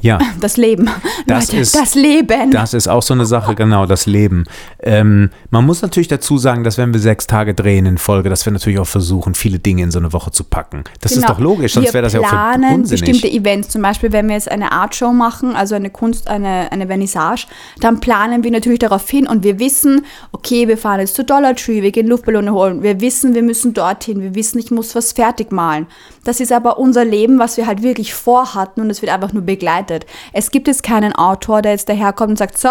Ja. 0.00 0.18
Das 0.40 0.56
Leben. 0.56 0.90
Das, 1.26 1.48
Leute, 1.48 1.62
ist, 1.62 1.74
das 1.74 1.94
Leben. 1.94 2.50
Das 2.50 2.74
ist 2.74 2.88
auch 2.88 3.02
so 3.02 3.14
eine 3.14 3.26
Sache, 3.26 3.54
genau, 3.54 3.86
das 3.86 4.06
Leben. 4.06 4.44
Ähm, 4.82 5.30
man 5.50 5.64
muss 5.64 5.80
natürlich 5.82 6.08
dazu 6.08 6.36
sagen, 6.36 6.64
dass 6.64 6.78
wenn 6.78 6.92
wir 6.92 6.98
sechs 7.00 7.26
Tage 7.28 7.54
drehen 7.54 7.86
in 7.86 7.98
Folge, 7.98 8.28
dass 8.28 8.44
wir 8.44 8.52
natürlich 8.52 8.78
auch 8.78 8.86
versuchen, 8.86 9.34
viele 9.34 9.60
Dinge 9.60 9.84
in 9.84 9.90
so 9.90 10.00
eine 10.00 10.12
Woche 10.12 10.32
zu 10.32 10.42
packen. 10.42 10.82
Das 11.00 11.12
genau. 11.12 11.26
ist 11.26 11.30
doch 11.30 11.38
logisch, 11.38 11.74
sonst 11.74 11.94
wäre 11.94 12.02
das 12.02 12.14
ja 12.14 12.20
auch 12.20 12.24
Wir 12.24 12.30
planen 12.30 12.88
bestimmte 12.88 13.30
Events, 13.30 13.68
zum 13.68 13.82
Beispiel, 13.82 14.10
wenn 14.12 14.26
wir 14.26 14.34
jetzt 14.34 14.50
eine 14.50 14.72
Artshow 14.72 15.12
machen, 15.12 15.54
also 15.54 15.74
eine 15.74 15.90
Kunst, 15.90 16.28
eine, 16.28 16.72
eine 16.72 16.86
Vernissage, 16.86 17.46
dann 17.80 18.00
planen 18.00 18.42
wir 18.42 18.50
natürlich 18.50 18.80
darauf 18.80 19.08
hin 19.08 19.28
und 19.28 19.44
wir 19.44 19.58
wissen, 19.58 20.04
okay, 20.32 20.66
wir 20.66 20.78
fahren 20.78 21.00
jetzt 21.00 21.14
zu 21.14 21.24
Dollar 21.24 21.54
Tree, 21.54 21.82
wir 21.82 21.92
gehen 21.92 22.08
Luftballone 22.08 22.52
holen, 22.52 22.82
wir 22.82 23.00
wissen, 23.00 23.34
wir 23.34 23.42
müssen 23.42 23.74
dorthin, 23.74 24.20
wir 24.20 24.34
wissen, 24.34 24.58
ich 24.58 24.70
muss 24.70 24.94
was 24.94 25.12
fertig 25.12 25.52
malen. 25.52 25.86
Das 26.24 26.40
ist 26.40 26.52
aber 26.52 26.78
unser 26.78 27.04
Leben, 27.04 27.38
was 27.38 27.56
wir 27.56 27.66
halt 27.66 27.82
wirklich 27.82 28.14
vorhatten 28.14 28.80
und 28.80 28.90
es 28.90 29.02
wird 29.02 29.12
einfach 29.12 29.32
nur 29.32 29.42
begleitet. 29.42 30.06
Es 30.32 30.50
gibt 30.50 30.68
jetzt 30.68 30.82
keinen 30.82 31.14
Autor, 31.14 31.62
der 31.62 31.72
jetzt 31.72 31.88
daherkommt 31.88 32.30
und 32.30 32.38
sagt, 32.38 32.58
so, 32.58 32.68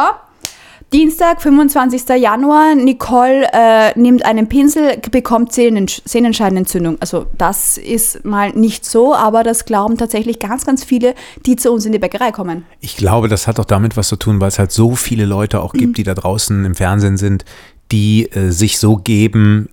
Dienstag, 0.94 1.42
25. 1.42 2.02
Januar, 2.20 2.76
Nicole 2.76 3.48
äh, 3.54 3.98
nimmt 3.98 4.26
einen 4.26 4.50
Pinsel, 4.50 4.98
bekommt 5.10 5.54
Sehnenscheidenentzündung. 5.54 6.98
Also 7.00 7.28
das 7.38 7.78
ist 7.78 8.26
mal 8.26 8.50
nicht 8.50 8.84
so, 8.84 9.16
aber 9.16 9.44
das 9.44 9.64
glauben 9.64 9.98
tatsächlich 9.98 10.40
ganz, 10.40 10.66
ganz 10.66 10.84
viele, 10.84 11.16
die 11.46 11.56
zu 11.56 11.72
uns 11.72 11.86
in 11.86 11.94
die 11.94 12.00
Bäckerei 12.00 12.34
kommen. 12.34 12.66
Ich 12.82 12.98
glaube, 12.98 13.30
das 13.30 13.48
hat 13.48 13.58
auch 13.58 13.66
damit 13.66 13.96
was 13.96 14.10
zu 14.10 14.18
tun, 14.18 14.42
weil 14.42 14.50
es 14.50 14.60
halt 14.60 14.74
so 14.74 14.98
viele 14.98 15.24
Leute 15.24 15.62
auch 15.62 15.72
gibt, 15.72 15.88
mhm. 15.88 15.94
die 15.94 16.04
da 16.04 16.14
draußen 16.14 16.66
im 16.66 16.76
Fernsehen 16.76 17.16
sind, 17.16 17.46
die 17.94 18.30
äh, 18.32 18.50
sich 18.52 18.78
so 18.78 18.98
geben, 18.98 19.70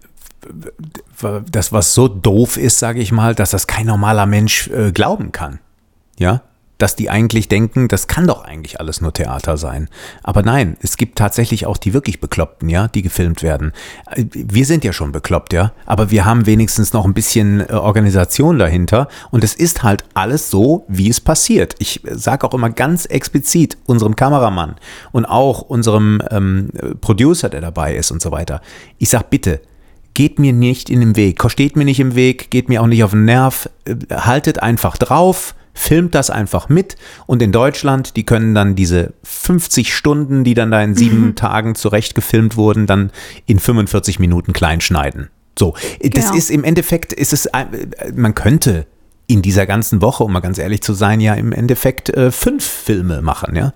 das 1.50 1.72
was 1.72 1.94
so 1.94 2.08
doof 2.08 2.56
ist, 2.56 2.78
sage 2.78 3.00
ich 3.00 3.12
mal, 3.12 3.34
dass 3.34 3.50
das 3.50 3.66
kein 3.66 3.86
normaler 3.86 4.26
Mensch 4.26 4.68
äh, 4.68 4.92
glauben 4.92 5.32
kann. 5.32 5.60
Ja, 6.18 6.42
dass 6.78 6.94
die 6.94 7.10
eigentlich 7.10 7.48
denken, 7.48 7.88
das 7.88 8.06
kann 8.06 8.26
doch 8.26 8.44
eigentlich 8.44 8.80
alles 8.80 9.00
nur 9.00 9.12
Theater 9.12 9.56
sein. 9.56 9.88
Aber 10.22 10.42
nein, 10.42 10.76
es 10.80 10.96
gibt 10.96 11.18
tatsächlich 11.18 11.66
auch 11.66 11.76
die 11.76 11.92
wirklich 11.92 12.20
Bekloppten, 12.20 12.68
ja, 12.68 12.86
die 12.86 13.02
gefilmt 13.02 13.42
werden. 13.42 13.72
Wir 14.16 14.64
sind 14.64 14.84
ja 14.84 14.92
schon 14.92 15.10
bekloppt, 15.12 15.52
ja, 15.52 15.72
aber 15.86 16.10
wir 16.10 16.24
haben 16.24 16.46
wenigstens 16.46 16.92
noch 16.92 17.04
ein 17.04 17.14
bisschen 17.14 17.68
äh, 17.68 17.72
Organisation 17.72 18.58
dahinter 18.58 19.08
und 19.30 19.42
es 19.42 19.54
ist 19.54 19.82
halt 19.82 20.04
alles 20.14 20.50
so, 20.50 20.84
wie 20.88 21.10
es 21.10 21.20
passiert. 21.20 21.74
Ich 21.80 22.00
sage 22.10 22.46
auch 22.46 22.54
immer 22.54 22.70
ganz 22.70 23.04
explizit 23.06 23.76
unserem 23.86 24.14
Kameramann 24.14 24.76
und 25.10 25.26
auch 25.26 25.62
unserem 25.62 26.22
ähm, 26.30 26.70
Producer, 27.00 27.48
der 27.48 27.60
dabei 27.60 27.96
ist 27.96 28.12
und 28.12 28.22
so 28.22 28.30
weiter. 28.30 28.60
Ich 28.98 29.08
sag 29.08 29.30
bitte, 29.30 29.60
geht 30.18 30.40
mir 30.40 30.52
nicht 30.52 30.90
in 30.90 30.98
den 30.98 31.14
Weg, 31.14 31.40
steht 31.48 31.76
mir 31.76 31.84
nicht 31.84 32.00
im 32.00 32.16
Weg, 32.16 32.50
geht 32.50 32.68
mir 32.68 32.82
auch 32.82 32.88
nicht 32.88 33.04
auf 33.04 33.12
den 33.12 33.24
Nerv, 33.24 33.70
haltet 34.10 34.60
einfach 34.60 34.96
drauf, 34.96 35.54
filmt 35.74 36.12
das 36.16 36.28
einfach 36.28 36.68
mit 36.68 36.96
und 37.28 37.40
in 37.40 37.52
Deutschland, 37.52 38.16
die 38.16 38.26
können 38.26 38.52
dann 38.52 38.74
diese 38.74 39.12
50 39.22 39.94
Stunden, 39.94 40.42
die 40.42 40.54
dann 40.54 40.72
da 40.72 40.82
in 40.82 40.96
sieben 40.96 41.20
mhm. 41.20 41.34
Tagen 41.36 41.76
zurecht 41.76 42.16
gefilmt 42.16 42.56
wurden, 42.56 42.86
dann 42.86 43.12
in 43.46 43.60
45 43.60 44.18
Minuten 44.18 44.52
klein 44.52 44.80
schneiden. 44.80 45.30
So, 45.56 45.74
das 46.02 46.24
genau. 46.24 46.34
ist 46.34 46.50
im 46.50 46.64
Endeffekt, 46.64 47.12
ist 47.12 47.32
es, 47.32 47.48
man 48.12 48.34
könnte 48.34 48.88
in 49.28 49.40
dieser 49.40 49.66
ganzen 49.66 50.02
Woche, 50.02 50.24
um 50.24 50.32
mal 50.32 50.40
ganz 50.40 50.58
ehrlich 50.58 50.82
zu 50.82 50.94
sein, 50.94 51.20
ja 51.20 51.34
im 51.34 51.52
Endeffekt 51.52 52.08
äh, 52.10 52.32
fünf 52.32 52.64
Filme 52.64 53.22
machen, 53.22 53.54
ja. 53.54 53.72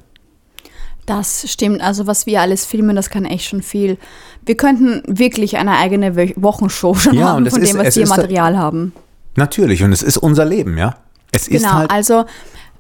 Das 1.07 1.51
stimmt. 1.51 1.81
Also 1.81 2.07
was 2.07 2.27
wir 2.27 2.41
alles 2.41 2.65
filmen, 2.65 2.95
das 2.95 3.11
kann 3.11 3.25
echt 3.25 3.49
schon 3.49 3.63
viel. 3.63 3.99
Wir 4.45 4.57
könnten 4.57 5.03
wirklich 5.07 5.57
eine 5.57 5.77
eigene 5.77 6.17
Wochenshow 6.37 6.95
schon 6.95 7.15
ja, 7.15 7.29
haben 7.29 7.49
von 7.49 7.63
dem, 7.63 7.79
was 7.79 7.97
wir 7.97 8.07
Material 8.07 8.59
haben. 8.59 8.93
Natürlich, 9.37 9.83
und 9.83 9.93
es 9.93 10.03
ist 10.03 10.19
unser 10.19 10.45
Leben, 10.45 10.77
ja. 10.77 10.97
Es 11.31 11.47
genau, 11.47 11.69
ist 11.69 11.73
halt 11.73 11.91
also 11.91 12.25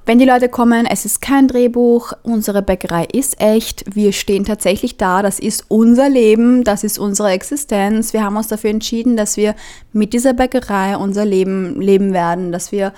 wenn 0.04 0.18
die 0.18 0.24
Leute 0.24 0.48
kommen, 0.48 0.84
es 0.84 1.04
ist 1.04 1.22
kein 1.22 1.46
Drehbuch, 1.46 2.12
unsere 2.24 2.60
Bäckerei 2.60 3.04
ist 3.04 3.40
echt, 3.40 3.84
wir 3.94 4.12
stehen 4.12 4.44
tatsächlich 4.44 4.96
da, 4.96 5.22
das 5.22 5.38
ist 5.38 5.66
unser 5.68 6.08
Leben, 6.08 6.64
das 6.64 6.82
ist 6.82 6.98
unsere 6.98 7.30
Existenz. 7.30 8.12
Wir 8.12 8.24
haben 8.24 8.36
uns 8.36 8.48
dafür 8.48 8.70
entschieden, 8.70 9.16
dass 9.16 9.36
wir 9.36 9.54
mit 9.92 10.12
dieser 10.12 10.32
Bäckerei 10.32 10.96
unser 10.96 11.24
Leben 11.24 11.80
leben 11.80 12.12
werden, 12.12 12.50
dass 12.50 12.72
wir 12.72 12.92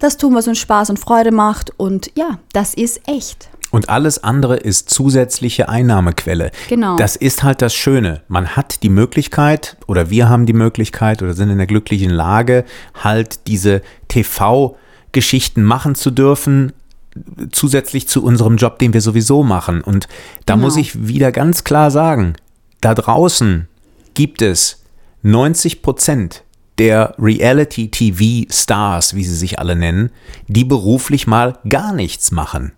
das 0.00 0.16
tun, 0.16 0.34
was 0.34 0.48
uns 0.48 0.58
Spaß 0.58 0.90
und 0.90 0.98
Freude 0.98 1.30
macht 1.30 1.72
und 1.76 2.10
ja, 2.16 2.40
das 2.52 2.74
ist 2.74 3.02
echt. 3.06 3.48
Und 3.70 3.88
alles 3.88 4.22
andere 4.24 4.56
ist 4.56 4.88
zusätzliche 4.88 5.68
Einnahmequelle. 5.68 6.50
Genau. 6.68 6.96
Das 6.96 7.16
ist 7.16 7.42
halt 7.42 7.60
das 7.60 7.74
Schöne. 7.74 8.22
Man 8.28 8.56
hat 8.56 8.82
die 8.82 8.88
Möglichkeit 8.88 9.76
oder 9.86 10.08
wir 10.08 10.28
haben 10.28 10.46
die 10.46 10.54
Möglichkeit 10.54 11.22
oder 11.22 11.34
sind 11.34 11.50
in 11.50 11.58
der 11.58 11.66
glücklichen 11.66 12.10
Lage, 12.10 12.64
halt 12.94 13.46
diese 13.46 13.82
TV- 14.10 14.74
Geschichten 15.12 15.62
machen 15.62 15.94
zu 15.94 16.10
dürfen, 16.10 16.72
zusätzlich 17.50 18.08
zu 18.08 18.22
unserem 18.22 18.56
Job, 18.56 18.78
den 18.78 18.92
wir 18.92 19.00
sowieso 19.00 19.42
machen. 19.42 19.80
Und 19.80 20.08
da 20.46 20.54
genau. 20.54 20.66
muss 20.66 20.76
ich 20.76 21.08
wieder 21.08 21.32
ganz 21.32 21.64
klar 21.64 21.90
sagen, 21.90 22.34
da 22.80 22.94
draußen 22.94 23.66
gibt 24.14 24.42
es 24.42 24.84
90 25.22 25.82
Prozent 25.82 26.44
der 26.78 27.14
Reality-TV-Stars, 27.18 29.14
wie 29.14 29.24
sie 29.24 29.34
sich 29.34 29.58
alle 29.58 29.74
nennen, 29.74 30.10
die 30.46 30.64
beruflich 30.64 31.26
mal 31.26 31.58
gar 31.68 31.92
nichts 31.92 32.30
machen. 32.30 32.72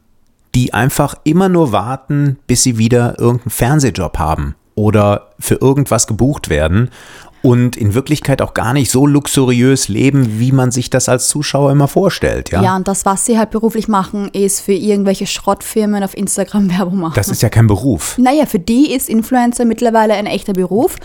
Die 0.55 0.75
einfach 0.75 1.15
immer 1.25 1.49
nur 1.49 1.73
warten, 1.73 2.39
bis 2.47 2.63
sie 2.63 2.79
wieder 2.79 3.19
irgendeinen 3.19 3.51
Fernsehjob 3.51 4.19
haben 4.19 4.57
oder 4.75 5.31
für 5.39 5.57
irgendwas 5.57 6.07
gebucht 6.07 6.49
werden 6.49 6.91
und 7.43 7.77
in 7.77 7.95
Wirklichkeit 7.95 8.43
auch 8.43 8.55
gar 8.55 8.73
nicht 8.73 8.91
so 8.91 9.07
luxuriös 9.07 9.89
leben, 9.89 10.39
wie 10.39 10.53
man 10.53 10.71
sich 10.71 10.91
das 10.91 11.09
als 11.09 11.29
Zuschauer 11.29 11.73
immer 11.73 11.89
vorstellt. 11.89 12.51
Ja, 12.51 12.63
Ja, 12.63 12.77
und 12.77 12.87
das, 12.87 13.07
was 13.07 13.25
sie 13.25 13.39
halt 13.39 13.51
beruflich 13.51 13.89
machen, 13.89 14.29
ist 14.29 14.61
für 14.61 14.73
irgendwelche 14.73 15.27
Schrottfirmen 15.27 16.03
auf 16.03 16.17
Instagram 16.17 16.71
Werbung 16.79 16.99
machen. 16.99 17.15
das 17.15 17.29
ist 17.29 17.43
ja 17.43 17.49
kein 17.49 17.67
Beruf. 17.67 18.19
Naja, 18.19 18.47
für 18.47 18.59
die 18.59 18.93
ist 18.93 19.09
Influencer 19.09 19.65
mittlerweile 19.65 20.15
ein 20.15 20.27
echter 20.27 20.53
Beruf 20.53 20.97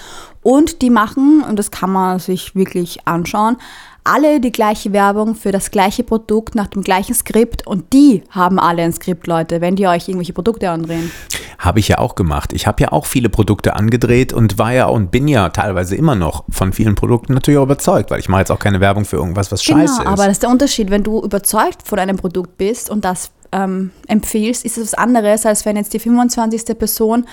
und 0.41 0.81
die 0.81 0.89
machen, 0.89 1.43
und 1.47 1.57
das 1.57 1.71
kann 1.71 1.91
man 1.91 2.19
sich 2.19 2.55
wirklich 2.55 3.07
anschauen, 3.07 3.57
alle 4.05 4.39
die 4.39 4.51
gleiche 4.51 4.93
Werbung 4.93 5.35
für 5.35 5.51
das 5.51 5.71
gleiche 5.71 6.03
Produkt 6.03 6.55
nach 6.55 6.67
dem 6.67 6.83
gleichen 6.83 7.13
Skript 7.13 7.67
und 7.67 7.91
die 7.91 8.23
haben 8.29 8.59
alle 8.59 8.83
ein 8.83 8.93
Skript, 8.93 9.27
Leute, 9.27 9.61
wenn 9.61 9.75
die 9.75 9.87
euch 9.87 10.07
irgendwelche 10.07 10.31
Produkte 10.31 10.69
andrehen. 10.69 11.11
Habe 11.57 11.79
ich 11.79 11.87
ja 11.87 11.97
auch 11.97 12.15
gemacht. 12.15 12.53
Ich 12.53 12.67
habe 12.67 12.83
ja 12.83 12.91
auch 12.91 13.05
viele 13.05 13.29
Produkte 13.29 13.75
angedreht 13.75 14.31
und 14.31 14.59
war 14.59 14.71
ja 14.73 14.85
und 14.85 15.09
bin 15.09 15.27
ja 15.27 15.49
teilweise 15.49 15.95
immer 15.95 16.15
noch 16.15 16.45
von 16.49 16.71
vielen 16.71 16.95
Produkten 16.95 17.33
natürlich 17.33 17.57
auch 17.57 17.63
überzeugt, 17.63 18.11
weil 18.11 18.19
ich 18.19 18.29
mache 18.29 18.41
jetzt 18.41 18.51
auch 18.51 18.59
keine 18.59 18.79
Werbung 18.79 19.05
für 19.05 19.17
irgendwas, 19.17 19.51
was 19.51 19.63
scheiße 19.63 19.97
genau, 19.97 20.01
ist. 20.01 20.07
aber 20.07 20.25
das 20.25 20.33
ist 20.33 20.43
der 20.43 20.49
Unterschied, 20.51 20.91
wenn 20.91 21.03
du 21.03 21.21
überzeugt 21.21 21.81
von 21.83 21.97
einem 21.97 22.17
Produkt 22.17 22.57
bist 22.57 22.89
und 22.89 23.03
das 23.03 23.31
ähm, 23.55 23.91
empfiehlst, 24.07 24.65
ist 24.65 24.77
es 24.77 24.91
was 24.91 24.93
anderes, 24.95 25.45
als 25.45 25.65
wenn 25.65 25.77
jetzt 25.77 25.93
die 25.93 25.99
25. 25.99 26.77
Person 26.77 27.25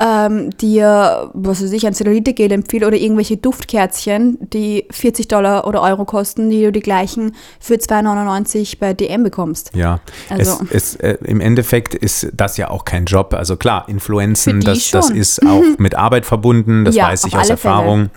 ähm, 0.00 0.50
dir, 0.58 1.30
was 1.34 1.62
weiß 1.62 1.72
ich, 1.72 1.86
ein 1.86 1.94
Zellulite-Gel 1.94 2.52
empfiehlt 2.52 2.84
oder 2.84 2.96
irgendwelche 2.96 3.36
Duftkerzchen, 3.36 4.38
die 4.52 4.86
40 4.90 5.28
Dollar 5.28 5.66
oder 5.66 5.82
Euro 5.82 6.04
kosten, 6.04 6.50
die 6.50 6.62
du 6.62 6.72
die 6.72 6.80
gleichen 6.80 7.34
für 7.60 7.74
2,99 7.74 8.78
bei 8.80 8.92
DM 8.92 9.22
bekommst. 9.22 9.70
Ja, 9.74 10.00
Also- 10.28 10.60
es, 10.70 10.94
es, 10.94 10.96
äh, 10.96 11.18
im 11.24 11.40
Endeffekt 11.40 11.94
ist 11.94 12.28
das 12.34 12.56
ja 12.56 12.70
auch 12.70 12.84
kein 12.84 13.04
Job. 13.04 13.34
Also 13.34 13.56
klar, 13.56 13.88
Influenzen, 13.88 14.60
das, 14.60 14.90
das 14.90 15.10
ist 15.10 15.44
auch 15.46 15.62
mit 15.78 15.94
Arbeit 15.94 16.26
verbunden, 16.26 16.84
das 16.84 16.94
Ja, 16.94 17.06
weiß 17.08 17.24
ich 17.26 17.36
aus 17.36 17.48
alle 17.48 17.56
Fälle. 17.56 18.10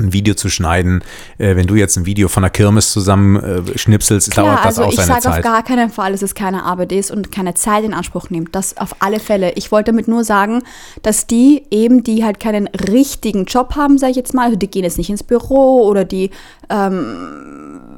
Ein 0.00 0.12
Video 0.12 0.34
zu 0.34 0.48
schneiden, 0.48 1.02
äh, 1.38 1.56
wenn 1.56 1.66
du 1.66 1.74
jetzt 1.76 1.96
ein 1.96 2.06
Video 2.06 2.28
von 2.28 2.42
der 2.42 2.50
Kirmes 2.50 2.90
zusammen 2.92 3.36
äh, 3.36 3.78
schnipselst, 3.78 4.30
Klar, 4.30 4.46
dauert 4.46 4.58
das 4.60 4.66
also 4.66 4.84
auch 4.84 4.88
ich 4.90 4.96
seine 4.96 5.06
sage 5.08 5.28
auf 5.28 5.34
Zeit. 5.36 5.44
gar 5.44 5.62
keinen 5.62 5.90
Fall, 5.90 6.12
dass 6.12 6.22
es 6.22 6.34
keine 6.34 6.64
Arbeit 6.64 6.92
ist 6.92 7.10
und 7.10 7.30
keine 7.32 7.54
Zeit 7.54 7.84
in 7.84 7.94
Anspruch 7.94 8.30
nimmt. 8.30 8.54
Das 8.54 8.76
auf 8.76 8.96
alle 9.00 9.20
Fälle. 9.20 9.52
Ich 9.52 9.70
wollte 9.72 9.92
damit 9.92 10.08
nur 10.08 10.24
sagen, 10.24 10.62
dass 11.02 11.26
die 11.26 11.62
eben, 11.70 12.02
die 12.04 12.24
halt 12.24 12.40
keinen 12.40 12.66
richtigen 12.68 13.44
Job 13.44 13.76
haben, 13.76 13.98
sage 13.98 14.10
ich 14.12 14.16
jetzt 14.16 14.34
mal, 14.34 14.44
also 14.46 14.56
die 14.56 14.68
gehen 14.68 14.84
jetzt 14.84 14.98
nicht 14.98 15.10
ins 15.10 15.22
Büro 15.22 15.82
oder 15.86 16.04
die 16.04 16.30
ähm, 16.70 17.90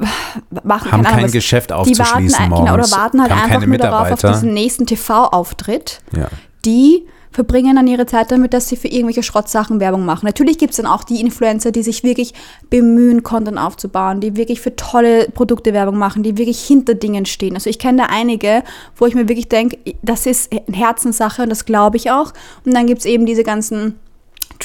machen 0.63 0.93
Haben 0.93 1.03
kein 1.05 1.25
was- 1.25 1.33
Geschäft 1.33 1.71
die 1.71 1.75
warten, 1.75 1.91
aufzuschließen 1.91 2.39
ein- 2.45 2.51
genau, 2.51 2.63
morgens, 2.67 2.93
oder 2.93 3.01
warten 3.03 3.23
halt 3.23 3.33
einfach 3.33 3.67
nur 3.67 3.79
darauf 3.79 4.11
auf 4.13 4.21
diesen 4.33 4.53
nächsten 4.55 4.87
TV-Auftritt. 4.87 6.01
Ja. 6.17 6.29
Die 6.65 7.05
verbringen 7.37 7.77
dann 7.77 7.87
ihre 7.87 8.07
Zeit 8.07 8.31
damit, 8.31 8.55
dass 8.55 8.67
sie 8.67 8.77
für 8.77 8.89
irgendwelche 8.89 9.23
Schrottsachen 9.23 9.79
Werbung 9.79 10.07
machen. 10.07 10.25
Natürlich 10.25 10.57
gibt 10.57 10.71
es 10.71 10.79
dann 10.79 10.87
auch 10.87 11.05
die 11.05 11.21
Influencer, 11.21 11.71
die 11.71 11.83
sich 11.83 12.03
wirklich 12.03 12.33
bemühen, 12.71 13.23
Content 13.23 13.59
aufzubauen, 13.59 14.23
die 14.23 14.37
wirklich 14.37 14.63
für 14.63 14.75
tolle 14.75 15.29
Produkte 15.29 15.75
Werbung 15.75 15.99
machen, 15.99 16.23
die 16.23 16.39
wirklich 16.39 16.67
hinter 16.67 16.95
Dingen 16.95 17.27
stehen. 17.27 17.53
Also 17.53 17.69
ich 17.69 17.79
kenne 17.79 17.99
da 17.99 18.09
einige, 18.09 18.63
wo 18.97 19.05
ich 19.05 19.15
mir 19.15 19.29
wirklich 19.29 19.51
denke, 19.51 19.77
das 20.01 20.25
ist 20.25 20.51
eine 20.51 20.75
Herzenssache 20.75 21.43
und 21.43 21.51
das 21.51 21.67
glaube 21.67 21.99
ich 21.99 22.11
auch. 22.11 22.33
Und 22.65 22.73
dann 22.73 22.87
gibt 22.87 23.01
es 23.01 23.05
eben 23.05 23.27
diese 23.27 23.43
ganzen 23.43 23.97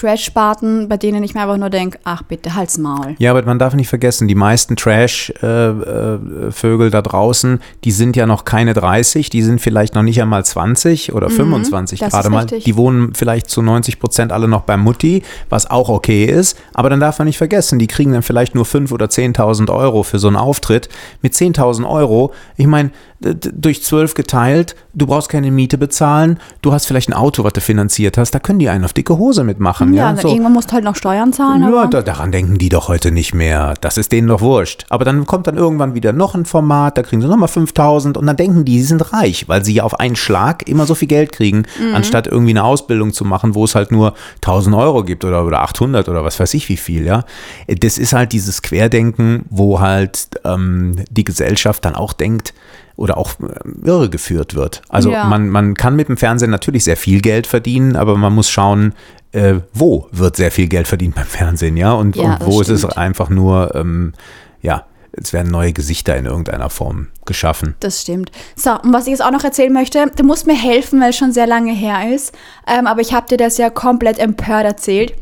Trash-Sparten, 0.01 0.89
bei 0.89 0.97
denen 0.97 1.23
ich 1.23 1.33
mir 1.33 1.41
einfach 1.41 1.57
nur 1.57 1.69
denke, 1.69 1.99
ach 2.03 2.23
bitte, 2.23 2.55
halt's 2.55 2.77
Maul. 2.77 3.15
Ja, 3.19 3.31
aber 3.31 3.43
man 3.43 3.59
darf 3.59 3.73
nicht 3.75 3.87
vergessen, 3.87 4.27
die 4.27 4.35
meisten 4.35 4.75
Trash-Vögel 4.75 6.89
da 6.89 7.01
draußen, 7.01 7.61
die 7.83 7.91
sind 7.91 8.15
ja 8.15 8.25
noch 8.25 8.43
keine 8.43 8.73
30, 8.73 9.29
die 9.29 9.43
sind 9.43 9.61
vielleicht 9.61 9.95
noch 9.95 10.03
nicht 10.03 10.21
einmal 10.21 10.43
20 10.43 11.13
oder 11.13 11.29
25 11.29 12.01
Mhm, 12.01 12.05
das 12.05 12.13
gerade 12.13 12.27
ist 12.27 12.31
mal. 12.31 12.45
Die 12.45 12.75
wohnen 12.75 13.13
vielleicht 13.13 13.49
zu 13.49 13.61
90 13.61 13.99
Prozent 13.99 14.31
alle 14.31 14.47
noch 14.47 14.61
bei 14.61 14.77
Mutti, 14.77 15.23
was 15.49 15.69
auch 15.69 15.89
okay 15.89 16.25
ist. 16.25 16.57
Aber 16.73 16.89
dann 16.89 16.99
darf 16.99 17.19
man 17.19 17.27
nicht 17.27 17.37
vergessen, 17.37 17.79
die 17.79 17.87
kriegen 17.87 18.13
dann 18.13 18.23
vielleicht 18.23 18.55
nur 18.55 18.65
5.000 18.65 18.93
oder 18.93 19.05
10.000 19.05 19.73
Euro 19.73 20.03
für 20.03 20.19
so 20.19 20.27
einen 20.27 20.37
Auftritt. 20.37 20.89
Mit 21.21 21.33
10.000 21.33 21.89
Euro, 21.89 22.33
ich 22.57 22.67
meine, 22.67 22.91
durch 23.21 23.83
12 23.83 24.13
geteilt, 24.15 24.75
du 24.93 25.05
brauchst 25.05 25.29
keine 25.29 25.51
Miete 25.51 25.77
bezahlen, 25.77 26.39
du 26.61 26.73
hast 26.73 26.85
vielleicht 26.87 27.09
ein 27.09 27.13
Auto, 27.13 27.43
was 27.43 27.53
du 27.53 27.61
finanziert 27.61 28.17
hast, 28.17 28.31
da 28.31 28.39
können 28.39 28.59
die 28.59 28.67
einen 28.69 28.83
auf 28.83 28.93
dicke 28.93 29.17
Hose 29.17 29.43
mitmachen. 29.43 29.93
Ja, 29.93 30.11
Ja, 30.11 30.17
so. 30.17 30.29
irgendwann 30.29 30.53
musst 30.53 30.69
du 30.69 30.73
halt 30.73 30.83
noch 30.83 30.95
Steuern 30.95 31.31
zahlen. 31.33 31.61
Ja, 31.63 31.87
da, 31.87 32.01
daran 32.01 32.31
denken 32.31 32.57
die 32.57 32.69
doch 32.69 32.87
heute 32.87 33.11
nicht 33.11 33.33
mehr. 33.33 33.75
Das 33.81 33.97
ist 33.97 34.11
denen 34.11 34.27
doch 34.27 34.41
wurscht. 34.41 34.85
Aber 34.89 35.05
dann 35.05 35.25
kommt 35.25 35.47
dann 35.47 35.57
irgendwann 35.57 35.93
wieder 35.93 36.13
noch 36.13 36.33
ein 36.35 36.45
Format, 36.45 36.97
da 36.97 37.03
kriegen 37.03 37.21
sie 37.21 37.27
nochmal 37.27 37.47
5000 37.47 38.17
und 38.17 38.25
dann 38.25 38.35
denken 38.37 38.65
die, 38.65 38.79
sie 38.79 38.85
sind 38.87 39.13
reich, 39.13 39.47
weil 39.47 39.63
sie 39.63 39.73
ja 39.73 39.83
auf 39.83 39.99
einen 39.99 40.15
Schlag 40.15 40.67
immer 40.67 40.85
so 40.85 40.95
viel 40.95 41.07
Geld 41.07 41.31
kriegen, 41.31 41.63
Mhm. 41.79 41.95
anstatt 41.95 42.27
irgendwie 42.27 42.51
eine 42.51 42.63
Ausbildung 42.63 43.13
zu 43.13 43.23
machen, 43.23 43.55
wo 43.55 43.63
es 43.65 43.75
halt 43.75 43.91
nur 43.91 44.13
1000 44.41 44.75
Euro 44.75 45.03
gibt 45.03 45.23
oder, 45.25 45.45
oder 45.45 45.61
800 45.61 46.09
oder 46.09 46.23
was 46.23 46.39
weiß 46.39 46.53
ich 46.55 46.67
wie 46.69 46.77
viel, 46.77 47.05
ja. 47.05 47.23
Das 47.67 47.97
ist 47.97 48.13
halt 48.13 48.33
dieses 48.33 48.61
Querdenken, 48.61 49.45
wo 49.49 49.79
halt 49.79 50.27
ähm, 50.43 50.95
die 51.09 51.23
Gesellschaft 51.23 51.85
dann 51.85 51.95
auch 51.95 52.13
denkt, 52.13 52.53
oder 53.01 53.17
auch 53.17 53.31
ähm, 53.41 53.81
irregeführt 53.83 54.55
wird. 54.55 54.81
Also 54.89 55.11
Ja. 55.11 55.25
man, 55.25 55.49
man 55.49 55.73
kann 55.73 55.95
mit 55.95 56.07
dem 56.07 56.17
Fernsehen 56.17 56.51
natürlich 56.51 56.83
sehr 56.83 56.97
viel 56.97 57.21
Geld 57.21 57.47
verdienen, 57.47 57.95
aber 57.95 58.15
man 58.15 58.33
muss 58.33 58.49
schauen, 58.49 58.93
äh, 59.33 59.55
wo 59.73 60.07
wird 60.11 60.35
sehr 60.35 60.51
viel 60.51 60.67
Geld 60.67 60.87
verdient 60.87 61.15
beim 61.15 61.25
Fernsehen, 61.25 61.77
ja? 61.77 61.93
Und, 61.93 62.15
Ja, 62.15 62.23
und 62.35 62.45
wo 62.45 62.61
ist 62.61 62.69
es 62.69 62.85
einfach 62.85 63.29
nur, 63.29 63.73
ähm, 63.75 64.13
ja, 64.61 64.85
es 65.13 65.33
werden 65.33 65.51
neue 65.51 65.73
Gesichter 65.73 66.15
in 66.15 66.25
irgendeiner 66.25 66.69
Form 66.69 67.07
geschaffen. 67.25 67.75
Das 67.81 68.01
stimmt. 68.01 68.31
So, 68.55 68.71
und 68.71 68.93
was 68.93 69.03
ich 69.07 69.11
jetzt 69.11 69.23
auch 69.23 69.31
noch 69.31 69.43
erzählen 69.43 69.73
möchte, 69.73 70.09
du 70.15 70.23
musst 70.23 70.47
mir 70.47 70.55
helfen, 70.55 71.01
weil 71.01 71.09
es 71.09 71.17
schon 71.17 71.33
sehr 71.33 71.47
lange 71.47 71.73
her 71.73 72.13
ist. 72.13 72.33
Ähm, 72.67 72.87
aber 72.87 73.01
ich 73.01 73.13
habe 73.13 73.27
dir 73.27 73.37
das 73.37 73.57
ja 73.57 73.69
komplett 73.69 74.19
empört 74.19 74.63
erzählt. 74.65 75.13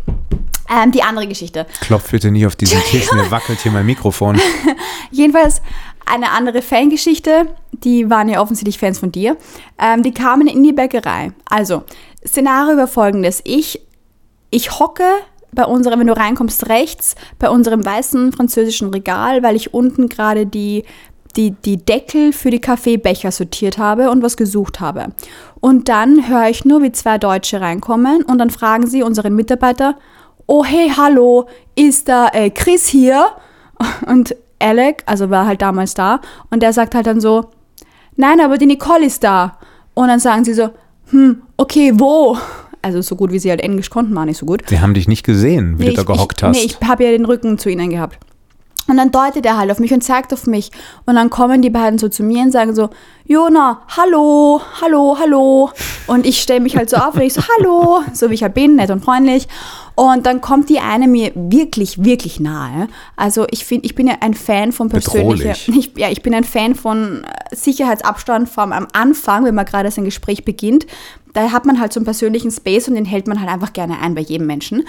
Ähm, 0.71 0.91
die 0.91 1.01
andere 1.01 1.27
Geschichte. 1.27 1.65
Klopf 1.81 2.11
bitte 2.11 2.29
nicht 2.29 2.45
auf 2.45 2.55
diesen 2.55 2.79
Tisch, 2.91 3.11
mir 3.11 3.31
wackelt 3.31 3.59
hier 3.61 3.71
mein 3.71 3.87
Mikrofon. 3.87 4.39
Jedenfalls 5.11 5.63
eine 6.05 6.31
andere 6.31 6.61
Fangeschichte. 6.61 7.47
Die 7.71 8.09
waren 8.09 8.29
ja 8.29 8.41
offensichtlich 8.41 8.79
Fans 8.79 8.99
von 8.99 9.11
dir. 9.11 9.37
Ähm, 9.79 10.03
die 10.03 10.13
kamen 10.13 10.47
in 10.47 10.63
die 10.63 10.73
Bäckerei. 10.73 11.31
Also, 11.49 11.83
Szenario 12.25 12.77
war 12.77 12.87
folgendes. 12.87 13.41
Ich, 13.45 13.81
ich 14.49 14.79
hocke 14.79 15.03
bei 15.51 15.65
unserem, 15.65 15.99
wenn 15.99 16.07
du 16.07 16.17
reinkommst, 16.17 16.69
rechts, 16.69 17.15
bei 17.39 17.49
unserem 17.49 17.85
weißen 17.85 18.33
französischen 18.33 18.89
Regal, 18.89 19.43
weil 19.43 19.55
ich 19.55 19.73
unten 19.73 20.09
gerade 20.09 20.45
die, 20.45 20.83
die, 21.35 21.51
die 21.51 21.77
Deckel 21.77 22.33
für 22.33 22.51
die 22.51 22.61
Kaffeebecher 22.61 23.31
sortiert 23.31 23.77
habe 23.77 24.11
und 24.11 24.21
was 24.21 24.37
gesucht 24.37 24.79
habe. 24.79 25.07
Und 25.59 25.89
dann 25.89 26.27
höre 26.27 26.49
ich 26.49 26.65
nur, 26.65 26.81
wie 26.83 26.91
zwei 26.91 27.17
Deutsche 27.17 27.61
reinkommen 27.61 28.23
und 28.23 28.37
dann 28.37 28.49
fragen 28.49 28.87
sie 28.87 29.03
unseren 29.03 29.35
Mitarbeiter, 29.35 29.95
oh 30.47 30.65
hey, 30.65 30.91
hallo, 30.95 31.47
ist 31.75 32.09
da 32.09 32.27
äh, 32.29 32.49
Chris 32.49 32.87
hier? 32.87 33.27
Und 34.07 34.35
Alec, 34.59 35.03
also 35.05 35.29
war 35.29 35.45
halt 35.45 35.61
damals 35.61 35.93
da, 35.93 36.21
und 36.49 36.61
der 36.61 36.73
sagt 36.73 36.95
halt 36.95 37.07
dann 37.07 37.21
so, 37.21 37.49
nein, 38.15 38.39
aber 38.41 38.57
die 38.57 38.65
Nicole 38.65 39.05
ist 39.05 39.23
da. 39.23 39.57
Und 39.93 40.07
dann 40.07 40.19
sagen 40.19 40.43
sie 40.45 40.53
so, 40.53 40.69
hm, 41.11 41.41
okay, 41.57 41.91
wo? 41.95 42.37
Also 42.81 43.01
so 43.01 43.15
gut, 43.15 43.31
wie 43.31 43.39
sie 43.39 43.49
halt 43.49 43.61
Englisch 43.61 43.89
konnten, 43.89 44.15
war 44.15 44.25
nicht 44.25 44.37
so 44.37 44.45
gut. 44.45 44.63
Sie 44.67 44.79
haben 44.79 44.93
dich 44.93 45.07
nicht 45.07 45.25
gesehen, 45.25 45.79
wie 45.79 45.83
Nee, 45.85 45.89
du 45.89 45.95
da 45.97 46.03
gehockt 46.03 46.41
ich, 46.41 46.43
hast. 46.43 46.55
Nee, 46.55 46.65
ich 46.65 46.87
habe 46.87 47.03
ja 47.03 47.11
den 47.11 47.25
Rücken 47.25 47.57
zu 47.57 47.69
ihnen 47.69 47.89
gehabt. 47.89 48.17
Und 48.89 48.97
dann 48.97 49.11
deutet 49.11 49.45
er 49.45 49.57
halt 49.57 49.71
auf 49.71 49.79
mich 49.79 49.93
und 49.93 50.03
zeigt 50.03 50.33
auf 50.33 50.47
mich. 50.47 50.71
Und 51.05 51.15
dann 51.15 51.29
kommen 51.29 51.61
die 51.61 51.69
beiden 51.69 51.99
so 51.99 52.09
zu 52.09 52.23
mir 52.23 52.41
und 52.41 52.51
sagen 52.51 52.73
so, 52.73 52.89
Jona, 53.25 53.81
hallo, 53.95 54.59
hallo, 54.81 55.15
hallo. 55.19 55.69
Und 56.07 56.25
ich 56.25 56.41
stelle 56.41 56.59
mich 56.59 56.75
halt 56.75 56.89
so 56.89 56.97
auf 56.97 57.13
und 57.13 57.21
ich 57.21 57.33
so, 57.33 57.41
hallo, 57.57 57.99
so 58.13 58.31
wie 58.31 58.33
ich 58.33 58.41
halt 58.41 58.55
bin, 58.55 58.77
nett 58.77 58.89
und 58.89 59.05
freundlich. 59.05 59.47
Und 59.93 60.25
dann 60.25 60.41
kommt 60.41 60.69
die 60.69 60.79
eine 60.79 61.07
mir 61.07 61.31
wirklich, 61.35 62.03
wirklich 62.03 62.39
nahe. 62.39 62.87
Also 63.15 63.45
ich 63.51 63.65
finde, 63.65 63.85
ich 63.85 63.93
bin 63.93 64.07
ja 64.07 64.15
ein 64.21 64.33
Fan 64.33 64.71
von 64.71 64.89
persönlicher, 64.89 65.51
ich, 65.51 65.91
ja, 65.95 66.09
ich 66.09 66.23
bin 66.23 66.33
ein 66.33 66.43
Fan 66.43 66.73
von 66.73 67.23
äh, 67.23 67.55
Sicherheitsabstand, 67.55 68.49
vor 68.49 68.63
allem 68.63 68.71
am 68.71 68.87
Anfang, 68.93 69.45
wenn 69.45 69.53
man 69.53 69.65
gerade 69.65 69.91
sein 69.91 70.05
Gespräch 70.05 70.45
beginnt. 70.45 70.87
Da 71.39 71.51
hat 71.51 71.65
man 71.65 71.79
halt 71.79 71.93
so 71.93 71.99
einen 71.99 72.05
persönlichen 72.05 72.51
Space 72.51 72.87
und 72.87 72.95
den 72.95 73.05
hält 73.05 73.27
man 73.27 73.39
halt 73.39 73.49
einfach 73.49 73.73
gerne 73.73 73.99
ein 73.99 74.15
bei 74.15 74.21
jedem 74.21 74.47
Menschen. 74.47 74.85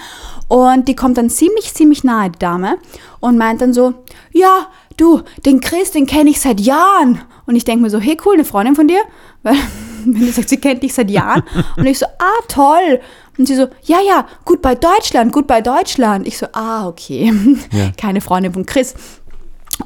Und 0.47 0.87
die 0.87 0.95
kommt 0.95 1.17
dann 1.17 1.29
ziemlich, 1.29 1.73
ziemlich 1.73 2.03
nahe, 2.03 2.29
die 2.29 2.39
Dame, 2.39 2.77
und 3.19 3.37
meint 3.37 3.61
dann 3.61 3.73
so, 3.73 3.93
ja, 4.33 4.67
du, 4.97 5.21
den 5.45 5.61
Chris, 5.61 5.91
den 5.91 6.05
kenne 6.05 6.29
ich 6.29 6.41
seit 6.41 6.59
Jahren. 6.59 7.21
Und 7.45 7.55
ich 7.55 7.63
denke 7.63 7.83
mir 7.83 7.89
so, 7.89 7.99
hey, 7.99 8.17
cool, 8.25 8.33
eine 8.33 8.45
Freundin 8.45 8.75
von 8.75 8.87
dir? 8.87 9.01
Weil, 9.43 9.55
wenn 10.03 10.13
die 10.13 10.31
sagt, 10.31 10.49
sie 10.49 10.57
kennt 10.57 10.83
dich 10.83 10.93
seit 10.93 11.09
Jahren. 11.09 11.43
Und 11.77 11.85
ich 11.85 11.99
so, 11.99 12.05
ah, 12.05 12.43
toll. 12.47 12.99
Und 13.37 13.47
sie 13.47 13.55
so, 13.55 13.67
ja, 13.83 13.99
ja, 14.05 14.27
gut 14.45 14.61
bei 14.61 14.75
Deutschland, 14.75 15.31
gut 15.31 15.47
bei 15.47 15.61
Deutschland. 15.61 16.27
Ich 16.27 16.37
so, 16.37 16.47
ah, 16.53 16.87
okay. 16.87 17.33
Ja. 17.71 17.91
Keine 17.97 18.21
Freundin 18.21 18.53
von 18.53 18.65
Chris. 18.65 18.93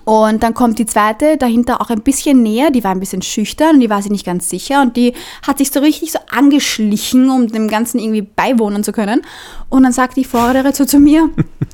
Und 0.03 0.43
dann 0.43 0.53
kommt 0.53 0.79
die 0.79 0.85
zweite 0.85 1.37
dahinter 1.37 1.81
auch 1.81 1.89
ein 1.89 2.01
bisschen 2.01 2.43
näher, 2.43 2.71
die 2.71 2.83
war 2.83 2.91
ein 2.91 2.99
bisschen 2.99 3.21
schüchtern 3.21 3.75
und 3.75 3.79
die 3.79 3.89
war 3.89 4.01
sich 4.01 4.11
nicht 4.11 4.25
ganz 4.25 4.49
sicher 4.49 4.81
und 4.81 4.97
die 4.97 5.13
hat 5.45 5.59
sich 5.59 5.71
so 5.71 5.79
richtig 5.79 6.11
so 6.11 6.19
angeschlichen, 6.29 7.29
um 7.29 7.47
dem 7.47 7.67
Ganzen 7.67 7.99
irgendwie 7.99 8.21
beiwohnen 8.21 8.83
zu 8.83 8.91
können. 8.91 9.21
Und 9.69 9.83
dann 9.83 9.93
sagt 9.93 10.17
die 10.17 10.25
Vordere 10.25 10.73
so 10.73 10.85
zu 10.85 10.99
mir, 10.99 11.29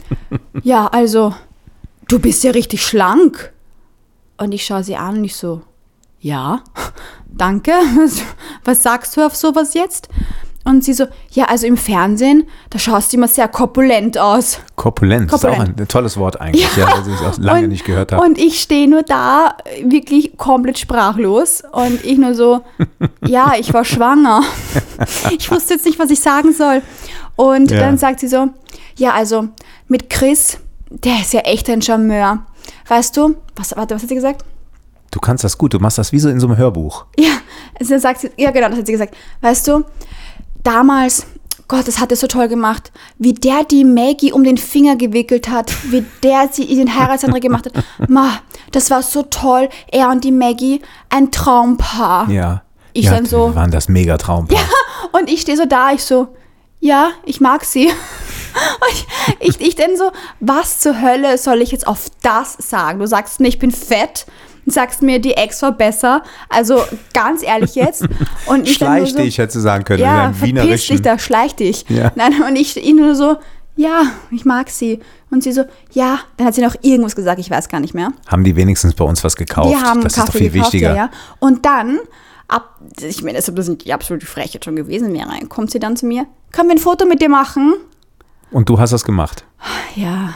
ja, 0.63 0.87
also, 0.87 1.33
du 2.07 2.19
bist 2.19 2.43
ja 2.43 2.51
richtig 2.51 2.85
schlank. 2.85 3.51
Und 4.37 4.53
ich 4.53 4.65
schaue 4.65 4.83
sie 4.83 4.95
an 4.95 5.17
und 5.17 5.23
ich 5.23 5.35
so, 5.35 5.61
ja, 6.19 6.63
danke, 7.27 7.71
was, 7.97 8.21
was 8.63 8.83
sagst 8.83 9.17
du 9.17 9.25
auf 9.25 9.35
sowas 9.35 9.73
jetzt? 9.73 10.09
Und 10.63 10.83
sie 10.83 10.93
so, 10.93 11.05
ja, 11.31 11.45
also 11.45 11.65
im 11.65 11.75
Fernsehen, 11.75 12.43
da 12.69 12.77
schaust 12.77 13.11
du 13.11 13.17
immer 13.17 13.27
sehr 13.27 13.47
korpulent 13.47 14.17
aus. 14.19 14.59
Korpulent, 14.75 15.29
Korpulent. 15.31 15.57
ist 15.69 15.75
auch 15.75 15.81
ein 15.81 15.87
tolles 15.87 16.17
Wort 16.17 16.39
eigentlich, 16.39 16.75
ja, 16.77 16.87
Ja. 16.87 17.03
ich 17.07 17.25
auch 17.25 17.37
lange 17.39 17.63
und, 17.63 17.69
nicht 17.69 17.83
gehört 17.85 18.11
habe. 18.11 18.23
Und 18.23 18.37
ich 18.37 18.61
stehe 18.61 18.87
nur 18.87 19.01
da, 19.01 19.57
wirklich 19.83 20.37
komplett 20.37 20.77
sprachlos. 20.77 21.63
Und 21.71 22.03
ich 22.05 22.17
nur 22.19 22.35
so, 22.35 22.61
ja, 23.25 23.53
ich 23.59 23.73
war 23.73 23.83
schwanger. 23.85 24.43
Ich 25.31 25.49
wusste 25.49 25.73
jetzt 25.73 25.85
nicht, 25.85 25.97
was 25.97 26.11
ich 26.11 26.19
sagen 26.19 26.53
soll. 26.53 26.81
Und 27.35 27.71
Ja. 27.71 27.79
dann 27.79 27.97
sagt 27.97 28.19
sie 28.19 28.27
so, 28.27 28.49
ja, 28.97 29.13
also 29.13 29.47
mit 29.87 30.09
Chris, 30.11 30.59
der 30.91 31.21
ist 31.21 31.33
ja 31.33 31.39
echt 31.41 31.69
ein 31.71 31.81
Charmeur. 31.81 32.45
Weißt 32.87 33.17
du, 33.17 33.35
was, 33.55 33.75
warte, 33.75 33.95
was 33.95 34.03
hat 34.03 34.09
sie 34.09 34.15
gesagt? 34.15 34.45
Du 35.09 35.19
kannst 35.19 35.43
das 35.43 35.57
gut, 35.57 35.73
du 35.73 35.79
machst 35.79 35.97
das 35.97 36.11
wie 36.13 36.19
so 36.19 36.29
in 36.29 36.39
so 36.39 36.47
einem 36.47 36.55
Hörbuch. 36.57 37.05
Ja, 37.17 37.31
also 37.79 37.91
dann 37.91 37.99
sagt 37.99 38.21
sie, 38.21 38.29
ja 38.37 38.51
genau, 38.51 38.69
das 38.69 38.77
hat 38.77 38.85
sie 38.85 38.93
gesagt. 38.93 39.13
Weißt 39.41 39.67
du, 39.67 39.83
damals, 40.63 41.25
Gott, 41.67 41.87
das 41.87 41.99
hat 41.99 42.11
er 42.11 42.17
so 42.17 42.27
toll 42.27 42.47
gemacht, 42.47 42.91
wie 43.17 43.33
der 43.33 43.63
die 43.63 43.85
Maggie 43.85 44.31
um 44.33 44.43
den 44.43 44.57
Finger 44.57 44.95
gewickelt 44.95 45.49
hat, 45.49 45.71
wie 45.91 46.05
der 46.23 46.49
sie 46.51 46.63
in 46.63 46.77
den 46.77 46.97
Heiratsantrag 46.99 47.41
gemacht 47.41 47.65
hat. 47.67 47.83
Ma, 48.09 48.39
das 48.71 48.91
war 48.91 49.01
so 49.03 49.23
toll. 49.23 49.69
Er 49.91 50.09
und 50.09 50.23
die 50.23 50.31
Maggie, 50.31 50.81
ein 51.09 51.31
Traumpaar. 51.31 52.29
Ja. 52.29 52.63
Ich 52.93 53.05
ja, 53.05 53.11
dann 53.13 53.25
so- 53.25 53.49
die 53.49 53.55
waren 53.55 53.71
das 53.71 53.87
Megatraumpaar. 53.87 54.59
Und 55.13 55.29
ich 55.29 55.41
stehe 55.41 55.57
so 55.57 55.65
da, 55.65 55.91
ich 55.91 56.03
so, 56.03 56.35
ja, 56.79 57.11
ich 57.25 57.39
mag 57.41 57.63
sie. 57.63 57.87
Und 58.53 58.91
ich, 58.91 59.07
ich, 59.39 59.61
ich 59.67 59.75
denn 59.75 59.95
so, 59.95 60.11
was 60.41 60.79
zur 60.79 61.01
Hölle 61.01 61.37
soll 61.37 61.61
ich 61.61 61.71
jetzt 61.71 61.87
auf 61.87 62.07
das 62.21 62.57
sagen? 62.59 62.99
Du 62.99 63.07
sagst 63.07 63.39
mir, 63.39 63.47
ich 63.47 63.59
bin 63.59 63.71
fett. 63.71 64.25
Und 64.65 64.73
sagst 64.73 65.01
mir, 65.01 65.19
die 65.19 65.33
Ex 65.33 65.61
war 65.61 65.71
besser. 65.71 66.23
Also 66.49 66.83
ganz 67.13 67.43
ehrlich 67.43 67.75
jetzt. 67.75 68.05
Und 68.45 68.67
ich 68.67 68.75
Schleich 68.75 69.11
so, 69.11 69.17
dich, 69.17 69.37
hätte 69.37 69.53
du 69.53 69.59
sagen 69.59 69.83
können. 69.83 70.01
Ja, 70.01 70.33
verpiss 70.33 70.87
dich 70.87 71.01
da, 71.01 71.17
schleich 71.17 71.55
dich. 71.55 71.85
Ja. 71.89 72.11
Nein, 72.15 72.41
und 72.47 72.55
ich 72.55 72.77
ihn 72.83 72.97
nur 72.97 73.15
so, 73.15 73.37
ja, 73.75 74.03
ich 74.31 74.45
mag 74.45 74.69
sie. 74.69 74.99
Und 75.29 75.43
sie 75.43 75.51
so, 75.51 75.63
ja, 75.93 76.19
dann 76.37 76.47
hat 76.47 76.55
sie 76.55 76.61
noch 76.61 76.75
irgendwas 76.81 77.15
gesagt, 77.15 77.39
ich 77.39 77.49
weiß 77.49 77.69
gar 77.69 77.79
nicht 77.79 77.93
mehr. 77.93 78.11
Haben 78.27 78.43
die 78.43 78.55
wenigstens 78.55 78.93
bei 78.93 79.05
uns 79.05 79.23
was 79.23 79.35
gekauft? 79.35 79.71
Die 79.71 79.77
haben 79.77 80.01
das 80.01 80.13
Kaffee 80.13 80.21
ist 80.21 80.29
doch 80.29 80.37
viel 80.37 80.51
gekauft, 80.51 80.73
wichtiger. 80.73 80.89
Ja, 80.89 80.95
ja. 80.95 81.11
Und 81.39 81.65
dann, 81.65 81.99
ab, 82.47 82.79
ich 82.99 83.23
meine, 83.23 83.37
das 83.37 83.67
nicht 83.67 83.85
die 83.85 83.93
absolute 83.93 84.25
Frechheit 84.25 84.65
schon 84.65 84.75
gewesen 84.75 85.13
wäre, 85.13 85.29
kommt 85.47 85.71
sie 85.71 85.79
dann 85.79 85.95
zu 85.95 86.05
mir, 86.05 86.25
können 86.51 86.69
wir 86.69 86.75
ein 86.75 86.79
Foto 86.79 87.05
mit 87.05 87.21
dir 87.21 87.29
machen? 87.29 87.73
Und 88.51 88.67
du 88.67 88.79
hast 88.79 88.91
das 88.91 89.03
gemacht. 89.05 89.45
Ja. 89.95 90.33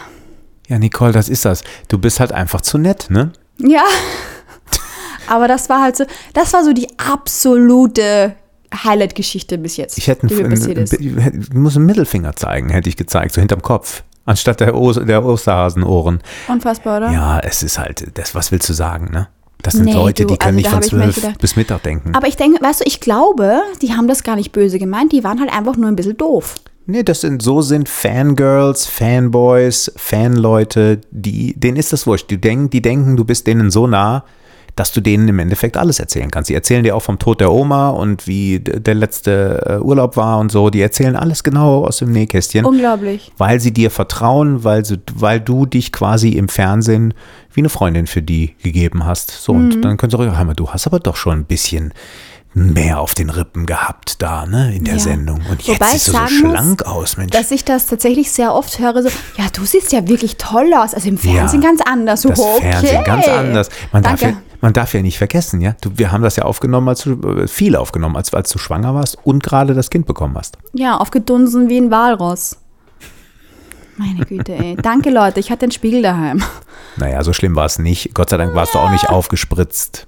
Ja, 0.68 0.80
Nicole, 0.80 1.12
das 1.12 1.30
ist 1.30 1.46
das. 1.46 1.64
Du 1.90 1.98
bist 1.98 2.20
halt 2.20 2.32
einfach 2.32 2.62
zu 2.62 2.78
nett, 2.78 3.08
ne? 3.10 3.34
Ja. 3.60 3.84
Aber 5.28 5.47
das 5.47 5.70
war 5.70 5.82
halt 5.82 5.95
so, 5.97 6.06
das 6.34 6.53
war 6.53 6.64
so 6.64 6.74
die 6.74 6.88
absolute 6.97 8.36
Highlight-Geschichte 8.84 9.58
bis 9.58 9.78
jetzt, 9.78 9.97
Ich 9.97 10.08
hätte 10.08 10.28
einen, 10.28 11.41
ich 11.41 11.53
muss 11.53 11.76
einen 11.76 11.86
Mittelfinger 11.86 12.36
zeigen, 12.36 12.70
hätte 12.70 12.89
ich 12.89 12.97
gezeigt, 12.97 13.34
so 13.34 13.41
hinterm 13.41 13.62
Kopf. 13.62 14.03
Anstatt 14.26 14.60
der, 14.60 14.76
Os 14.76 14.99
der 15.03 15.24
Osterhasenohren. 15.24 16.22
Unfassbar, 16.47 16.97
oder? 16.97 17.12
Ja, 17.12 17.39
es 17.39 17.62
ist 17.64 17.78
halt, 17.78 18.18
das, 18.18 18.34
was 18.34 18.51
willst 18.51 18.68
du 18.70 18.74
sagen, 18.74 19.12
ne? 19.12 19.28
Das 19.62 19.74
sind 19.74 19.86
Nee, 19.86 19.93
Leute, 19.93 20.26
die 20.26 20.38
können 20.38 20.58
also 20.58 20.78
nicht 20.78 20.91
von 20.91 21.14
zwölf 21.14 21.38
bis 21.38 21.56
Mittag 21.56 21.84
denken. 21.84 22.14
Aber 22.14 22.28
ich 22.28 22.36
denke, 22.36 22.62
weißt 22.62 22.82
du, 22.82 22.86
ich 22.86 22.99
glaube, 22.99 23.62
die 23.82 23.93
haben 23.93 24.08
das 24.08 24.24
gar 24.24 24.36
nicht 24.36 24.51
böse 24.51 24.78
gemeint, 24.78 25.12
die 25.12 25.24
waren 25.24 25.39
halt 25.39 25.51
einfach 25.51 25.76
nur 25.76 25.88
ein 25.88 25.95
bisschen 25.95 26.18
doof. 26.18 26.56
Nee, 26.88 27.04
das 27.04 27.22
sind, 27.22 27.42
so 27.42 27.62
sind 27.62 27.90
Fangirls, 27.90 28.86
Fanboys, 28.86 29.92
Fanleute, 29.96 31.02
die, 31.12 31.54
denen 31.60 31.78
ist 31.78 31.92
das 31.94 32.06
wurscht. 32.06 32.30
Die 32.30 32.40
denken, 32.40 32.70
die 32.70 32.82
denken, 32.82 33.16
du 33.18 33.26
bist 33.26 33.48
denen 33.48 33.72
so 33.72 33.88
nah, 33.88 34.24
dass 34.76 34.92
du 34.92 35.00
denen 35.02 35.28
im 35.30 35.40
Endeffekt 35.40 35.78
alles 35.78 36.00
erzählen 36.00 36.30
kannst. 36.30 36.50
Die 36.50 36.54
erzählen 36.54 36.84
dir 36.84 36.96
auch 36.96 37.02
vom 37.02 37.18
Tod 37.18 37.40
der 37.40 37.52
Oma 37.52 37.90
und 37.90 38.28
wie 38.28 38.60
der 38.60 38.94
letzte 38.94 39.64
äh, 39.80 39.84
Urlaub 39.84 40.18
war 40.18 40.38
und 40.38 40.52
so. 40.52 40.70
Die 40.70 40.82
erzählen 40.82 41.16
alles 41.16 41.44
genau 41.44 41.86
aus 41.86 41.98
dem 42.00 42.12
Nähkästchen. 42.12 42.66
Unglaublich. 42.66 43.32
weil 43.38 43.60
sie 43.62 43.72
dir 43.72 43.90
vertrauen, 43.90 44.64
weil, 44.66 44.84
sie, 44.86 45.00
weil 45.16 45.40
du 45.40 45.66
dich 45.66 45.92
quasi 45.94 46.30
im 46.32 46.50
Fernsehen 46.50 47.14
wie 47.54 47.62
eine 47.62 47.70
Freundin 47.70 48.06
für 48.06 48.22
die 48.22 48.54
gegeben 48.62 49.06
hast. 49.06 49.32
So, 49.32 49.54
Mhm. 49.54 49.72
und 49.76 49.82
dann 49.82 49.98
können 49.98 50.12
sie 50.12 50.18
auch, 50.18 50.38
hör 50.38 50.44
mal, 50.44 50.54
du 50.54 50.70
hast 50.70 50.88
aber 50.88 51.00
doch 51.00 51.16
schon 51.16 51.40
ein 51.40 51.46
bisschen 51.46 51.94
mehr 52.56 53.01
auf 53.01 53.14
den 53.14 53.30
Rippen 53.30 53.66
gehabt 53.66 54.22
da, 54.22 54.45
ne, 54.45 54.74
in 54.74 54.86
der 54.86 54.95
Ja. 54.95 54.99
Sendung. 54.99 55.41
Und 55.49 55.62
jetzt 55.64 55.80
Wobei 55.80 55.91
siehst 55.91 56.08
du 56.08 56.12
ich 56.12 56.18
so 56.18 56.26
sagen 56.26 56.39
muss, 56.41 56.51
schlank 56.51 56.84
aus, 56.84 57.18
Mensch. 57.18 57.32
Dass 57.32 57.51
ich 57.51 57.66
das 57.66 57.86
tatsächlich 57.86 58.32
sehr 58.32 58.53
oft 58.53 58.80
höre, 58.80 59.03
so, 59.03 59.10
ja, 59.38 59.45
du 59.51 59.66
siehst 59.66 59.91
ja 59.91 60.08
wirklich 60.08 60.38
toll 60.38 60.74
aus. 60.74 60.93
Also 60.93 61.10
im 61.10 61.18
Fernsehen 61.18 61.62
Ja, 61.62 61.70
ganz 61.70 61.82
anders. 61.82 62.22
So, 62.22 62.30
das 62.30 62.39
okay. 62.39 62.72
Fernsehen 62.72 63.03
ganz 63.03 63.28
anders. 63.28 63.70
Man 63.91 64.03
darf, 64.03 64.22
ja, 64.22 64.34
man 64.62 64.72
darf 64.72 64.93
ja 64.93 65.01
nicht 65.01 65.18
vergessen, 65.18 65.60
ja. 65.60 65.76
Du, 65.82 65.91
wir 65.95 66.14
haben 66.14 66.24
das 66.24 66.38
ja 66.38 66.43
aufgenommen, 66.45 66.88
als 66.88 67.01
du, 67.01 67.22
äh, 67.41 67.47
viel 67.49 67.76
aufgenommen, 67.76 68.16
als, 68.16 68.34
als 68.34 68.49
du 68.51 68.58
schwanger 68.58 68.95
warst 68.95 69.18
und 69.26 69.43
gerade 69.43 69.74
das 69.74 69.89
Kind 69.89 70.06
bekommen 70.06 70.38
hast. 70.38 70.58
Ja, 70.74 70.95
aufgedunsen 70.97 71.68
wie 71.68 71.78
ein 71.78 71.91
Walross. 71.91 72.58
Meine 73.97 74.26
Güte, 74.26 74.53
ey. 74.56 74.76
Danke, 74.82 75.10
Leute. 75.10 75.41
Ich 75.41 75.51
hatte 75.51 75.68
den 75.68 75.72
Spiegel 75.72 76.01
daheim. 76.01 76.41
Naja, 76.95 77.22
so 77.24 77.34
schlimm 77.34 77.56
war 77.58 77.66
es 77.66 77.80
nicht. 77.80 78.14
Gott 78.14 78.30
sei 78.30 78.38
Dank 78.38 78.56
warst 78.56 78.74
du 78.76 78.80
auch 78.80 78.91
nicht 78.91 79.10
aufgespritzt. 79.10 80.08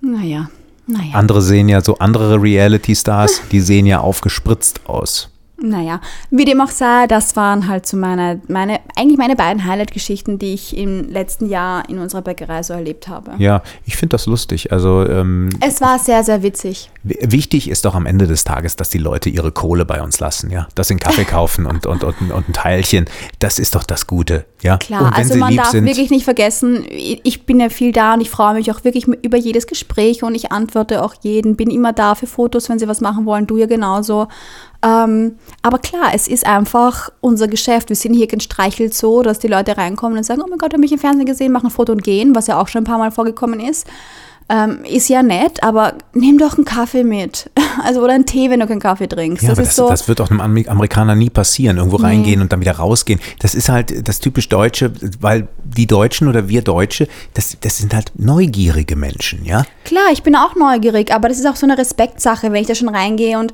Naja, 0.00 0.48
naja. 0.86 1.14
Andere 1.14 1.42
sehen 1.42 1.68
ja 1.68 1.80
so, 1.80 1.98
andere 1.98 2.40
Reality-Stars, 2.40 3.42
die 3.50 3.60
sehen 3.60 3.86
ja 3.86 4.00
aufgespritzt 4.00 4.80
aus. 4.86 5.30
Naja, 5.58 6.02
wie 6.30 6.44
dem 6.44 6.60
auch 6.60 6.70
sei, 6.70 7.06
das 7.06 7.34
waren 7.34 7.66
halt 7.66 7.86
so 7.86 7.96
meine, 7.96 8.42
meine 8.46 8.80
eigentlich 8.94 9.16
meine 9.16 9.36
beiden 9.36 9.64
Highlight-Geschichten, 9.64 10.38
die 10.38 10.52
ich 10.52 10.76
im 10.76 11.08
letzten 11.10 11.48
Jahr 11.48 11.88
in 11.88 11.98
unserer 11.98 12.20
Bäckerei 12.20 12.62
so 12.62 12.74
erlebt 12.74 13.08
habe. 13.08 13.32
Ja, 13.38 13.62
ich 13.86 13.96
finde 13.96 14.14
das 14.14 14.26
lustig. 14.26 14.70
Also 14.70 15.06
ähm, 15.06 15.48
Es 15.60 15.80
war 15.80 15.98
sehr, 15.98 16.24
sehr 16.24 16.42
witzig. 16.42 16.90
wichtig 17.04 17.70
ist 17.70 17.86
doch 17.86 17.94
am 17.94 18.04
Ende 18.04 18.26
des 18.26 18.44
Tages, 18.44 18.76
dass 18.76 18.90
die 18.90 18.98
Leute 18.98 19.30
ihre 19.30 19.50
Kohle 19.50 19.86
bei 19.86 20.02
uns 20.02 20.20
lassen, 20.20 20.50
ja. 20.50 20.68
Dass 20.74 20.88
sie 20.88 20.94
einen 20.94 21.00
Kaffee 21.00 21.24
kaufen 21.30 21.64
und, 21.64 21.86
und, 21.86 22.04
und, 22.04 22.30
und 22.30 22.48
ein 22.50 22.52
Teilchen. 22.52 23.06
Das 23.38 23.58
ist 23.58 23.74
doch 23.74 23.84
das 23.84 24.06
Gute, 24.06 24.44
ja. 24.60 24.76
Klar, 24.76 25.04
und 25.04 25.10
wenn 25.12 25.14
also 25.14 25.32
sie 25.34 25.40
man 25.40 25.50
lieb 25.52 25.62
darf 25.62 25.70
sind, 25.70 25.86
wirklich 25.86 26.10
nicht 26.10 26.24
vergessen, 26.24 26.84
ich 26.90 27.46
bin 27.46 27.60
ja 27.60 27.70
viel 27.70 27.92
da 27.92 28.12
und 28.12 28.20
ich 28.20 28.28
freue 28.28 28.52
mich 28.52 28.70
auch 28.70 28.84
wirklich 28.84 29.06
über 29.06 29.38
jedes 29.38 29.66
Gespräch 29.66 30.22
und 30.22 30.34
ich 30.34 30.52
antworte 30.52 31.02
auch 31.02 31.14
jeden, 31.22 31.56
bin 31.56 31.70
immer 31.70 31.94
da 31.94 32.14
für 32.14 32.26
Fotos, 32.26 32.68
wenn 32.68 32.78
sie 32.78 32.88
was 32.88 33.00
machen 33.00 33.24
wollen, 33.24 33.46
du 33.46 33.56
ja 33.56 33.64
genauso. 33.64 34.28
Ähm, 34.84 35.36
aber 35.62 35.78
klar, 35.78 36.10
es 36.14 36.28
ist 36.28 36.46
einfach 36.46 37.10
unser 37.20 37.48
Geschäft. 37.48 37.88
Wir 37.88 37.96
sind 37.96 38.14
hier 38.14 38.26
gestreichelt 38.26 38.94
so, 38.94 39.22
dass 39.22 39.38
die 39.38 39.48
Leute 39.48 39.76
reinkommen 39.76 40.18
und 40.18 40.24
sagen, 40.24 40.42
oh 40.44 40.48
mein 40.48 40.58
Gott, 40.58 40.72
habe 40.72 40.80
mich 40.80 40.92
im 40.92 40.98
Fernsehen 40.98 41.26
gesehen, 41.26 41.52
machen 41.52 41.66
ein 41.66 41.72
Foto 41.72 41.92
und 41.92 42.04
gehen, 42.04 42.34
was 42.34 42.46
ja 42.46 42.60
auch 42.60 42.68
schon 42.68 42.82
ein 42.82 42.86
paar 42.86 42.98
Mal 42.98 43.10
vorgekommen 43.10 43.60
ist. 43.60 43.86
Ähm, 44.48 44.84
ist 44.84 45.08
ja 45.08 45.24
nett, 45.24 45.60
aber 45.64 45.94
nimm 46.12 46.38
doch 46.38 46.56
einen 46.56 46.64
Kaffee 46.64 47.04
mit. 47.04 47.50
Also 47.84 48.02
oder 48.02 48.14
einen 48.14 48.24
Tee, 48.24 48.48
wenn 48.48 48.58
du 48.60 48.66
keinen 48.66 48.80
Kaffee 48.80 49.06
trinkst. 49.06 49.42
Ja, 49.42 49.50
das 49.50 49.58
das, 49.58 49.76
so. 49.76 49.86
das 49.86 50.08
wird 50.08 50.18
auch 50.22 50.30
einem 50.30 50.40
Amer- 50.40 50.66
Amerikaner 50.66 51.14
nie 51.14 51.28
passieren, 51.28 51.76
irgendwo 51.76 51.96
reingehen 51.96 52.40
und 52.40 52.50
dann 52.50 52.62
wieder 52.62 52.72
rausgehen. 52.72 53.20
Das 53.38 53.54
ist 53.54 53.68
halt 53.68 54.08
das 54.08 54.18
typisch 54.18 54.48
Deutsche, 54.48 54.92
weil 55.20 55.46
die 55.62 55.86
Deutschen 55.86 56.26
oder 56.26 56.48
wir 56.48 56.62
Deutsche, 56.62 57.06
das, 57.34 57.58
das 57.60 57.76
sind 57.76 57.94
halt 57.94 58.12
neugierige 58.16 58.96
Menschen, 58.96 59.44
ja. 59.44 59.66
Klar, 59.84 60.06
ich 60.10 60.22
bin 60.22 60.34
auch 60.34 60.56
neugierig, 60.56 61.12
aber 61.12 61.28
das 61.28 61.38
ist 61.38 61.46
auch 61.46 61.54
so 61.54 61.66
eine 61.66 61.76
Respektsache, 61.76 62.50
wenn 62.50 62.62
ich 62.62 62.66
da 62.66 62.74
schon 62.74 62.88
reingehe 62.88 63.38
und 63.38 63.52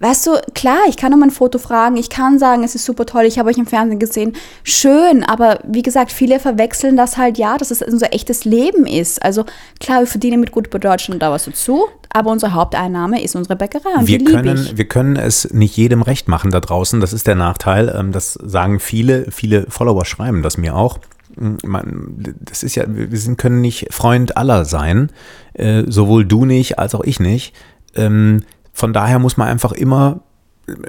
weißt 0.00 0.26
du, 0.26 0.30
klar, 0.54 0.78
ich 0.88 0.96
kann 0.96 1.12
um 1.12 1.22
ein 1.22 1.30
Foto 1.30 1.58
fragen, 1.58 1.96
ich 1.96 2.10
kann 2.10 2.38
sagen, 2.38 2.62
es 2.64 2.74
ist 2.74 2.84
super 2.84 3.06
toll, 3.06 3.24
ich 3.24 3.38
habe 3.38 3.50
euch 3.50 3.58
im 3.58 3.66
Fernsehen 3.66 3.98
gesehen, 3.98 4.36
schön, 4.62 5.24
aber 5.24 5.58
wie 5.64 5.82
gesagt, 5.82 6.12
viele 6.12 6.40
verwechseln 6.40 6.96
das 6.96 7.16
halt 7.16 7.38
ja, 7.38 7.56
dass 7.56 7.70
es 7.70 7.82
unser 7.82 8.12
echtes 8.12 8.44
Leben 8.44 8.86
ist. 8.86 9.22
Also 9.22 9.44
klar, 9.80 10.00
wir 10.00 10.06
verdienen 10.06 10.40
mit 10.40 10.52
gut 10.52 10.70
bei 10.70 10.78
Deutschland 10.78 11.22
da 11.22 11.30
was 11.30 11.46
dazu, 11.46 11.86
aber 12.10 12.30
unsere 12.30 12.54
Haupteinnahme 12.54 13.22
ist 13.22 13.36
unsere 13.36 13.56
Bäckerei 13.56 13.90
und 13.98 14.06
wir 14.06 14.18
die 14.18 14.24
können, 14.24 14.56
ich. 14.56 14.76
wir 14.78 14.88
können 14.88 15.16
es 15.16 15.52
nicht 15.52 15.76
jedem 15.76 16.02
recht 16.02 16.28
machen 16.28 16.50
da 16.50 16.60
draußen. 16.60 17.00
Das 17.00 17.12
ist 17.12 17.26
der 17.26 17.34
Nachteil. 17.34 17.94
Ähm, 17.96 18.12
Das 18.12 18.32
sagen 18.32 18.80
viele, 18.80 19.30
viele 19.30 19.66
Follower 19.68 20.04
schreiben 20.04 20.42
das 20.42 20.56
mir 20.56 20.74
auch. 20.74 20.98
Mm, 21.36 21.56
Man, 21.64 22.34
das 22.40 22.62
ist 22.62 22.76
ja, 22.76 22.84
wir 22.88 23.18
sind, 23.18 23.36
können 23.36 23.60
nicht 23.60 23.88
Freund 23.90 24.36
aller 24.36 24.64
sein. 24.64 25.10
Äh, 25.52 25.84
sowohl 25.86 26.24
du 26.24 26.44
nicht 26.44 26.78
als 26.78 26.94
auch 26.94 27.04
ich 27.04 27.20
nicht. 27.20 27.54
Ähm, 27.94 28.42
Von 28.78 28.92
daher 28.92 29.18
muss 29.18 29.36
man 29.36 29.48
einfach 29.48 29.72
immer 29.72 30.20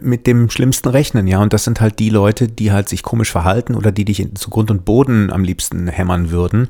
mit 0.01 0.27
dem 0.27 0.49
Schlimmsten 0.49 0.89
rechnen, 0.89 1.25
ja. 1.25 1.41
Und 1.41 1.53
das 1.53 1.63
sind 1.63 1.81
halt 1.81 1.97
die 1.97 2.09
Leute, 2.09 2.47
die 2.47 2.71
halt 2.71 2.87
sich 2.87 3.01
komisch 3.01 3.31
verhalten 3.31 3.75
oder 3.75 3.91
die 3.91 4.05
dich 4.05 4.25
zu 4.35 4.49
Grund 4.51 4.69
und 4.69 4.85
Boden 4.85 5.31
am 5.31 5.43
liebsten 5.43 5.87
hämmern 5.87 6.29
würden. 6.29 6.67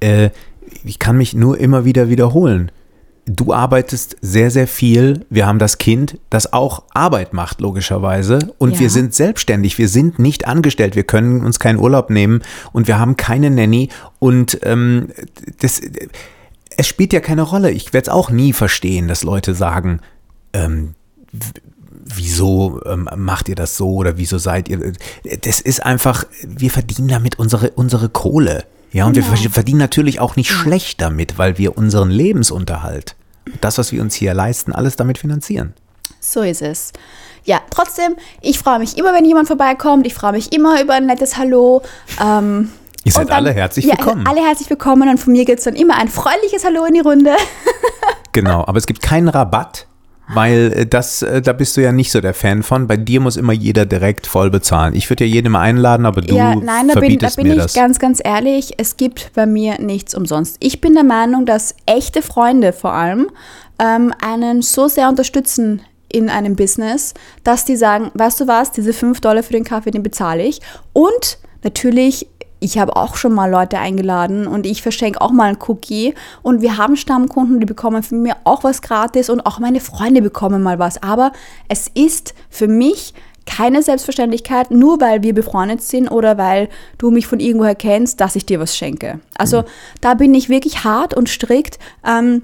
Äh, 0.00 0.30
ich 0.84 0.98
kann 0.98 1.16
mich 1.16 1.34
nur 1.34 1.58
immer 1.58 1.84
wieder 1.86 2.10
wiederholen 2.10 2.70
du 3.28 3.52
arbeitest 3.52 4.16
sehr, 4.22 4.50
sehr 4.50 4.66
viel. 4.66 5.26
Wir 5.30 5.46
haben 5.46 5.58
das 5.58 5.78
Kind, 5.78 6.18
das 6.30 6.52
auch 6.52 6.84
Arbeit 6.94 7.34
macht, 7.34 7.60
logischerweise. 7.60 8.38
Und 8.58 8.74
Ja. 8.74 8.80
wir 8.80 8.90
sind 8.90 9.14
selbstständig. 9.14 9.78
Wir 9.78 9.88
sind 9.88 10.18
nicht 10.18 10.46
angestellt. 10.48 10.96
Wir 10.96 11.04
können 11.04 11.44
uns 11.44 11.60
keinen 11.60 11.78
Urlaub 11.78 12.10
nehmen 12.10 12.42
und 12.72 12.88
wir 12.88 12.98
haben 12.98 13.16
keine 13.16 13.50
Nanny. 13.50 13.90
Und 14.18 14.58
ähm, 14.62 15.08
das, 15.60 15.80
es 16.76 16.86
spielt 16.86 17.12
ja 17.12 17.20
keine 17.20 17.42
Rolle. 17.42 17.70
Ich 17.70 17.92
werde 17.92 18.04
es 18.04 18.08
auch 18.08 18.30
nie 18.30 18.52
verstehen, 18.52 19.08
dass 19.08 19.22
Leute 19.24 19.54
sagen, 19.54 20.00
ähm, 20.52 20.94
wieso 21.90 22.80
ähm, 22.86 23.08
macht 23.16 23.48
ihr 23.48 23.54
das 23.54 23.76
so 23.76 23.94
oder 23.96 24.16
wieso 24.18 24.38
seid 24.38 24.68
ihr. 24.68 24.92
Das 25.42 25.60
ist 25.60 25.84
einfach, 25.84 26.24
wir 26.46 26.70
verdienen 26.70 27.08
damit 27.08 27.38
unsere, 27.38 27.70
unsere 27.70 28.08
Kohle. 28.08 28.64
Ja, 28.92 29.06
und 29.06 29.16
wir 29.16 29.22
ver- 29.22 29.36
verdienen 29.50 29.78
natürlich 29.80 30.18
auch 30.20 30.36
nicht 30.36 30.50
schlecht 30.50 31.00
damit, 31.02 31.36
weil 31.36 31.58
wir 31.58 31.76
unseren 31.76 32.10
Lebensunterhalt, 32.10 33.16
das, 33.60 33.76
was 33.76 33.92
wir 33.92 34.00
uns 34.00 34.14
hier 34.14 34.32
leisten, 34.32 34.72
alles 34.72 34.96
damit 34.96 35.18
finanzieren. 35.18 35.74
So 36.20 36.40
ist 36.40 36.62
es. 36.62 36.92
Ja, 37.44 37.60
trotzdem, 37.70 38.16
ich 38.40 38.58
freue 38.58 38.78
mich 38.78 38.96
immer, 38.96 39.12
wenn 39.12 39.24
jemand 39.26 39.46
vorbeikommt. 39.46 40.06
Ich 40.06 40.14
freue 40.14 40.32
mich 40.32 40.52
immer 40.54 40.82
über 40.82 40.94
ein 40.94 41.06
nettes 41.06 41.36
Hallo. 41.36 41.82
Ähm, 42.22 42.70
Ihr 43.04 43.12
seid 43.12 43.28
dann- 43.28 43.36
alle 43.36 43.52
herzlich 43.52 43.84
ja, 43.84 43.92
willkommen. 43.98 44.26
Alle 44.26 44.40
herzlich 44.40 44.68
willkommen 44.70 45.08
und 45.08 45.18
von 45.18 45.32
mir 45.34 45.44
gibt 45.44 45.58
es 45.58 45.64
dann 45.64 45.76
immer 45.76 45.96
ein 45.98 46.08
freundliches 46.08 46.64
Hallo 46.64 46.84
in 46.86 46.94
die 46.94 47.00
Runde. 47.00 47.32
Genau, 48.32 48.64
aber 48.66 48.78
es 48.78 48.86
gibt 48.86 49.02
keinen 49.02 49.26
Rabatt, 49.28 49.87
weil 50.34 50.72
äh, 50.74 50.86
das, 50.86 51.22
äh, 51.22 51.40
da 51.42 51.52
bist 51.52 51.76
du 51.76 51.82
ja 51.82 51.92
nicht 51.92 52.10
so 52.10 52.20
der 52.20 52.34
Fan 52.34 52.62
von. 52.62 52.86
Bei 52.86 52.96
dir 52.96 53.20
muss 53.20 53.36
immer 53.36 53.52
jeder 53.52 53.86
direkt 53.86 54.26
voll 54.26 54.50
bezahlen. 54.50 54.94
Ich 54.94 55.08
würde 55.10 55.24
ja 55.24 55.32
jedem 55.32 55.56
einladen, 55.56 56.06
aber 56.06 56.20
du 56.20 56.34
ja, 56.34 56.54
nein, 56.54 56.64
da 56.64 56.72
bin, 56.72 56.86
da 56.86 56.92
verbietest 56.92 57.36
bin 57.36 57.48
mir 57.48 57.54
ich 57.54 57.62
das. 57.62 57.74
ganz, 57.74 57.98
ganz 57.98 58.20
ehrlich. 58.22 58.74
Es 58.76 58.96
gibt 58.96 59.32
bei 59.34 59.46
mir 59.46 59.80
nichts 59.80 60.14
umsonst. 60.14 60.56
Ich 60.60 60.80
bin 60.80 60.94
der 60.94 61.04
Meinung, 61.04 61.46
dass 61.46 61.74
echte 61.86 62.22
Freunde 62.22 62.72
vor 62.72 62.92
allem 62.92 63.30
ähm, 63.78 64.12
einen 64.20 64.62
so 64.62 64.88
sehr 64.88 65.08
unterstützen 65.08 65.82
in 66.10 66.30
einem 66.30 66.56
Business, 66.56 67.14
dass 67.44 67.64
die 67.64 67.76
sagen, 67.76 68.10
weißt 68.14 68.40
du 68.40 68.46
was, 68.46 68.72
diese 68.72 68.92
5 68.92 69.20
Dollar 69.20 69.42
für 69.42 69.52
den 69.52 69.64
Kaffee, 69.64 69.90
den 69.90 70.02
bezahle 70.02 70.42
ich. 70.42 70.60
Und 70.92 71.38
natürlich, 71.62 72.26
ich 72.60 72.78
habe 72.78 72.96
auch 72.96 73.16
schon 73.16 73.32
mal 73.32 73.50
Leute 73.50 73.78
eingeladen 73.78 74.46
und 74.46 74.66
ich 74.66 74.82
verschenke 74.82 75.20
auch 75.20 75.30
mal 75.30 75.48
einen 75.48 75.58
Cookie. 75.66 76.14
Und 76.42 76.60
wir 76.60 76.76
haben 76.76 76.96
Stammkunden, 76.96 77.60
die 77.60 77.66
bekommen 77.66 78.02
von 78.02 78.22
mir 78.22 78.36
auch 78.44 78.64
was 78.64 78.82
gratis 78.82 79.30
und 79.30 79.46
auch 79.46 79.58
meine 79.58 79.80
Freunde 79.80 80.22
bekommen 80.22 80.62
mal 80.62 80.78
was. 80.78 81.02
Aber 81.02 81.32
es 81.68 81.88
ist 81.94 82.34
für 82.50 82.68
mich 82.68 83.14
keine 83.46 83.82
Selbstverständlichkeit, 83.82 84.70
nur 84.70 85.00
weil 85.00 85.22
wir 85.22 85.32
befreundet 85.32 85.82
sind 85.82 86.08
oder 86.08 86.36
weil 86.36 86.68
du 86.98 87.10
mich 87.10 87.26
von 87.26 87.40
irgendwoher 87.40 87.74
kennst, 87.74 88.20
dass 88.20 88.36
ich 88.36 88.44
dir 88.44 88.60
was 88.60 88.76
schenke. 88.76 89.20
Also 89.36 89.64
da 90.00 90.14
bin 90.14 90.34
ich 90.34 90.48
wirklich 90.48 90.84
hart 90.84 91.14
und 91.14 91.28
strikt. 91.28 91.78
Ähm, 92.06 92.42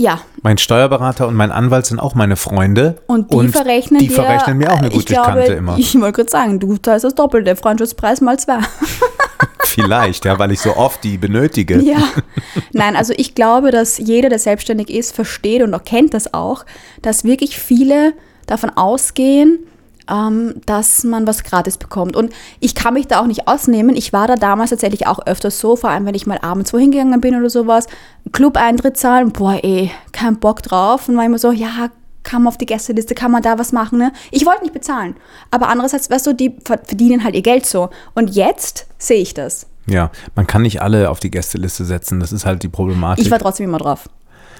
ja, 0.00 0.20
Mein 0.42 0.58
Steuerberater 0.58 1.28
und 1.28 1.34
mein 1.34 1.52
Anwalt 1.52 1.86
sind 1.86 2.00
auch 2.00 2.14
meine 2.14 2.36
Freunde. 2.36 2.96
und 3.06 3.30
die 3.32 3.48
verrechnen 3.48 4.00
die 4.00 4.08
dir, 4.08 4.14
verrechnen 4.14 4.56
mir 4.56 4.72
auch 4.72 4.78
eine 4.78 4.90
gute 4.90 5.12
glaube, 5.12 5.28
Kante 5.28 5.52
immer. 5.52 5.76
Ich 5.78 5.94
wollte 6.00 6.12
gerade 6.12 6.30
sagen, 6.30 6.58
du 6.58 6.76
zahlst 6.78 7.04
das 7.04 7.14
Doppelte, 7.14 7.54
Freundschaftspreis 7.56 8.20
mal 8.20 8.38
zwei. 8.38 8.58
Vielleicht, 9.64 10.24
ja, 10.24 10.38
weil 10.38 10.52
ich 10.52 10.60
so 10.60 10.76
oft 10.76 11.04
die 11.04 11.18
benötige. 11.18 11.80
Ja. 11.80 11.98
Nein, 12.72 12.96
also 12.96 13.12
ich 13.16 13.34
glaube, 13.34 13.70
dass 13.70 13.98
jeder, 13.98 14.28
der 14.28 14.38
selbstständig 14.38 14.90
ist, 14.90 15.14
versteht 15.14 15.62
und 15.62 15.72
erkennt 15.72 16.14
das 16.14 16.32
auch, 16.34 16.64
dass 17.02 17.24
wirklich 17.24 17.58
viele 17.58 18.14
davon 18.46 18.70
ausgehen, 18.70 19.60
ähm, 20.10 20.54
dass 20.66 21.04
man 21.04 21.26
was 21.26 21.44
gratis 21.44 21.78
bekommt. 21.78 22.16
Und 22.16 22.32
ich 22.58 22.74
kann 22.74 22.94
mich 22.94 23.06
da 23.06 23.20
auch 23.20 23.26
nicht 23.26 23.46
ausnehmen. 23.48 23.94
Ich 23.96 24.12
war 24.12 24.26
da 24.26 24.34
damals 24.34 24.70
tatsächlich 24.70 25.06
auch 25.06 25.20
öfters 25.26 25.58
so, 25.58 25.76
vor 25.76 25.90
allem 25.90 26.06
wenn 26.06 26.14
ich 26.14 26.26
mal 26.26 26.38
abends 26.42 26.72
wohin 26.72 26.90
gegangen 26.90 27.20
bin 27.20 27.36
oder 27.36 27.50
sowas, 27.50 27.86
Club-Eintritt 28.32 28.96
zahlen, 28.96 29.32
boah 29.32 29.58
ey, 29.62 29.90
kein 30.12 30.38
Bock 30.38 30.62
drauf. 30.62 31.08
Und 31.08 31.14
manchmal 31.14 31.38
so, 31.38 31.52
ja, 31.52 31.88
kann 32.22 32.42
man 32.42 32.48
auf 32.52 32.58
die 32.58 32.66
Gästeliste, 32.66 33.14
kann 33.14 33.30
man 33.30 33.42
da 33.42 33.58
was 33.58 33.72
machen, 33.72 33.98
ne? 33.98 34.12
Ich 34.30 34.44
wollte 34.44 34.62
nicht 34.62 34.74
bezahlen. 34.74 35.16
Aber 35.50 35.68
andererseits, 35.68 36.10
weißt 36.10 36.26
du, 36.26 36.32
die 36.34 36.54
ver- 36.64 36.80
verdienen 36.84 37.24
halt 37.24 37.34
ihr 37.34 37.42
Geld 37.42 37.64
so. 37.64 37.88
Und 38.14 38.30
jetzt 38.34 38.86
sehe 38.98 39.20
ich 39.22 39.32
das. 39.32 39.66
Ja, 39.86 40.10
man 40.36 40.46
kann 40.46 40.62
nicht 40.62 40.82
alle 40.82 41.08
auf 41.10 41.18
die 41.18 41.30
Gästeliste 41.30 41.84
setzen. 41.86 42.20
Das 42.20 42.30
ist 42.32 42.44
halt 42.44 42.62
die 42.62 42.68
Problematik. 42.68 43.24
Ich 43.24 43.30
war 43.30 43.38
trotzdem 43.38 43.64
immer 43.66 43.78
drauf. 43.78 44.08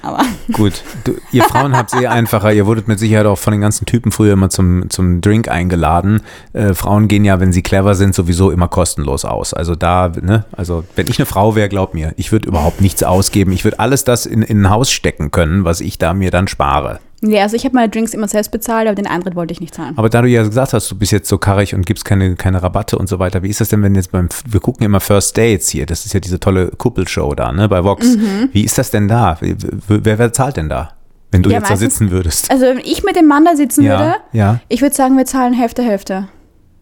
Aber 0.02 0.20
Gut, 0.52 0.82
du, 1.04 1.16
ihr 1.32 1.44
Frauen 1.44 1.76
habt 1.76 1.92
es 1.92 2.00
eh 2.00 2.06
einfacher. 2.06 2.52
Ihr 2.52 2.66
wurdet 2.66 2.88
mit 2.88 2.98
Sicherheit 2.98 3.26
auch 3.26 3.38
von 3.38 3.52
den 3.52 3.60
ganzen 3.60 3.86
Typen 3.86 4.12
früher 4.12 4.32
immer 4.32 4.50
zum, 4.50 4.88
zum 4.90 5.20
Drink 5.20 5.48
eingeladen. 5.48 6.22
Äh, 6.52 6.74
Frauen 6.74 7.08
gehen 7.08 7.24
ja, 7.24 7.40
wenn 7.40 7.52
sie 7.52 7.62
clever 7.62 7.94
sind, 7.94 8.14
sowieso 8.14 8.50
immer 8.50 8.68
kostenlos 8.68 9.24
aus. 9.24 9.54
Also 9.54 9.74
da, 9.74 10.10
ne, 10.20 10.44
also 10.52 10.84
wenn 10.96 11.06
ich 11.06 11.18
eine 11.18 11.26
Frau 11.26 11.54
wäre, 11.54 11.68
glaub 11.68 11.94
mir, 11.94 12.12
ich 12.16 12.32
würde 12.32 12.48
überhaupt 12.48 12.80
nichts 12.80 13.02
ausgeben. 13.02 13.52
Ich 13.52 13.64
würde 13.64 13.78
alles 13.78 14.04
das 14.04 14.26
in, 14.26 14.42
in 14.42 14.62
ein 14.62 14.70
Haus 14.70 14.90
stecken 14.90 15.30
können, 15.30 15.64
was 15.64 15.80
ich 15.80 15.98
da 15.98 16.14
mir 16.14 16.30
dann 16.30 16.48
spare. 16.48 17.00
Ja, 17.22 17.42
also 17.42 17.54
ich 17.54 17.64
habe 17.66 17.74
meine 17.74 17.90
Drinks 17.90 18.14
immer 18.14 18.28
selbst 18.28 18.50
bezahlt, 18.50 18.86
aber 18.88 18.94
den 18.94 19.06
Eintritt 19.06 19.34
wollte 19.36 19.52
ich 19.52 19.60
nicht 19.60 19.74
zahlen. 19.74 19.92
Aber 19.98 20.08
da 20.08 20.22
du 20.22 20.28
ja 20.28 20.42
gesagt 20.42 20.72
hast, 20.72 20.90
du 20.90 20.96
bist 20.96 21.12
jetzt 21.12 21.28
so 21.28 21.36
karrig 21.36 21.74
und 21.74 21.84
gibst 21.84 22.04
keine, 22.06 22.34
keine 22.34 22.62
Rabatte 22.62 22.96
und 22.96 23.08
so 23.10 23.18
weiter, 23.18 23.42
wie 23.42 23.48
ist 23.48 23.60
das 23.60 23.68
denn, 23.68 23.82
wenn 23.82 23.94
jetzt 23.94 24.10
beim, 24.10 24.28
wir 24.46 24.60
gucken 24.60 24.86
immer 24.86 25.00
First 25.00 25.36
Dates 25.36 25.68
hier, 25.68 25.84
das 25.84 26.06
ist 26.06 26.14
ja 26.14 26.20
diese 26.20 26.40
tolle 26.40 26.68
Kuppelshow 26.70 27.34
da, 27.34 27.52
ne, 27.52 27.68
bei 27.68 27.84
Vox. 27.84 28.16
Mhm. 28.16 28.48
Wie 28.52 28.64
ist 28.64 28.78
das 28.78 28.90
denn 28.90 29.06
da? 29.06 29.36
Wer, 29.40 30.18
wer 30.18 30.32
zahlt 30.32 30.56
denn 30.56 30.70
da? 30.70 30.92
Wenn 31.30 31.42
du 31.42 31.50
Ja, 31.50 31.56
jetzt 31.58 31.66
da 31.66 31.74
meistens- 31.74 31.92
sitzen 31.92 32.10
würdest. 32.10 32.50
Also 32.50 32.64
wenn 32.64 32.78
ich 32.78 33.04
mit 33.04 33.16
dem 33.16 33.26
Mann 33.28 33.44
da 33.44 33.54
sitzen 33.54 33.84
Ja, 33.84 33.98
würde, 34.00 34.14
ja. 34.32 34.60
ich 34.68 34.80
würde 34.80 34.94
sagen, 34.96 35.16
wir 35.18 35.26
zahlen 35.26 35.52
Hälfte, 35.52 35.82
Hälfte. 35.82 36.28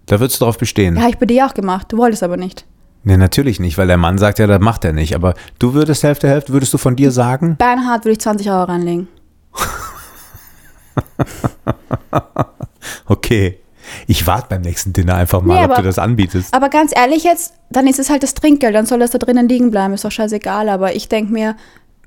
Da 0.06 0.20
würdest 0.20 0.40
du 0.40 0.44
drauf 0.44 0.56
bestehen. 0.56 0.96
Ja, 0.96 1.08
ich 1.08 1.18
bei 1.18 1.26
dir 1.26 1.46
auch 1.46 1.52
gemacht. 1.54 1.88
Du 1.92 1.98
wolltest 1.98 2.22
aber 2.22 2.36
nicht. 2.36 2.64
Nee, 3.02 3.16
natürlich 3.16 3.60
nicht, 3.60 3.76
weil 3.76 3.88
der 3.88 3.96
Mann 3.98 4.16
sagt 4.18 4.38
ja, 4.38 4.46
das 4.46 4.60
macht 4.60 4.84
er 4.84 4.92
nicht. 4.92 5.14
Aber 5.14 5.34
du 5.58 5.74
würdest 5.74 6.02
Hälfte, 6.02 6.28
Hälfte, 6.28 6.52
würdest 6.52 6.72
du 6.72 6.78
von 6.78 6.96
dir 6.96 7.10
sagen? 7.10 7.56
Bernhard 7.58 8.04
würde 8.04 8.12
ich 8.12 8.20
20 8.20 8.48
Euro 8.50 8.62
reinlegen. 8.64 9.08
Okay. 13.06 13.58
Ich 14.06 14.26
warte 14.26 14.46
beim 14.50 14.60
nächsten 14.62 14.92
Dinner 14.92 15.14
einfach 15.16 15.40
mal, 15.40 15.54
Nee, 15.58 15.64
ob 15.64 15.70
aber- 15.70 15.82
du 15.82 15.88
das 15.88 15.98
anbietest. 15.98 16.52
Aber 16.52 16.68
ganz 16.68 16.92
ehrlich 16.94 17.24
jetzt, 17.24 17.54
dann 17.70 17.86
ist 17.86 17.98
es 17.98 18.10
halt 18.10 18.22
das 18.22 18.34
Trinkgeld, 18.34 18.74
dann 18.74 18.84
soll 18.86 18.98
das 18.98 19.10
da 19.12 19.18
drinnen 19.18 19.48
liegen 19.48 19.70
bleiben, 19.70 19.94
ist 19.94 20.04
doch 20.04 20.10
scheißegal. 20.10 20.68
Aber 20.68 20.94
ich 20.94 21.08
denke 21.08 21.32
mir, 21.32 21.56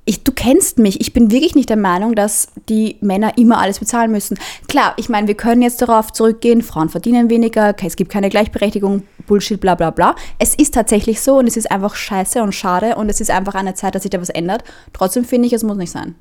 ich, 0.05 0.23
du 0.23 0.31
kennst 0.31 0.77
mich, 0.77 1.01
ich 1.01 1.13
bin 1.13 1.31
wirklich 1.31 1.55
nicht 1.55 1.69
der 1.69 1.77
Meinung, 1.77 2.13
dass 2.15 2.49
die 2.69 2.97
Männer 3.01 3.37
immer 3.37 3.59
alles 3.59 3.79
bezahlen 3.79 4.11
müssen. 4.11 4.37
Klar, 4.67 4.93
ich 4.97 5.09
meine, 5.09 5.27
wir 5.27 5.35
können 5.35 5.61
jetzt 5.63 5.81
darauf 5.81 6.11
zurückgehen, 6.13 6.61
Frauen 6.61 6.89
verdienen 6.89 7.29
weniger, 7.29 7.73
es 7.83 7.95
gibt 7.95 8.11
keine 8.11 8.29
Gleichberechtigung, 8.29 9.03
Bullshit, 9.27 9.59
bla 9.59 9.73
bla 9.75 9.89
bla. 9.91 10.15
Es 10.39 10.53
ist 10.55 10.73
tatsächlich 10.75 11.21
so 11.21 11.37
und 11.37 11.47
es 11.47 11.57
ist 11.57 11.71
einfach 11.71 11.95
scheiße 11.95 12.41
und 12.43 12.53
schade 12.53 12.95
und 12.95 13.09
es 13.09 13.21
ist 13.21 13.31
einfach 13.31 13.55
eine 13.55 13.73
Zeit, 13.73 13.95
dass 13.95 14.03
sich 14.03 14.11
da 14.11 14.21
was 14.21 14.29
ändert. 14.29 14.63
Trotzdem 14.93 15.25
finde 15.25 15.47
ich, 15.47 15.53
es 15.53 15.63
muss 15.63 15.77
nicht 15.77 15.91
sein. 15.91 16.15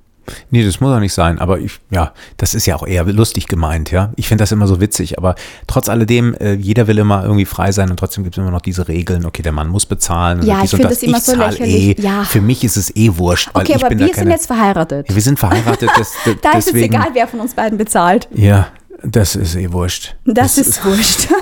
Nee, 0.51 0.65
das 0.65 0.81
muss 0.81 0.95
auch 0.95 1.01
nicht 1.01 1.13
sein. 1.13 1.39
Aber 1.39 1.59
ich, 1.59 1.81
ja, 1.91 2.13
das 2.37 2.55
ist 2.55 2.67
ja 2.67 2.77
auch 2.77 2.87
eher 2.87 3.05
lustig 3.05 3.47
gemeint, 3.47 3.91
ja. 3.91 4.13
Ich 4.17 4.29
finde 4.29 4.43
das 4.43 4.53
immer 4.53 4.67
so 4.67 4.81
witzig. 4.81 5.19
Aber 5.19 5.35
trotz 5.67 5.89
alledem, 5.89 6.35
äh, 6.35 6.55
jeder 6.55 6.87
will 6.87 6.99
immer 6.99 7.23
irgendwie 7.23 7.45
frei 7.45 7.73
sein 7.73 7.91
und 7.91 7.99
trotzdem 7.99 8.25
gibt 8.25 8.37
es 8.37 8.43
immer 8.43 8.51
noch 8.51 8.61
diese 8.61 8.89
Regeln. 8.89 9.25
Okay, 9.25 9.43
der 9.43 9.53
Mann 9.53 9.69
muss 9.69 9.87
bezahlen. 9.87 10.43
Ja, 10.43 10.63
ich 10.65 10.71
finde 10.71 10.89
das 10.89 11.03
immer 11.03 11.21
so 11.21 11.37
lächerlich. 11.37 11.99
Eh. 11.99 12.03
Ja. 12.03 12.25
Für 12.25 12.41
mich 12.41 12.65
ist 12.65 12.77
es 12.77 12.95
eh 12.97 13.17
wurscht, 13.17 13.51
weil 13.53 13.63
Okay, 13.63 13.75
ich 13.77 13.85
aber 13.85 13.89
bin 13.91 13.99
wir 13.99 14.09
keine, 14.09 14.17
sind 14.17 14.31
jetzt 14.31 14.47
verheiratet. 14.47 15.09
Ja, 15.09 15.15
wir 15.15 15.23
sind 15.23 15.39
verheiratet. 15.39 15.91
Das, 15.97 16.13
das, 16.25 16.35
Da 16.43 16.53
ist 16.53 16.69
es 16.69 16.75
egal, 16.75 17.09
wer 17.13 17.27
von 17.27 17.41
uns 17.41 17.55
beiden 17.55 17.79
bezahlt. 17.79 18.29
Ja, 18.35 18.69
das 19.03 19.37
ist 19.37 19.57
eh 19.57 19.73
wurscht. 19.73 20.15
Das, 20.25 20.59
ist 20.59 20.85
wurscht. 20.85 21.29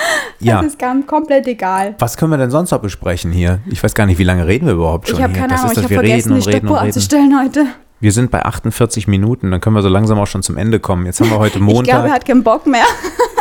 ja. 0.40 0.56
Das 0.62 0.72
ist 0.72 0.78
ganz 0.78 1.06
komplett 1.06 1.46
egal. 1.46 1.94
Was 1.98 2.16
können 2.16 2.30
wir 2.32 2.38
denn 2.38 2.50
sonst 2.50 2.70
noch 2.70 2.80
besprechen 2.80 3.32
hier? 3.32 3.60
Ich 3.66 3.82
weiß 3.82 3.94
gar 3.94 4.06
nicht, 4.06 4.18
wie 4.18 4.24
lange 4.24 4.46
reden 4.46 4.66
wir 4.66 4.74
überhaupt 4.74 5.08
schon 5.08 5.16
Ich 5.18 5.22
habe 5.22 5.32
hier. 5.32 5.40
keine 5.42 5.52
das 5.54 5.60
Ahnung, 5.62 5.72
ist 5.72 5.78
ich 5.78 5.82
das, 5.82 5.84
habe 5.84 6.02
wir 6.04 6.08
vergessen, 6.08 6.32
reden 6.32 6.40
die 6.40 6.46
und 6.46 6.54
reden 6.54 6.68
und 6.68 6.74
reden. 6.78 7.40
heute. 7.44 7.66
Wir 8.00 8.12
sind 8.12 8.30
bei 8.30 8.44
48 8.44 9.08
Minuten, 9.08 9.50
dann 9.50 9.60
können 9.60 9.74
wir 9.74 9.82
so 9.82 9.88
langsam 9.88 10.18
auch 10.20 10.26
schon 10.28 10.42
zum 10.44 10.56
Ende 10.56 10.78
kommen. 10.78 11.04
Jetzt 11.06 11.20
haben 11.20 11.30
wir 11.30 11.38
heute 11.38 11.58
Ich 11.58 11.64
glaube, 11.64 11.88
er 11.88 11.96
Montag. 11.98 12.10
hat 12.12 12.24
keinen 12.24 12.44
Bock 12.44 12.64
mehr. 12.66 12.84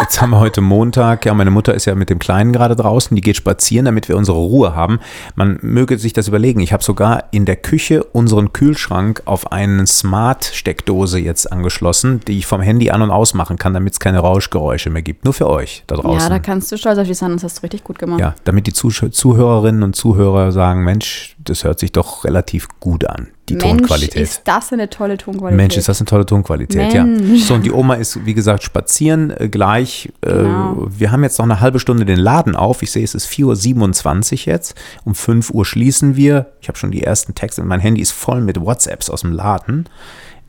Jetzt 0.07 0.21
haben 0.21 0.29
wir 0.29 0.39
heute 0.39 0.61
Montag. 0.61 1.25
Ja, 1.25 1.33
meine 1.33 1.51
Mutter 1.51 1.73
ist 1.73 1.83
ja 1.83 1.93
mit 1.93 2.09
dem 2.09 2.17
Kleinen 2.17 2.53
gerade 2.53 2.77
draußen. 2.77 3.13
Die 3.13 3.19
geht 3.19 3.35
spazieren, 3.35 3.83
damit 3.83 4.07
wir 4.07 4.15
unsere 4.15 4.37
Ruhe 4.37 4.73
haben. 4.73 4.99
Man 5.35 5.59
möge 5.61 5.97
sich 5.97 6.13
das 6.13 6.29
überlegen. 6.29 6.61
Ich 6.61 6.71
habe 6.71 6.81
sogar 6.81 7.25
in 7.31 7.43
der 7.43 7.57
Küche 7.57 8.05
unseren 8.05 8.53
Kühlschrank 8.53 9.21
auf 9.25 9.51
eine 9.51 9.85
Smart-Steckdose 9.85 11.19
jetzt 11.19 11.51
angeschlossen, 11.51 12.21
die 12.25 12.37
ich 12.37 12.45
vom 12.45 12.61
Handy 12.61 12.89
an 12.89 13.01
und 13.01 13.11
ausmachen 13.11 13.57
kann, 13.57 13.73
damit 13.73 13.93
es 13.93 13.99
keine 13.99 14.19
Rauschgeräusche 14.19 14.89
mehr 14.89 15.01
gibt. 15.01 15.25
Nur 15.25 15.33
für 15.33 15.49
euch 15.49 15.83
da 15.87 15.97
draußen. 15.97 16.21
Ja, 16.21 16.29
da 16.29 16.39
kannst 16.39 16.71
du 16.71 16.77
stolz 16.77 16.97
auf 16.97 17.07
dich 17.07 17.17
sein, 17.17 17.33
das 17.33 17.43
hast 17.43 17.57
du 17.57 17.63
richtig 17.63 17.83
gut 17.83 17.99
gemacht. 17.99 18.21
Ja, 18.21 18.33
damit 18.45 18.65
die 18.65 18.73
Zuh 18.73 18.91
Zuhörerinnen 18.91 19.83
und 19.83 19.97
Zuhörer 19.97 20.53
sagen, 20.53 20.85
Mensch, 20.85 21.35
das 21.37 21.65
hört 21.65 21.79
sich 21.79 21.91
doch 21.91 22.23
relativ 22.23 22.69
gut 22.79 23.05
an, 23.05 23.27
die 23.49 23.55
Mensch, 23.55 23.81
Tonqualität. 23.81 24.21
ist 24.21 24.41
das 24.45 24.73
eine 24.73 24.89
tolle 24.89 25.17
Tonqualität. 25.17 25.57
Mensch, 25.57 25.77
ist 25.77 25.87
das 25.87 25.99
eine 25.99 26.05
tolle 26.05 26.25
Tonqualität, 26.25 26.93
ja. 26.93 27.03
Mensch. 27.03 27.43
So, 27.43 27.53
und 27.53 27.63
die 27.65 27.71
Oma 27.71 27.95
ist, 27.95 28.25
wie 28.25 28.33
gesagt, 28.33 28.63
spazieren 28.63 29.31
äh, 29.37 29.49
gleich. 29.49 30.09
Äh, 30.21 30.29
Genau. 30.31 30.87
Wir 30.89 31.11
haben 31.11 31.23
jetzt 31.23 31.37
noch 31.39 31.45
eine 31.45 31.59
halbe 31.59 31.79
Stunde 31.79 32.05
den 32.05 32.19
Laden 32.19 32.55
auf. 32.55 32.81
Ich 32.83 32.91
sehe, 32.91 33.03
es 33.03 33.15
ist 33.15 33.27
4.27 33.27 34.33
Uhr 34.47 34.53
jetzt. 34.53 34.75
Um 35.05 35.15
5 35.15 35.49
Uhr 35.51 35.65
schließen 35.65 36.15
wir. 36.15 36.47
Ich 36.61 36.67
habe 36.67 36.77
schon 36.77 36.91
die 36.91 37.03
ersten 37.03 37.35
Texte. 37.35 37.63
Mein 37.63 37.79
Handy 37.79 38.01
ist 38.01 38.11
voll 38.11 38.41
mit 38.41 38.59
WhatsApps 38.59 39.09
aus 39.09 39.21
dem 39.21 39.31
Laden. 39.31 39.87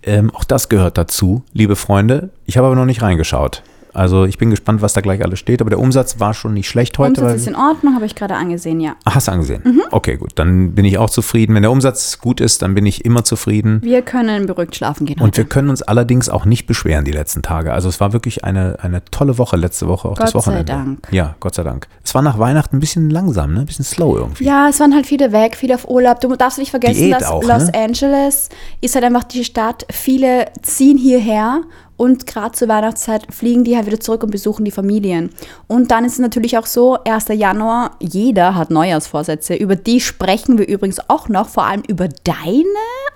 Ähm, 0.02 0.30
auch 0.34 0.44
das 0.44 0.68
gehört 0.68 0.96
dazu, 0.98 1.42
liebe 1.52 1.76
Freunde. 1.76 2.30
Ich 2.46 2.56
habe 2.56 2.66
aber 2.66 2.76
noch 2.76 2.84
nicht 2.84 3.02
reingeschaut. 3.02 3.62
Also 3.98 4.24
ich 4.24 4.38
bin 4.38 4.50
gespannt, 4.50 4.80
was 4.80 4.92
da 4.92 5.00
gleich 5.00 5.24
alles 5.24 5.40
steht. 5.40 5.60
Aber 5.60 5.70
der 5.70 5.80
Umsatz 5.80 6.20
war 6.20 6.32
schon 6.32 6.54
nicht 6.54 6.68
schlecht 6.68 6.96
heute. 6.98 7.20
Umsatz 7.20 7.40
ist 7.40 7.48
in 7.48 7.56
Ordnung, 7.56 7.94
habe 7.96 8.06
ich 8.06 8.14
gerade 8.14 8.34
angesehen, 8.36 8.80
ja. 8.80 8.94
Ach, 9.04 9.16
hast 9.16 9.26
du 9.26 9.32
angesehen? 9.32 9.62
Mhm. 9.64 9.82
Okay, 9.90 10.16
gut. 10.16 10.32
Dann 10.36 10.74
bin 10.74 10.84
ich 10.84 10.98
auch 10.98 11.10
zufrieden. 11.10 11.54
Wenn 11.54 11.62
der 11.62 11.72
Umsatz 11.72 12.18
gut 12.20 12.40
ist, 12.40 12.62
dann 12.62 12.74
bin 12.74 12.86
ich 12.86 13.04
immer 13.04 13.24
zufrieden. 13.24 13.80
Wir 13.82 14.02
können 14.02 14.46
beruhigt 14.46 14.76
schlafen 14.76 15.04
gehen 15.04 15.20
Und 15.20 15.36
wir 15.36 15.42
heute. 15.42 15.48
können 15.48 15.68
uns 15.68 15.82
allerdings 15.82 16.28
auch 16.28 16.44
nicht 16.44 16.66
beschweren 16.66 17.04
die 17.04 17.10
letzten 17.10 17.42
Tage. 17.42 17.72
Also 17.72 17.88
es 17.88 17.98
war 18.00 18.12
wirklich 18.12 18.44
eine, 18.44 18.78
eine 18.80 19.04
tolle 19.06 19.36
Woche 19.36 19.56
letzte 19.56 19.88
Woche, 19.88 20.08
auch 20.08 20.14
das 20.16 20.32
Gott 20.32 20.44
sei 20.44 20.50
Wochenende. 20.52 20.72
Dank. 20.72 20.98
Ja, 21.10 21.34
Gott 21.40 21.56
sei 21.56 21.64
Dank. 21.64 21.88
Es 22.04 22.14
war 22.14 22.22
nach 22.22 22.38
Weihnachten 22.38 22.76
ein 22.76 22.80
bisschen 22.80 23.10
langsam, 23.10 23.52
ne? 23.52 23.60
ein 23.60 23.66
bisschen 23.66 23.84
slow 23.84 24.16
irgendwie. 24.16 24.44
Ja, 24.44 24.68
es 24.68 24.78
waren 24.78 24.94
halt 24.94 25.06
viele 25.06 25.32
weg, 25.32 25.56
viele 25.56 25.74
auf 25.74 25.88
Urlaub. 25.88 26.20
Du 26.20 26.34
darfst 26.36 26.58
nicht 26.58 26.70
vergessen, 26.70 27.02
Diät 27.02 27.14
dass 27.14 27.26
auch, 27.26 27.42
Los 27.42 27.66
ne? 27.66 27.74
Angeles 27.74 28.48
ist 28.80 28.94
halt 28.94 29.04
einfach 29.04 29.24
die 29.24 29.44
Stadt. 29.44 29.86
Viele 29.90 30.46
ziehen 30.62 30.98
hierher 30.98 31.62
und 31.98 32.26
gerade 32.26 32.52
zur 32.52 32.68
Weihnachtszeit 32.68 33.26
fliegen 33.30 33.64
die 33.64 33.76
halt 33.76 33.86
wieder 33.86 34.00
zurück 34.00 34.22
und 34.22 34.30
besuchen 34.30 34.64
die 34.64 34.70
Familien. 34.70 35.30
Und 35.66 35.90
dann 35.90 36.04
ist 36.04 36.12
es 36.14 36.18
natürlich 36.20 36.56
auch 36.56 36.64
so, 36.64 36.96
1. 37.04 37.26
Januar, 37.30 37.96
jeder 37.98 38.54
hat 38.54 38.70
Neujahrsvorsätze. 38.70 39.54
Über 39.56 39.76
die 39.76 40.00
sprechen 40.00 40.56
wir 40.58 40.66
übrigens 40.66 41.00
auch 41.10 41.28
noch, 41.28 41.48
vor 41.48 41.66
allem 41.66 41.82
über 41.88 42.08
deine 42.24 42.64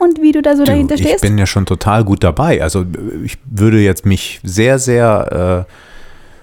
und 0.01 0.21
wie 0.21 0.33
du 0.33 0.43
da 0.43 0.57
so 0.57 0.65
dahinter 0.65 0.97
Du, 0.97 1.01
ich 1.01 1.09
stehst. 1.09 1.23
bin 1.23 1.39
ja 1.39 1.47
schon 1.47 1.65
total 1.65 2.05
gut 2.05 2.25
dabei. 2.25 2.61
Also 2.61 2.85
ich 3.25 3.39
würde 3.47 3.79
jetzt 3.79 4.05
mich 4.05 4.41
sehr, 4.43 4.81
sehr 4.81 5.67
äh, 5.69 5.73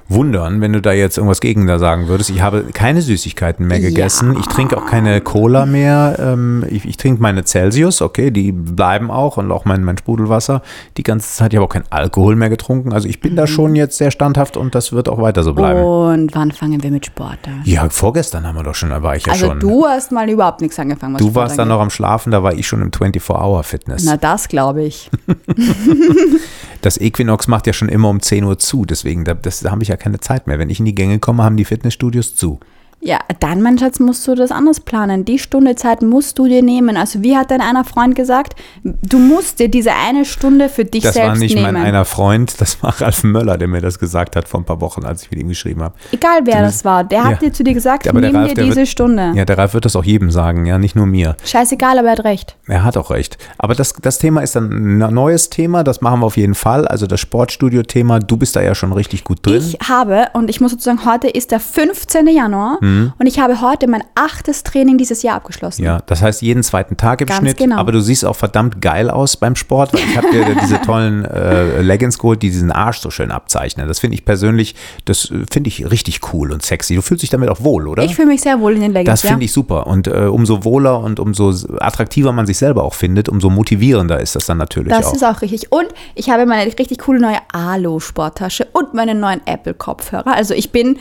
wundern, 0.09 0.59
wenn 0.59 0.73
du 0.73 0.81
da 0.81 0.91
jetzt 0.91 1.17
irgendwas 1.17 1.39
gegen 1.39 1.67
da 1.67 1.77
sagen 1.79 2.07
würdest. 2.07 2.29
Ich 2.31 2.41
habe 2.41 2.63
keine 2.73 3.01
Süßigkeiten 3.01 3.67
mehr 3.67 3.77
Ja. 3.79 3.89
gegessen. 3.89 4.35
Ich 4.39 4.47
trinke 4.47 4.75
auch 4.77 4.85
keine 4.87 5.21
Cola 5.21 5.65
mehr. 5.67 6.17
Ähm, 6.19 6.65
ich, 6.69 6.83
ich 6.85 6.97
trinke 6.97 7.21
meine 7.21 7.45
Celsius, 7.45 8.01
okay, 8.01 8.31
die 8.31 8.51
bleiben 8.51 9.11
auch 9.11 9.37
und 9.37 9.51
auch 9.51 9.65
mein, 9.65 9.83
mein 9.83 9.97
Sprudelwasser 9.97 10.61
die 10.97 11.03
ganze 11.03 11.29
Zeit. 11.35 11.53
Ich 11.53 11.57
habe 11.57 11.65
auch 11.65 11.71
keinen 11.73 11.85
Alkohol 11.91 12.35
mehr 12.35 12.49
getrunken. 12.49 12.91
Also 12.91 13.07
ich 13.07 13.19
bin 13.21 13.33
Mhm. 13.33 13.37
da 13.37 13.47
schon 13.47 13.75
jetzt 13.75 13.97
sehr 13.97 14.09
standhaft 14.11 14.57
und 14.57 14.73
das 14.75 14.91
wird 14.93 15.07
auch 15.09 15.21
weiter 15.21 15.43
so 15.43 15.53
bleiben. 15.53 15.83
und 15.83 16.33
wann 16.35 16.51
fangen 16.51 16.81
wir 16.81 16.89
mit 16.91 17.05
Sport 17.05 17.39
an? 17.45 17.61
Ja, 17.65 17.87
vorgestern 17.89 18.47
haben 18.47 18.55
wir 18.55 18.63
doch 18.63 18.75
schon, 18.75 18.89
da 18.89 19.03
war 19.03 19.15
ich 19.15 19.25
ja 19.27 19.33
also 19.33 19.45
schon. 19.47 19.59
du 19.59 19.85
hast 19.85 20.11
mal 20.11 20.27
überhaupt 20.29 20.61
nichts 20.61 20.79
angefangen. 20.79 21.13
Was 21.13 21.19
Du 21.21 21.25
Sport 21.29 21.35
warst 21.35 21.59
dann 21.59 21.67
angeht. 21.67 21.75
noch 21.77 21.81
am 21.83 21.89
Schlafen, 21.91 22.31
da 22.31 22.41
war 22.41 22.53
ich 22.53 22.65
schon 22.67 22.81
im 22.81 22.89
24-Hour-Fitness. 22.91 24.03
Na, 24.05 24.17
das 24.17 24.47
glaube 24.47 24.83
ich. 24.83 25.09
Das 26.81 26.99
Equinox 26.99 27.47
macht 27.47 27.67
ja 27.67 27.73
schon 27.73 27.89
immer 27.89 28.09
um 28.09 28.21
10 28.21 28.43
Uhr 28.45 28.57
zu, 28.57 28.85
deswegen 28.85 29.25
da, 29.25 29.33
das, 29.33 29.59
da 29.59 29.71
habe 29.71 29.83
ich 29.83 29.89
ja 29.89 29.97
keine 29.97 30.19
Zeit 30.19 30.47
mehr. 30.47 30.59
Wenn 30.59 30.69
ich 30.69 30.79
in 30.79 30.85
die 30.85 30.95
Gänge 30.95 31.19
komme, 31.19 31.43
haben 31.43 31.57
die 31.57 31.65
Fitnessstudios 31.65 32.35
zu. 32.35 32.59
Ja, 33.01 33.19
dann, 33.39 33.61
mein 33.61 33.77
Schatz, 33.77 33.99
musst 33.99 34.27
du 34.27 34.35
das 34.35 34.51
anders 34.51 34.81
planen. 34.81 35.23
Die 35.23 35.39
Stunde 35.39 35.75
Zeit 35.75 36.01
musst 36.01 36.37
du 36.37 36.47
dir 36.47 36.61
nehmen. 36.61 36.97
Also, 36.97 37.23
wie 37.23 37.37
hat 37.37 37.49
dein 37.49 37.61
einer 37.61 37.85
Freund 37.85 38.13
gesagt? 38.13 38.55
Du 38.83 39.19
musst 39.19 39.59
dir 39.59 39.69
diese 39.69 39.91
eine 39.93 40.25
Stunde 40.25 40.67
für 40.67 40.83
dich 40.83 41.03
Das 41.03 41.13
selbst 41.13 41.29
war 41.29 41.37
nicht 41.37 41.55
nehmen. 41.55 41.73
mein 41.73 41.81
einer 41.81 42.03
Freund, 42.03 42.59
das 42.59 42.83
war 42.83 42.99
Ralf 42.99 43.23
Möller, 43.23 43.57
der 43.57 43.69
mir 43.69 43.79
das 43.79 43.99
gesagt 43.99 44.35
hat 44.35 44.49
vor 44.49 44.59
ein 44.59 44.65
paar 44.65 44.81
Wochen, 44.81 45.05
als 45.05 45.23
ich 45.23 45.31
mit 45.31 45.39
ihm 45.39 45.47
geschrieben 45.47 45.81
habe. 45.81 45.95
Egal, 46.11 46.41
wer 46.43 46.61
das 46.61 46.83
war. 46.83 47.05
Der 47.05 47.23
hat 47.23 47.31
Ja. 47.41 47.47
dir 47.47 47.53
zu 47.53 47.63
dir 47.63 47.73
gesagt, 47.73 48.05
Aber 48.07 48.19
nimm 48.19 48.35
Ralf, 48.35 48.53
dir 48.53 48.63
diese 48.65 48.75
wird- 48.77 48.87
Stunde. 48.89 49.31
Ja, 49.33 49.45
der 49.45 49.57
Ralf 49.57 49.73
wird 49.73 49.85
das 49.85 49.95
auch 49.95 50.03
jedem 50.03 50.29
sagen, 50.29 50.65
ja, 50.65 50.77
nicht 50.77 50.97
nur 50.97 51.05
mir. 51.05 51.37
Scheißegal, 51.45 51.99
aber 51.99 52.07
er 52.09 52.17
hat 52.17 52.23
recht. 52.25 52.57
Er 52.67 52.83
hat 52.83 52.97
auch 52.97 53.11
recht. 53.11 53.37
Aber 53.57 53.75
das, 53.75 53.93
das 54.01 54.17
Thema 54.19 54.41
ist 54.41 54.57
dann 54.57 54.99
ein 54.99 55.13
neues 55.13 55.49
Thema, 55.49 55.85
das 55.85 56.01
machen 56.01 56.19
wir 56.19 56.25
auf 56.25 56.35
jeden 56.35 56.55
Fall. 56.55 56.85
Also 56.85 57.07
das 57.07 57.21
Sportstudio-Thema, 57.21 58.19
du 58.19 58.35
bist 58.35 58.57
da 58.57 58.61
ja 58.61 58.75
schon 58.75 58.91
richtig 58.91 59.23
gut 59.23 59.39
drin. 59.45 59.63
Ich 59.79 59.87
habe, 59.87 60.27
und 60.33 60.49
ich 60.49 60.59
muss 60.59 60.71
sozusagen, 60.71 61.05
heute 61.05 61.29
ist 61.29 61.51
der 61.51 61.61
15. 61.61 62.27
Januar 62.27 62.77
und 63.17 63.25
ich 63.27 63.39
habe 63.39 63.61
heute 63.61 63.87
mein 63.87 64.03
achtes 64.15 64.63
Training 64.63 64.97
dieses 64.97 65.23
Jahr 65.23 65.35
abgeschlossen. 65.35 65.81
Mhm. 65.81 65.87
Ja, 65.87 66.01
das 66.05 66.21
heißt 66.21 66.41
jeden 66.41 66.63
zweiten 66.63 66.97
Tag 66.97 67.21
im 67.21 67.27
Ganz 67.27 67.39
Schnitt. 67.39 67.57
genau. 67.57 67.77
Aber 67.77 67.91
du 67.91 68.01
siehst 68.01 68.25
auch 68.25 68.35
verdammt 68.35 68.81
geil 68.81 69.09
aus 69.09 69.37
beim 69.37 69.55
Sport, 69.55 69.93
weil 69.93 70.01
ich 70.01 70.17
habe 70.17 70.29
dir 70.31 70.55
diese 70.61 70.81
tollen 70.85 71.25
äh, 71.25 71.81
Leggings 71.81 72.17
geholt, 72.17 72.41
die 72.41 72.49
diesen 72.49 72.71
Arsch 72.71 72.99
so 72.99 73.09
schön 73.11 73.31
abzeichnen. 73.31 73.87
Das 73.87 73.99
finde 73.99 74.15
ich 74.15 74.25
persönlich, 74.25 74.75
das 75.05 75.31
äh, 75.31 75.45
finde 75.51 75.67
ich 75.69 75.89
richtig 75.89 76.33
cool 76.33 76.51
und 76.51 76.63
sexy. 76.63 76.95
Du 76.95 77.01
fühlst 77.01 77.23
dich 77.23 77.29
damit 77.29 77.49
auch 77.49 77.61
wohl, 77.63 77.87
oder? 77.87 78.03
Ich 78.03 78.15
fühle 78.15 78.27
mich 78.29 78.41
sehr 78.41 78.59
wohl 78.59 78.73
in 78.75 78.81
den 78.81 78.93
Leggings. 78.93 79.21
das 79.21 79.29
finde 79.29 79.45
ich 79.45 79.51
super. 79.53 79.87
Und 79.87 80.07
äh, 80.07 80.25
umso 80.25 80.63
wohler 80.63 80.99
und 80.99 81.19
umso 81.19 81.53
attraktiver 81.79 82.31
man 82.31 82.45
sich 82.45 82.57
selber 82.57 82.83
auch 82.83 82.93
findet, 82.93 83.29
umso 83.29 83.49
motivierender 83.49 84.19
ist 84.19 84.35
das 84.35 84.45
dann 84.45 84.57
natürlich 84.57 84.91
Das 84.93 85.07
auch. 85.07 85.13
ist 85.13 85.23
auch 85.23 85.41
richtig. 85.41 85.71
Und 85.71 85.87
ich 86.15 86.29
habe 86.29 86.45
meine 86.45 86.65
richtig 86.77 86.99
coole 86.99 87.19
neue 87.19 87.37
Alu-Sporttasche 87.51 88.67
und 88.73 88.93
meinen 88.93 89.19
neuen 89.19 89.41
Apple-Kopfhörer. 89.45 90.33
Also 90.35 90.53
ich 90.53 90.71
bin 90.71 90.97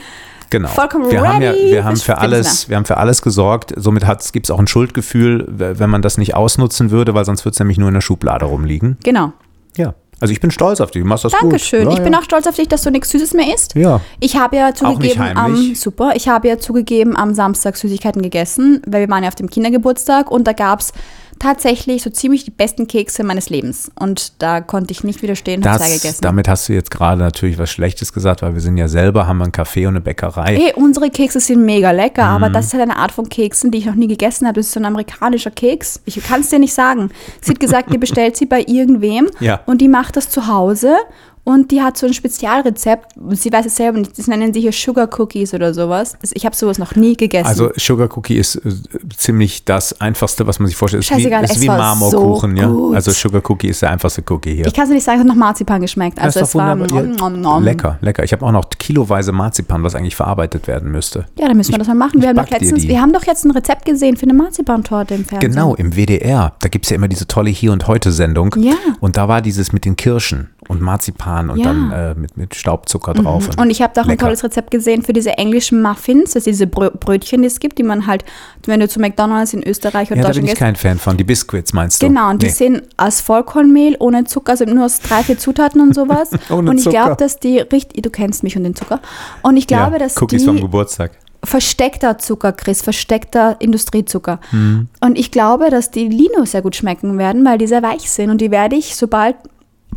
Genau. 0.49 0.69
vollkommen 0.69 1.09
wir 1.09 1.21
haben 1.21 1.41
ja, 1.41 1.51
ready 1.51 1.71
wir 1.71 1.83
haben 1.83 1.97
für 1.97 2.17
alles, 2.17 2.69
wir 2.69 2.75
haben 2.75 2.85
für 2.85 2.97
alles 2.97 3.21
gesorgt. 3.21 3.73
Somit 3.75 4.03
gibt 4.31 4.47
es 4.47 4.51
auch 4.51 4.59
ein 4.59 4.67
Schuldgefühl, 4.67 5.45
wenn 5.47 5.89
man 5.89 6.01
das 6.01 6.17
nicht 6.17 6.35
ausnutzen 6.35 6.91
würde, 6.91 7.13
weil 7.13 7.25
sonst 7.25 7.45
wird 7.45 7.53
es 7.53 7.59
nämlich 7.59 7.77
nur 7.77 7.87
in 7.89 7.93
der 7.93 8.01
Schublade 8.01 8.45
rumliegen. 8.45 8.97
Genau. 9.03 9.33
Ja. 9.77 9.93
Also 10.21 10.33
ich 10.33 10.41
bin 10.41 10.51
stolz 10.51 10.81
auf 10.81 10.91
dich. 10.91 11.01
Du 11.01 11.07
machst 11.07 11.23
das 11.23 11.31
Dankeschön. 11.31 11.85
gut. 11.85 11.93
Ja, 11.93 11.97
ich 11.97 12.03
bin 12.03 12.13
ja. 12.13 12.19
auch 12.19 12.23
stolz 12.23 12.45
auf 12.45 12.55
dich, 12.55 12.67
dass 12.67 12.81
du 12.81 12.91
nichts 12.91 13.09
Süßes 13.09 13.33
mehr 13.33 13.53
isst. 13.53 13.75
Ja. 13.75 14.01
Ich 14.19 14.35
habe 14.35 14.57
ja 14.57 14.73
zugegeben 14.73 15.37
am 15.37 15.75
super, 15.75 16.11
ich 16.15 16.27
habe 16.27 16.47
ja 16.47 16.57
zugegeben 16.57 17.15
am 17.15 17.33
Samstag 17.33 17.77
Süßigkeiten 17.77 18.21
gegessen, 18.21 18.81
weil 18.85 19.01
wir 19.01 19.09
waren 19.09 19.23
ja 19.23 19.29
auf 19.29 19.35
dem 19.35 19.49
Kindergeburtstag 19.49 20.29
und 20.29 20.45
da 20.45 20.53
gab 20.53 20.81
es 20.81 20.91
tatsächlich 21.39 22.03
so 22.03 22.09
ziemlich 22.09 22.43
die 22.45 22.51
besten 22.51 22.87
Kekse 22.87 23.23
meines 23.23 23.49
Lebens. 23.49 23.89
Und 23.97 24.33
da 24.41 24.61
konnte 24.61 24.91
ich 24.91 25.03
nicht 25.03 25.21
widerstehen, 25.21 25.63
habe 25.65 25.79
zwei 25.79 25.93
gegessen. 25.93 26.19
damit 26.21 26.47
hast 26.47 26.67
du 26.69 26.73
jetzt 26.73 26.91
gerade 26.91 27.19
natürlich 27.21 27.57
was 27.57 27.69
Schlechtes 27.69 28.13
gesagt, 28.13 28.41
weil 28.41 28.53
wir 28.53 28.61
sind 28.61 28.77
ja 28.77 28.87
selber, 28.87 29.27
haben 29.27 29.41
einen 29.41 29.51
Café 29.51 29.81
und 29.87 29.93
eine 29.95 30.01
Bäckerei. 30.01 30.55
Hey, 30.55 30.73
unsere 30.75 31.09
Kekse 31.09 31.39
sind 31.39 31.63
mega 31.65 31.91
lecker, 31.91 32.23
Mhm. 32.25 32.43
aber 32.43 32.49
das 32.49 32.65
ist 32.67 32.73
halt 32.73 32.83
eine 32.83 32.97
Art 32.97 33.11
von 33.11 33.27
Keksen, 33.29 33.71
die 33.71 33.79
ich 33.79 33.85
noch 33.85 33.95
nie 33.95 34.07
gegessen 34.07 34.45
habe. 34.47 34.55
Das 34.59 34.67
ist 34.67 34.73
so 34.73 34.79
ein 34.79 34.85
amerikanischer 34.85 35.51
Keks. 35.51 36.01
Ich 36.05 36.21
kann 36.23 36.41
es 36.41 36.49
dir 36.49 36.59
nicht 36.59 36.73
sagen. 36.73 37.09
Sie 37.41 37.51
hat 37.51 37.59
gesagt, 37.59 37.93
die 37.93 37.97
bestellt 37.97 38.35
sie 38.37 38.45
bei 38.45 38.61
irgendwem 38.67 39.29
Ja. 39.39 39.61
und 39.65 39.79
die 39.81 39.87
macht 39.87 40.17
das 40.17 40.29
zu 40.29 40.47
Hause 40.47 40.95
und 41.43 41.71
die 41.71 41.81
hat 41.81 41.97
so 41.97 42.05
ein 42.07 42.13
Spezialrezept. 42.13 43.13
Sie 43.31 43.51
weiß 43.51 43.65
es 43.65 43.75
selber 43.75 43.99
nicht. 43.99 44.17
Das 44.17 44.27
nennen 44.27 44.53
sie 44.53 44.61
hier 44.61 44.71
Sugar 44.71 45.09
Cookies 45.19 45.53
oder 45.53 45.73
sowas. 45.73 46.15
Das- 46.21 46.31
Ich 46.33 46.45
habe 46.45 46.55
sowas 46.55 46.77
noch 46.77 46.95
nie 46.95 47.15
gegessen. 47.15 47.47
Also 47.47 47.71
Sugar 47.75 48.09
Cookie 48.17 48.37
ist 48.37 48.55
äh, 48.57 48.69
ziemlich 49.17 49.65
das 49.65 49.99
einfachste, 49.99 50.45
was 50.47 50.59
man 50.59 50.67
sich 50.67 50.75
vorstellt. 50.75 51.03
Ist 51.03 51.09
wie, 51.11 51.15
Scheißegal, 51.15 51.43
ist 51.45 51.55
es 51.55 51.61
wie 51.61 51.67
Marmorkuchen, 51.67 52.55
so 52.55 52.61
ja. 52.61 52.67
gut. 52.67 52.95
Also 52.95 53.11
Sugar 53.11 53.41
Cookie 53.49 53.67
ist 53.69 53.81
der 53.81 53.91
einfachste 53.91 54.23
Cookie 54.29 54.55
hier. 54.55 54.67
ich 54.67 54.73
kann 54.73 54.85
es 54.85 54.89
nicht 54.91 55.03
sagen, 55.03 55.17
es 55.17 55.21
hat 55.21 55.27
nach 55.27 55.35
Marzipan 55.35 55.81
geschmeckt. 55.81 56.19
Also 56.19 56.39
Das 56.39 56.49
es 56.49 56.55
war 56.55 56.77
Ja. 56.77 57.57
Lecker, 57.59 57.97
lecker. 58.01 58.23
Ich 58.23 58.31
habe 58.33 58.45
auch 58.45 58.51
noch 58.51 58.69
kiloweise 58.77 59.31
Marzipan, 59.31 59.83
was 59.83 59.95
eigentlich 59.95 60.15
verarbeitet 60.15 60.67
werden 60.67 60.91
müsste. 60.91 61.25
Ja, 61.37 61.47
dann 61.47 61.57
müssen 61.57 61.71
wir 61.71 61.79
das 61.79 61.87
mal 61.87 61.95
machen. 61.95 62.17
ich 62.17 62.21
Wir 62.21 62.29
haben, 62.29 62.35
doch 62.37 62.49
letztens, 62.49 62.87
wir 62.87 63.01
haben 63.01 63.13
doch 63.13 63.23
jetzt 63.25 63.45
ein 63.45 63.51
Rezept 63.51 63.85
gesehen 63.85 64.17
für 64.17 64.23
eine 64.23 64.33
Marzipantorte 64.33 65.15
im 65.15 65.25
Fernsehen. 65.25 65.51
Genau, 65.51 65.75
im 65.75 65.93
WDR. 65.95 66.53
Da 66.59 66.69
gibt 66.69 66.85
es 66.85 66.89
ja 66.91 66.95
immer 66.95 67.07
diese 67.07 67.27
tolle 67.27 67.49
Hier- 67.49 67.71
und 67.71 67.87
Heute-Sendung. 67.87 68.55
Ja. 68.57 68.73
Und 68.99 69.17
da 69.17 69.27
war 69.27 69.41
dieses 69.41 69.71
mit 69.73 69.85
den 69.85 69.95
Kirschen 69.95 70.49
und 70.69 70.81
Marzipan 70.81 71.49
und 71.49 71.57
Ja. 71.59 71.65
dann 71.65 71.91
äh, 71.91 72.15
mit, 72.15 72.37
mit 72.37 72.55
Staubzucker 72.55 73.13
drauf. 73.13 73.49
Und 73.57 73.69
ich 73.71 73.81
habe 73.81 73.91
da 73.93 74.01
auch 74.01 74.05
ein 74.05 74.11
lecker. 74.11 74.27
tolles 74.27 74.43
Rezept 74.43 74.71
gesehen 74.71 75.01
für 75.01 75.11
diese 75.11 75.31
englischen 75.31 75.81
Muffins, 75.81 76.35
also 76.35 76.49
diese 76.49 76.67
Brö 76.67 76.89
Brötchen, 76.91 77.41
die 77.41 77.47
es 77.47 77.59
gibt, 77.59 77.77
die 77.79 77.83
man 77.83 78.07
halt, 78.07 78.23
wenn 78.65 78.79
du 78.79 78.87
zu 78.87 79.01
McDonalds 79.01 79.53
in 79.53 79.61
Österreich 79.67 80.11
oder 80.11 80.21
Ja, 80.21 80.27
da 80.27 80.29
bin 80.29 80.45
Deutschland 80.45 80.45
ich 80.45 80.49
gehst. 80.51 80.59
kein 80.59 80.75
Fan 80.77 80.97
von. 80.99 81.17
Die 81.17 81.23
Biscuits 81.25 81.73
meinst 81.73 82.01
du? 82.01 82.07
Genau, 82.07 82.29
und 82.29 82.41
die 82.41 82.45
Nee. 82.45 82.51
sind 82.53 82.83
aus 82.97 83.19
Vollkornmehl, 83.19 83.97
ohne 83.99 84.23
Zucker, 84.23 84.51
also 84.51 84.63
nur 84.63 84.85
aus 84.85 84.99
drei, 85.01 85.23
vier 85.23 85.37
Zutaten 85.37 85.81
und 85.81 85.93
sowas. 85.93 86.29
Ohne 86.49 86.69
und 86.71 86.77
ich 86.79 86.87
glaube, 86.89 87.15
dass 87.17 87.39
die 87.39 87.57
richtig, 87.59 88.03
du 88.03 88.09
kennst 88.09 88.43
mich 88.43 88.55
und 88.55 88.63
den 88.63 88.75
Zucker. 88.75 89.01
Und 89.41 89.57
ich 89.57 89.67
glaube, 89.67 89.93
ja, 89.93 89.97
dass 89.99 90.21
Cookies 90.21 90.45
vom 90.45 90.55
die 90.55 90.61
Geburtstag. 90.61 91.11
versteckter 91.43 92.17
Zucker, 92.19 92.51
Chris, 92.51 92.81
versteckter 92.83 93.55
Industriezucker. 93.59 94.39
Mhm. 94.51 94.87
Und 94.99 95.17
ich 95.17 95.31
glaube, 95.31 95.69
dass 95.71 95.89
die 95.89 96.07
Lino 96.07 96.45
sehr 96.45 96.61
gut 96.61 96.75
schmecken 96.75 97.17
werden, 97.17 97.43
weil 97.43 97.57
die 97.57 97.65
sehr 97.67 97.81
weich 97.81 98.09
sind. 98.11 98.29
Und 98.29 98.39
die 98.41 98.51
werde 98.51 98.75
ich, 98.75 98.95
sobald 98.95 99.35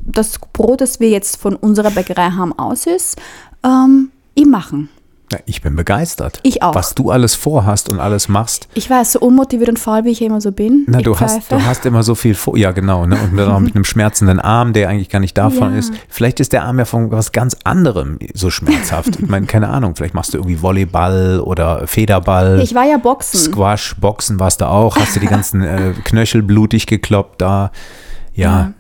das 0.05 0.39
Brot, 0.53 0.81
das 0.81 1.01
wir 1.01 1.11
jetzt 1.11 1.37
von 1.37 1.57
unserer 1.57 1.91
Bäckerei 1.91 2.31
haben, 2.31 2.59
aus 2.59 2.87
ist, 2.87 3.21
ähm, 3.65 4.11
ihm 4.35 4.51
machen. 4.51 4.89
Ja, 5.33 5.39
ich 5.47 5.63
bin 5.63 5.75
begeistert. 5.77 6.41
Ich 6.43 6.63
auch. 6.63 6.75
Was 6.75 6.95
du 6.95 7.11
alles 7.11 7.35
vorhast 7.35 7.91
und 7.91 8.01
alles 8.01 8.29
machst. 8.29 8.69
Ich 8.75 8.91
weiß, 8.91 9.13
so 9.13 9.21
unmotiviert 9.21 9.71
und 9.71 9.79
faul, 9.79 10.05
wie 10.05 10.11
ich 10.11 10.21
immer 10.21 10.43
so 10.43 10.53
bin. 10.53 10.85
Na, 10.87 10.99
ich 10.99 11.05
du 11.05 11.19
hast, 11.19 11.51
du 11.51 11.65
hast 11.65 11.87
immer 11.87 12.03
so 12.03 12.15
viel 12.15 12.35
vor. 12.35 12.59
Ja, 12.59 12.73
genau. 12.73 13.07
Ne? 13.07 13.17
Und 13.17 13.39
dann 13.39 13.51
auch 13.51 13.59
mit 13.61 13.75
einem 13.75 13.85
schmerzenden 13.85 14.41
Arm, 14.41 14.75
der 14.75 14.91
eigentlich 14.91 15.09
gar 15.09 15.21
nicht 15.21 15.39
davon 15.39 15.73
Ja. 15.73 15.79
ist. 15.79 15.95
Vielleicht 16.11 16.39
ist 16.39 16.53
der 16.53 16.65
Arm 16.65 16.79
ja 16.79 16.85
von 16.85 17.11
was 17.11 17.33
ganz 17.33 17.57
anderem 17.65 18.19
so 18.35 18.51
schmerzhaft. 18.51 19.21
ich 19.21 19.27
meine, 19.29 19.47
keine 19.47 19.69
Ahnung. 19.71 19.97
Vielleicht 19.97 20.13
machst 20.13 20.35
du 20.35 20.39
irgendwie 20.39 20.61
Volleyball 20.61 21.41
oder 21.41 21.87
Federball. 21.87 22.61
Ich 22.61 22.75
war 22.75 22.85
ja 22.85 22.99
Boxen. 22.99 23.41
Squash, 23.41 23.97
Boxen 23.99 24.39
warst 24.39 24.61
du 24.61 24.69
auch. 24.69 24.97
Hast 24.97 25.17
du 25.17 25.21
die 25.21 25.29
ganzen 25.29 25.63
äh, 25.63 25.95
Knöchel 26.05 26.43
blutig 26.43 26.87
gekloppt 26.87 27.41
da. 27.41 27.73
Ja. 28.35 28.75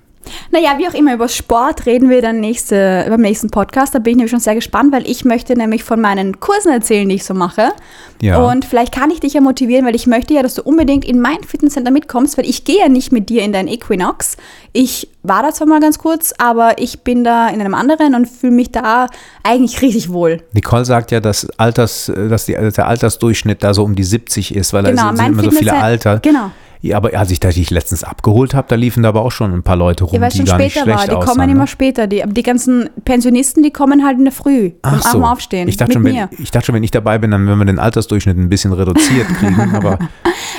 Naja, 0.50 0.74
wie 0.78 0.88
auch 0.88 0.94
immer, 0.94 1.14
über 1.14 1.28
Sport 1.28 1.86
reden 1.86 2.08
wir 2.08 2.22
dann 2.22 2.40
nächste, 2.40 3.06
beim 3.08 3.20
nächsten 3.20 3.50
Podcast. 3.50 3.94
Da 3.94 3.98
bin 3.98 4.12
ich 4.12 4.16
nämlich 4.16 4.30
schon 4.30 4.40
sehr 4.40 4.54
gespannt, 4.54 4.92
weil 4.92 5.06
ich 5.08 5.24
möchte 5.24 5.54
nämlich 5.56 5.84
von 5.84 6.00
meinen 6.00 6.40
Kursen 6.40 6.72
erzählen, 6.72 7.08
die 7.08 7.16
ich 7.16 7.24
so 7.24 7.34
mache. 7.34 7.72
Ja. 8.20 8.38
Und 8.38 8.64
vielleicht 8.64 8.94
kann 8.94 9.10
ich 9.10 9.20
dich 9.20 9.34
ja 9.34 9.40
motivieren, 9.40 9.84
weil 9.84 9.96
ich 9.96 10.06
möchte 10.06 10.34
ja, 10.34 10.42
dass 10.42 10.54
du 10.54 10.62
unbedingt 10.62 11.04
in 11.04 11.20
mein 11.20 11.42
Fitnesscenter 11.42 11.90
mitkommst, 11.90 12.38
weil 12.38 12.48
ich 12.48 12.64
gehe 12.64 12.78
ja 12.78 12.88
nicht 12.88 13.12
mit 13.12 13.28
dir 13.28 13.42
in 13.42 13.52
dein 13.52 13.66
Equinox. 13.66 14.36
Ich 14.72 15.08
war 15.22 15.42
da 15.42 15.52
zwar 15.52 15.66
mal 15.66 15.80
ganz 15.80 15.98
kurz, 15.98 16.32
aber 16.38 16.78
ich 16.78 17.00
bin 17.00 17.24
da 17.24 17.48
in 17.48 17.60
einem 17.60 17.74
anderen 17.74 18.14
und 18.14 18.26
fühle 18.26 18.52
mich 18.52 18.70
da 18.70 19.08
eigentlich 19.42 19.82
richtig 19.82 20.12
wohl. 20.12 20.42
Nicole 20.52 20.84
sagt 20.84 21.10
ja, 21.10 21.20
dass, 21.20 21.48
Alters, 21.58 22.08
äh, 22.08 22.28
dass 22.28 22.46
die, 22.46 22.52
der 22.52 22.86
Altersdurchschnitt 22.86 23.62
da 23.62 23.74
so 23.74 23.84
um 23.84 23.94
die 23.94 24.04
70 24.04 24.54
ist, 24.54 24.72
weil 24.72 24.84
Genau, 24.84 25.10
da 25.10 25.16
sind, 25.16 25.26
immer 25.26 25.44
so 25.44 25.50
viele 25.50 25.74
Alter. 25.74 26.20
genau. 26.20 26.50
Ja, 26.82 26.96
aber 26.96 27.16
als 27.16 27.30
ich 27.30 27.38
da 27.38 27.48
dich 27.50 27.70
letztens 27.70 28.02
abgeholt 28.02 28.54
habe, 28.54 28.66
da 28.68 28.74
liefen 28.74 29.04
da 29.04 29.10
aber 29.10 29.22
auch 29.22 29.30
schon 29.30 29.54
ein 29.54 29.62
paar 29.62 29.76
Leute 29.76 30.02
rum, 30.02 30.14
Ja, 30.14 30.20
weil 30.20 30.30
die 30.30 30.38
schon 30.38 30.46
gar 30.46 30.58
nicht 30.58 30.72
später 30.72 30.84
schlecht 30.84 30.98
war. 30.98 31.06
Die 31.06 31.12
aussahen. 31.12 31.28
kommen 31.36 31.46
ne? 31.46 31.52
immer 31.52 31.66
später. 31.68 32.08
Die, 32.08 32.24
die 32.26 32.42
ganzen 32.42 32.90
Pensionisten, 33.04 33.62
die 33.62 33.70
kommen 33.70 34.04
halt 34.04 34.18
in 34.18 34.24
der 34.24 34.32
Früh. 34.32 34.72
Ach 34.82 35.00
Zum 35.00 35.20
so. 35.20 35.26
Aufstehen. 35.26 35.68
Ich 35.68 35.76
dachte, 35.76 35.92
schon, 35.92 36.04
wenn, 36.04 36.28
ich 36.38 36.50
dachte 36.50 36.66
schon, 36.66 36.74
wenn 36.74 36.82
ich 36.82 36.90
dabei 36.90 37.18
bin, 37.18 37.30
dann 37.30 37.46
werden 37.46 37.60
wir 37.60 37.64
den 37.66 37.78
Altersdurchschnitt 37.78 38.36
ein 38.36 38.48
bisschen 38.48 38.72
reduziert 38.72 39.28
kriegen. 39.38 39.76
aber 39.76 39.96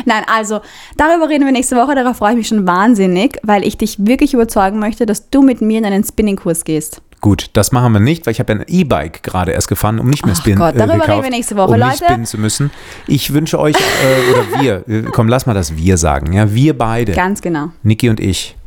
Nein, 0.06 0.24
also 0.34 0.62
darüber 0.96 1.28
reden 1.28 1.44
wir 1.44 1.52
nächste 1.52 1.76
Woche. 1.76 1.94
Darauf 1.94 2.18
freue 2.18 2.32
ich 2.32 2.38
mich 2.38 2.48
schon 2.48 2.66
wahnsinnig, 2.66 3.38
weil 3.44 3.66
ich 3.66 3.78
dich 3.78 4.06
wirklich 4.06 4.34
überzeugen 4.34 4.80
möchte, 4.80 5.06
dass 5.06 5.30
du 5.30 5.42
mit 5.42 5.60
mir 5.62 5.80
in 5.80 5.86
einen 5.86 6.06
Spinningkurs 6.06 6.64
gehst. 6.64 7.02
Gut, 7.24 7.50
das 7.54 7.72
machen 7.72 7.94
wir 7.94 8.00
nicht, 8.00 8.28
weil 8.28 8.34
ich 8.34 8.40
habe 8.40 8.54
ja 8.54 8.60
ein 8.60 8.66
E-Bike 8.68 9.24
gerade 9.24 9.54
erst 9.54 9.70
gefahren, 9.70 9.98
um 10.00 10.10
nicht 10.10 10.26
mehr 10.26 10.36
spinnen 10.36 10.60
Gott, 10.60 10.76
äh, 10.76 10.78
darüber 10.78 10.96
gekauft, 10.96 11.10
reden 11.10 11.24
wir 11.24 11.30
nächste 11.32 11.56
Woche, 11.56 11.72
um 11.72 11.80
nicht 11.80 11.86
Leute. 11.86 12.04
spinnen 12.04 12.26
zu 12.26 12.38
müssen. 12.38 12.70
Ich 13.08 13.34
wünsche 13.34 13.60
euch, 13.60 13.76
äh, 13.76 14.32
oder 14.32 14.62
wir, 14.62 14.88
äh, 14.88 15.02
komm, 15.04 15.30
lass 15.30 15.48
mal 15.48 15.54
das 15.54 15.76
wir 15.76 15.98
sagen. 15.98 16.34
Ja, 16.34 16.54
wir 16.54 16.78
beide, 16.78 17.14
Ganz 17.14 17.42
genau. 17.42 17.70
Niki 17.82 18.10
und 18.10 18.20
ich, 18.20 18.58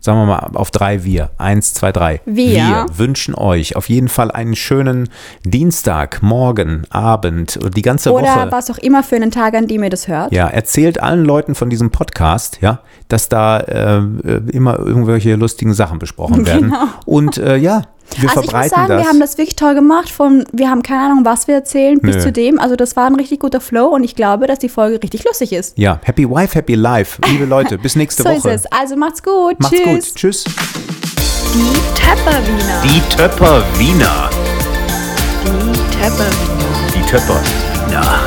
sagen 0.00 0.18
wir 0.18 0.24
mal 0.24 0.50
auf 0.54 0.70
drei 0.70 1.04
wir. 1.04 1.30
Eins, 1.36 1.74
zwei, 1.74 1.92
drei. 1.92 2.22
Wir. 2.24 2.86
wünschen 2.94 3.34
euch 3.34 3.76
auf 3.76 3.90
jeden 3.90 4.08
Fall 4.08 4.30
einen 4.30 4.56
schönen 4.56 5.10
Dienstag, 5.44 6.22
Morgen, 6.22 6.84
Abend 6.88 7.58
und 7.58 7.76
die 7.76 7.82
ganze 7.82 8.12
Oder 8.12 8.22
Woche. 8.22 8.48
was 8.50 8.70
auch 8.70 8.78
immer 8.78 9.02
für 9.02 9.16
einen 9.16 9.30
Tag, 9.30 9.54
an 9.54 9.66
dem 9.66 9.82
ihr 9.82 9.90
das 9.90 10.08
hört. 10.08 10.32
Ja, 10.32 10.46
erzählt 10.46 11.02
allen 11.02 11.24
Leuten 11.24 11.54
von 11.54 11.68
diesem 11.68 11.90
Podcast, 11.90 12.58
ja, 12.62 12.80
dass 13.08 13.28
da 13.28 13.58
äh, 13.60 13.98
äh, 13.98 14.40
immer 14.52 14.78
irgendwelche 14.78 15.34
lustigen 15.34 15.74
Sachen 15.74 15.98
besprochen 15.98 16.46
werden. 16.46 16.56
Genau. 16.66 16.86
Und 17.04 17.36
äh, 17.38 17.56
ja, 17.56 17.82
wir 18.18 18.28
also 18.30 18.42
ich 18.42 18.52
muss 18.52 18.68
sagen, 18.68 18.88
das. 18.88 19.02
wir 19.02 19.08
haben 19.08 19.20
das 19.20 19.36
wirklich 19.38 19.56
toll 19.56 19.74
gemacht. 19.74 20.08
Von, 20.08 20.44
wir 20.52 20.70
haben 20.70 20.82
keine 20.82 21.02
Ahnung, 21.06 21.24
was 21.24 21.48
wir 21.48 21.54
erzählen, 21.56 21.98
bis 22.00 22.16
Nö. 22.16 22.22
zu 22.22 22.32
dem. 22.32 22.58
Also 22.58 22.76
das 22.76 22.96
war 22.96 23.06
ein 23.06 23.14
richtig 23.16 23.40
guter 23.40 23.60
Flow 23.60 23.88
und 23.88 24.04
ich 24.04 24.14
glaube, 24.14 24.46
dass 24.46 24.58
die 24.58 24.68
Folge 24.68 25.02
richtig 25.02 25.24
lustig 25.24 25.52
ist. 25.52 25.76
ja, 25.78 26.00
Happy 26.04 26.28
Wife, 26.28 26.54
Happy 26.54 26.74
Life. 26.74 27.20
Liebe 27.26 27.44
Leute, 27.56 27.78
bis 27.78 27.96
nächste 27.96 28.22
so 28.22 28.28
Woche. 28.28 28.50
ist 28.50 28.64
es. 28.66 28.72
Also 28.72 28.96
macht's 28.96 29.22
gut. 29.22 29.58
Macht's 29.60 29.76
Tschüss. 29.76 29.84
gut. 30.08 30.14
Tschüss. 30.14 30.44
Die 31.54 31.72
Tepperwiener. 31.94 32.82
Die 32.84 33.00
Töpper 33.16 33.62
Wiener. 33.78 34.30
Die 35.42 35.96
Tepperwiener. 35.96 36.92
Die 36.94 37.02
Töpper 37.10 37.40
Wiener. 37.86 38.20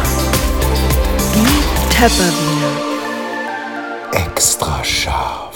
Die 1.36 1.96
Tepperwiener. 1.96 2.74
Extra 4.12 4.84
scharf. 4.84 5.49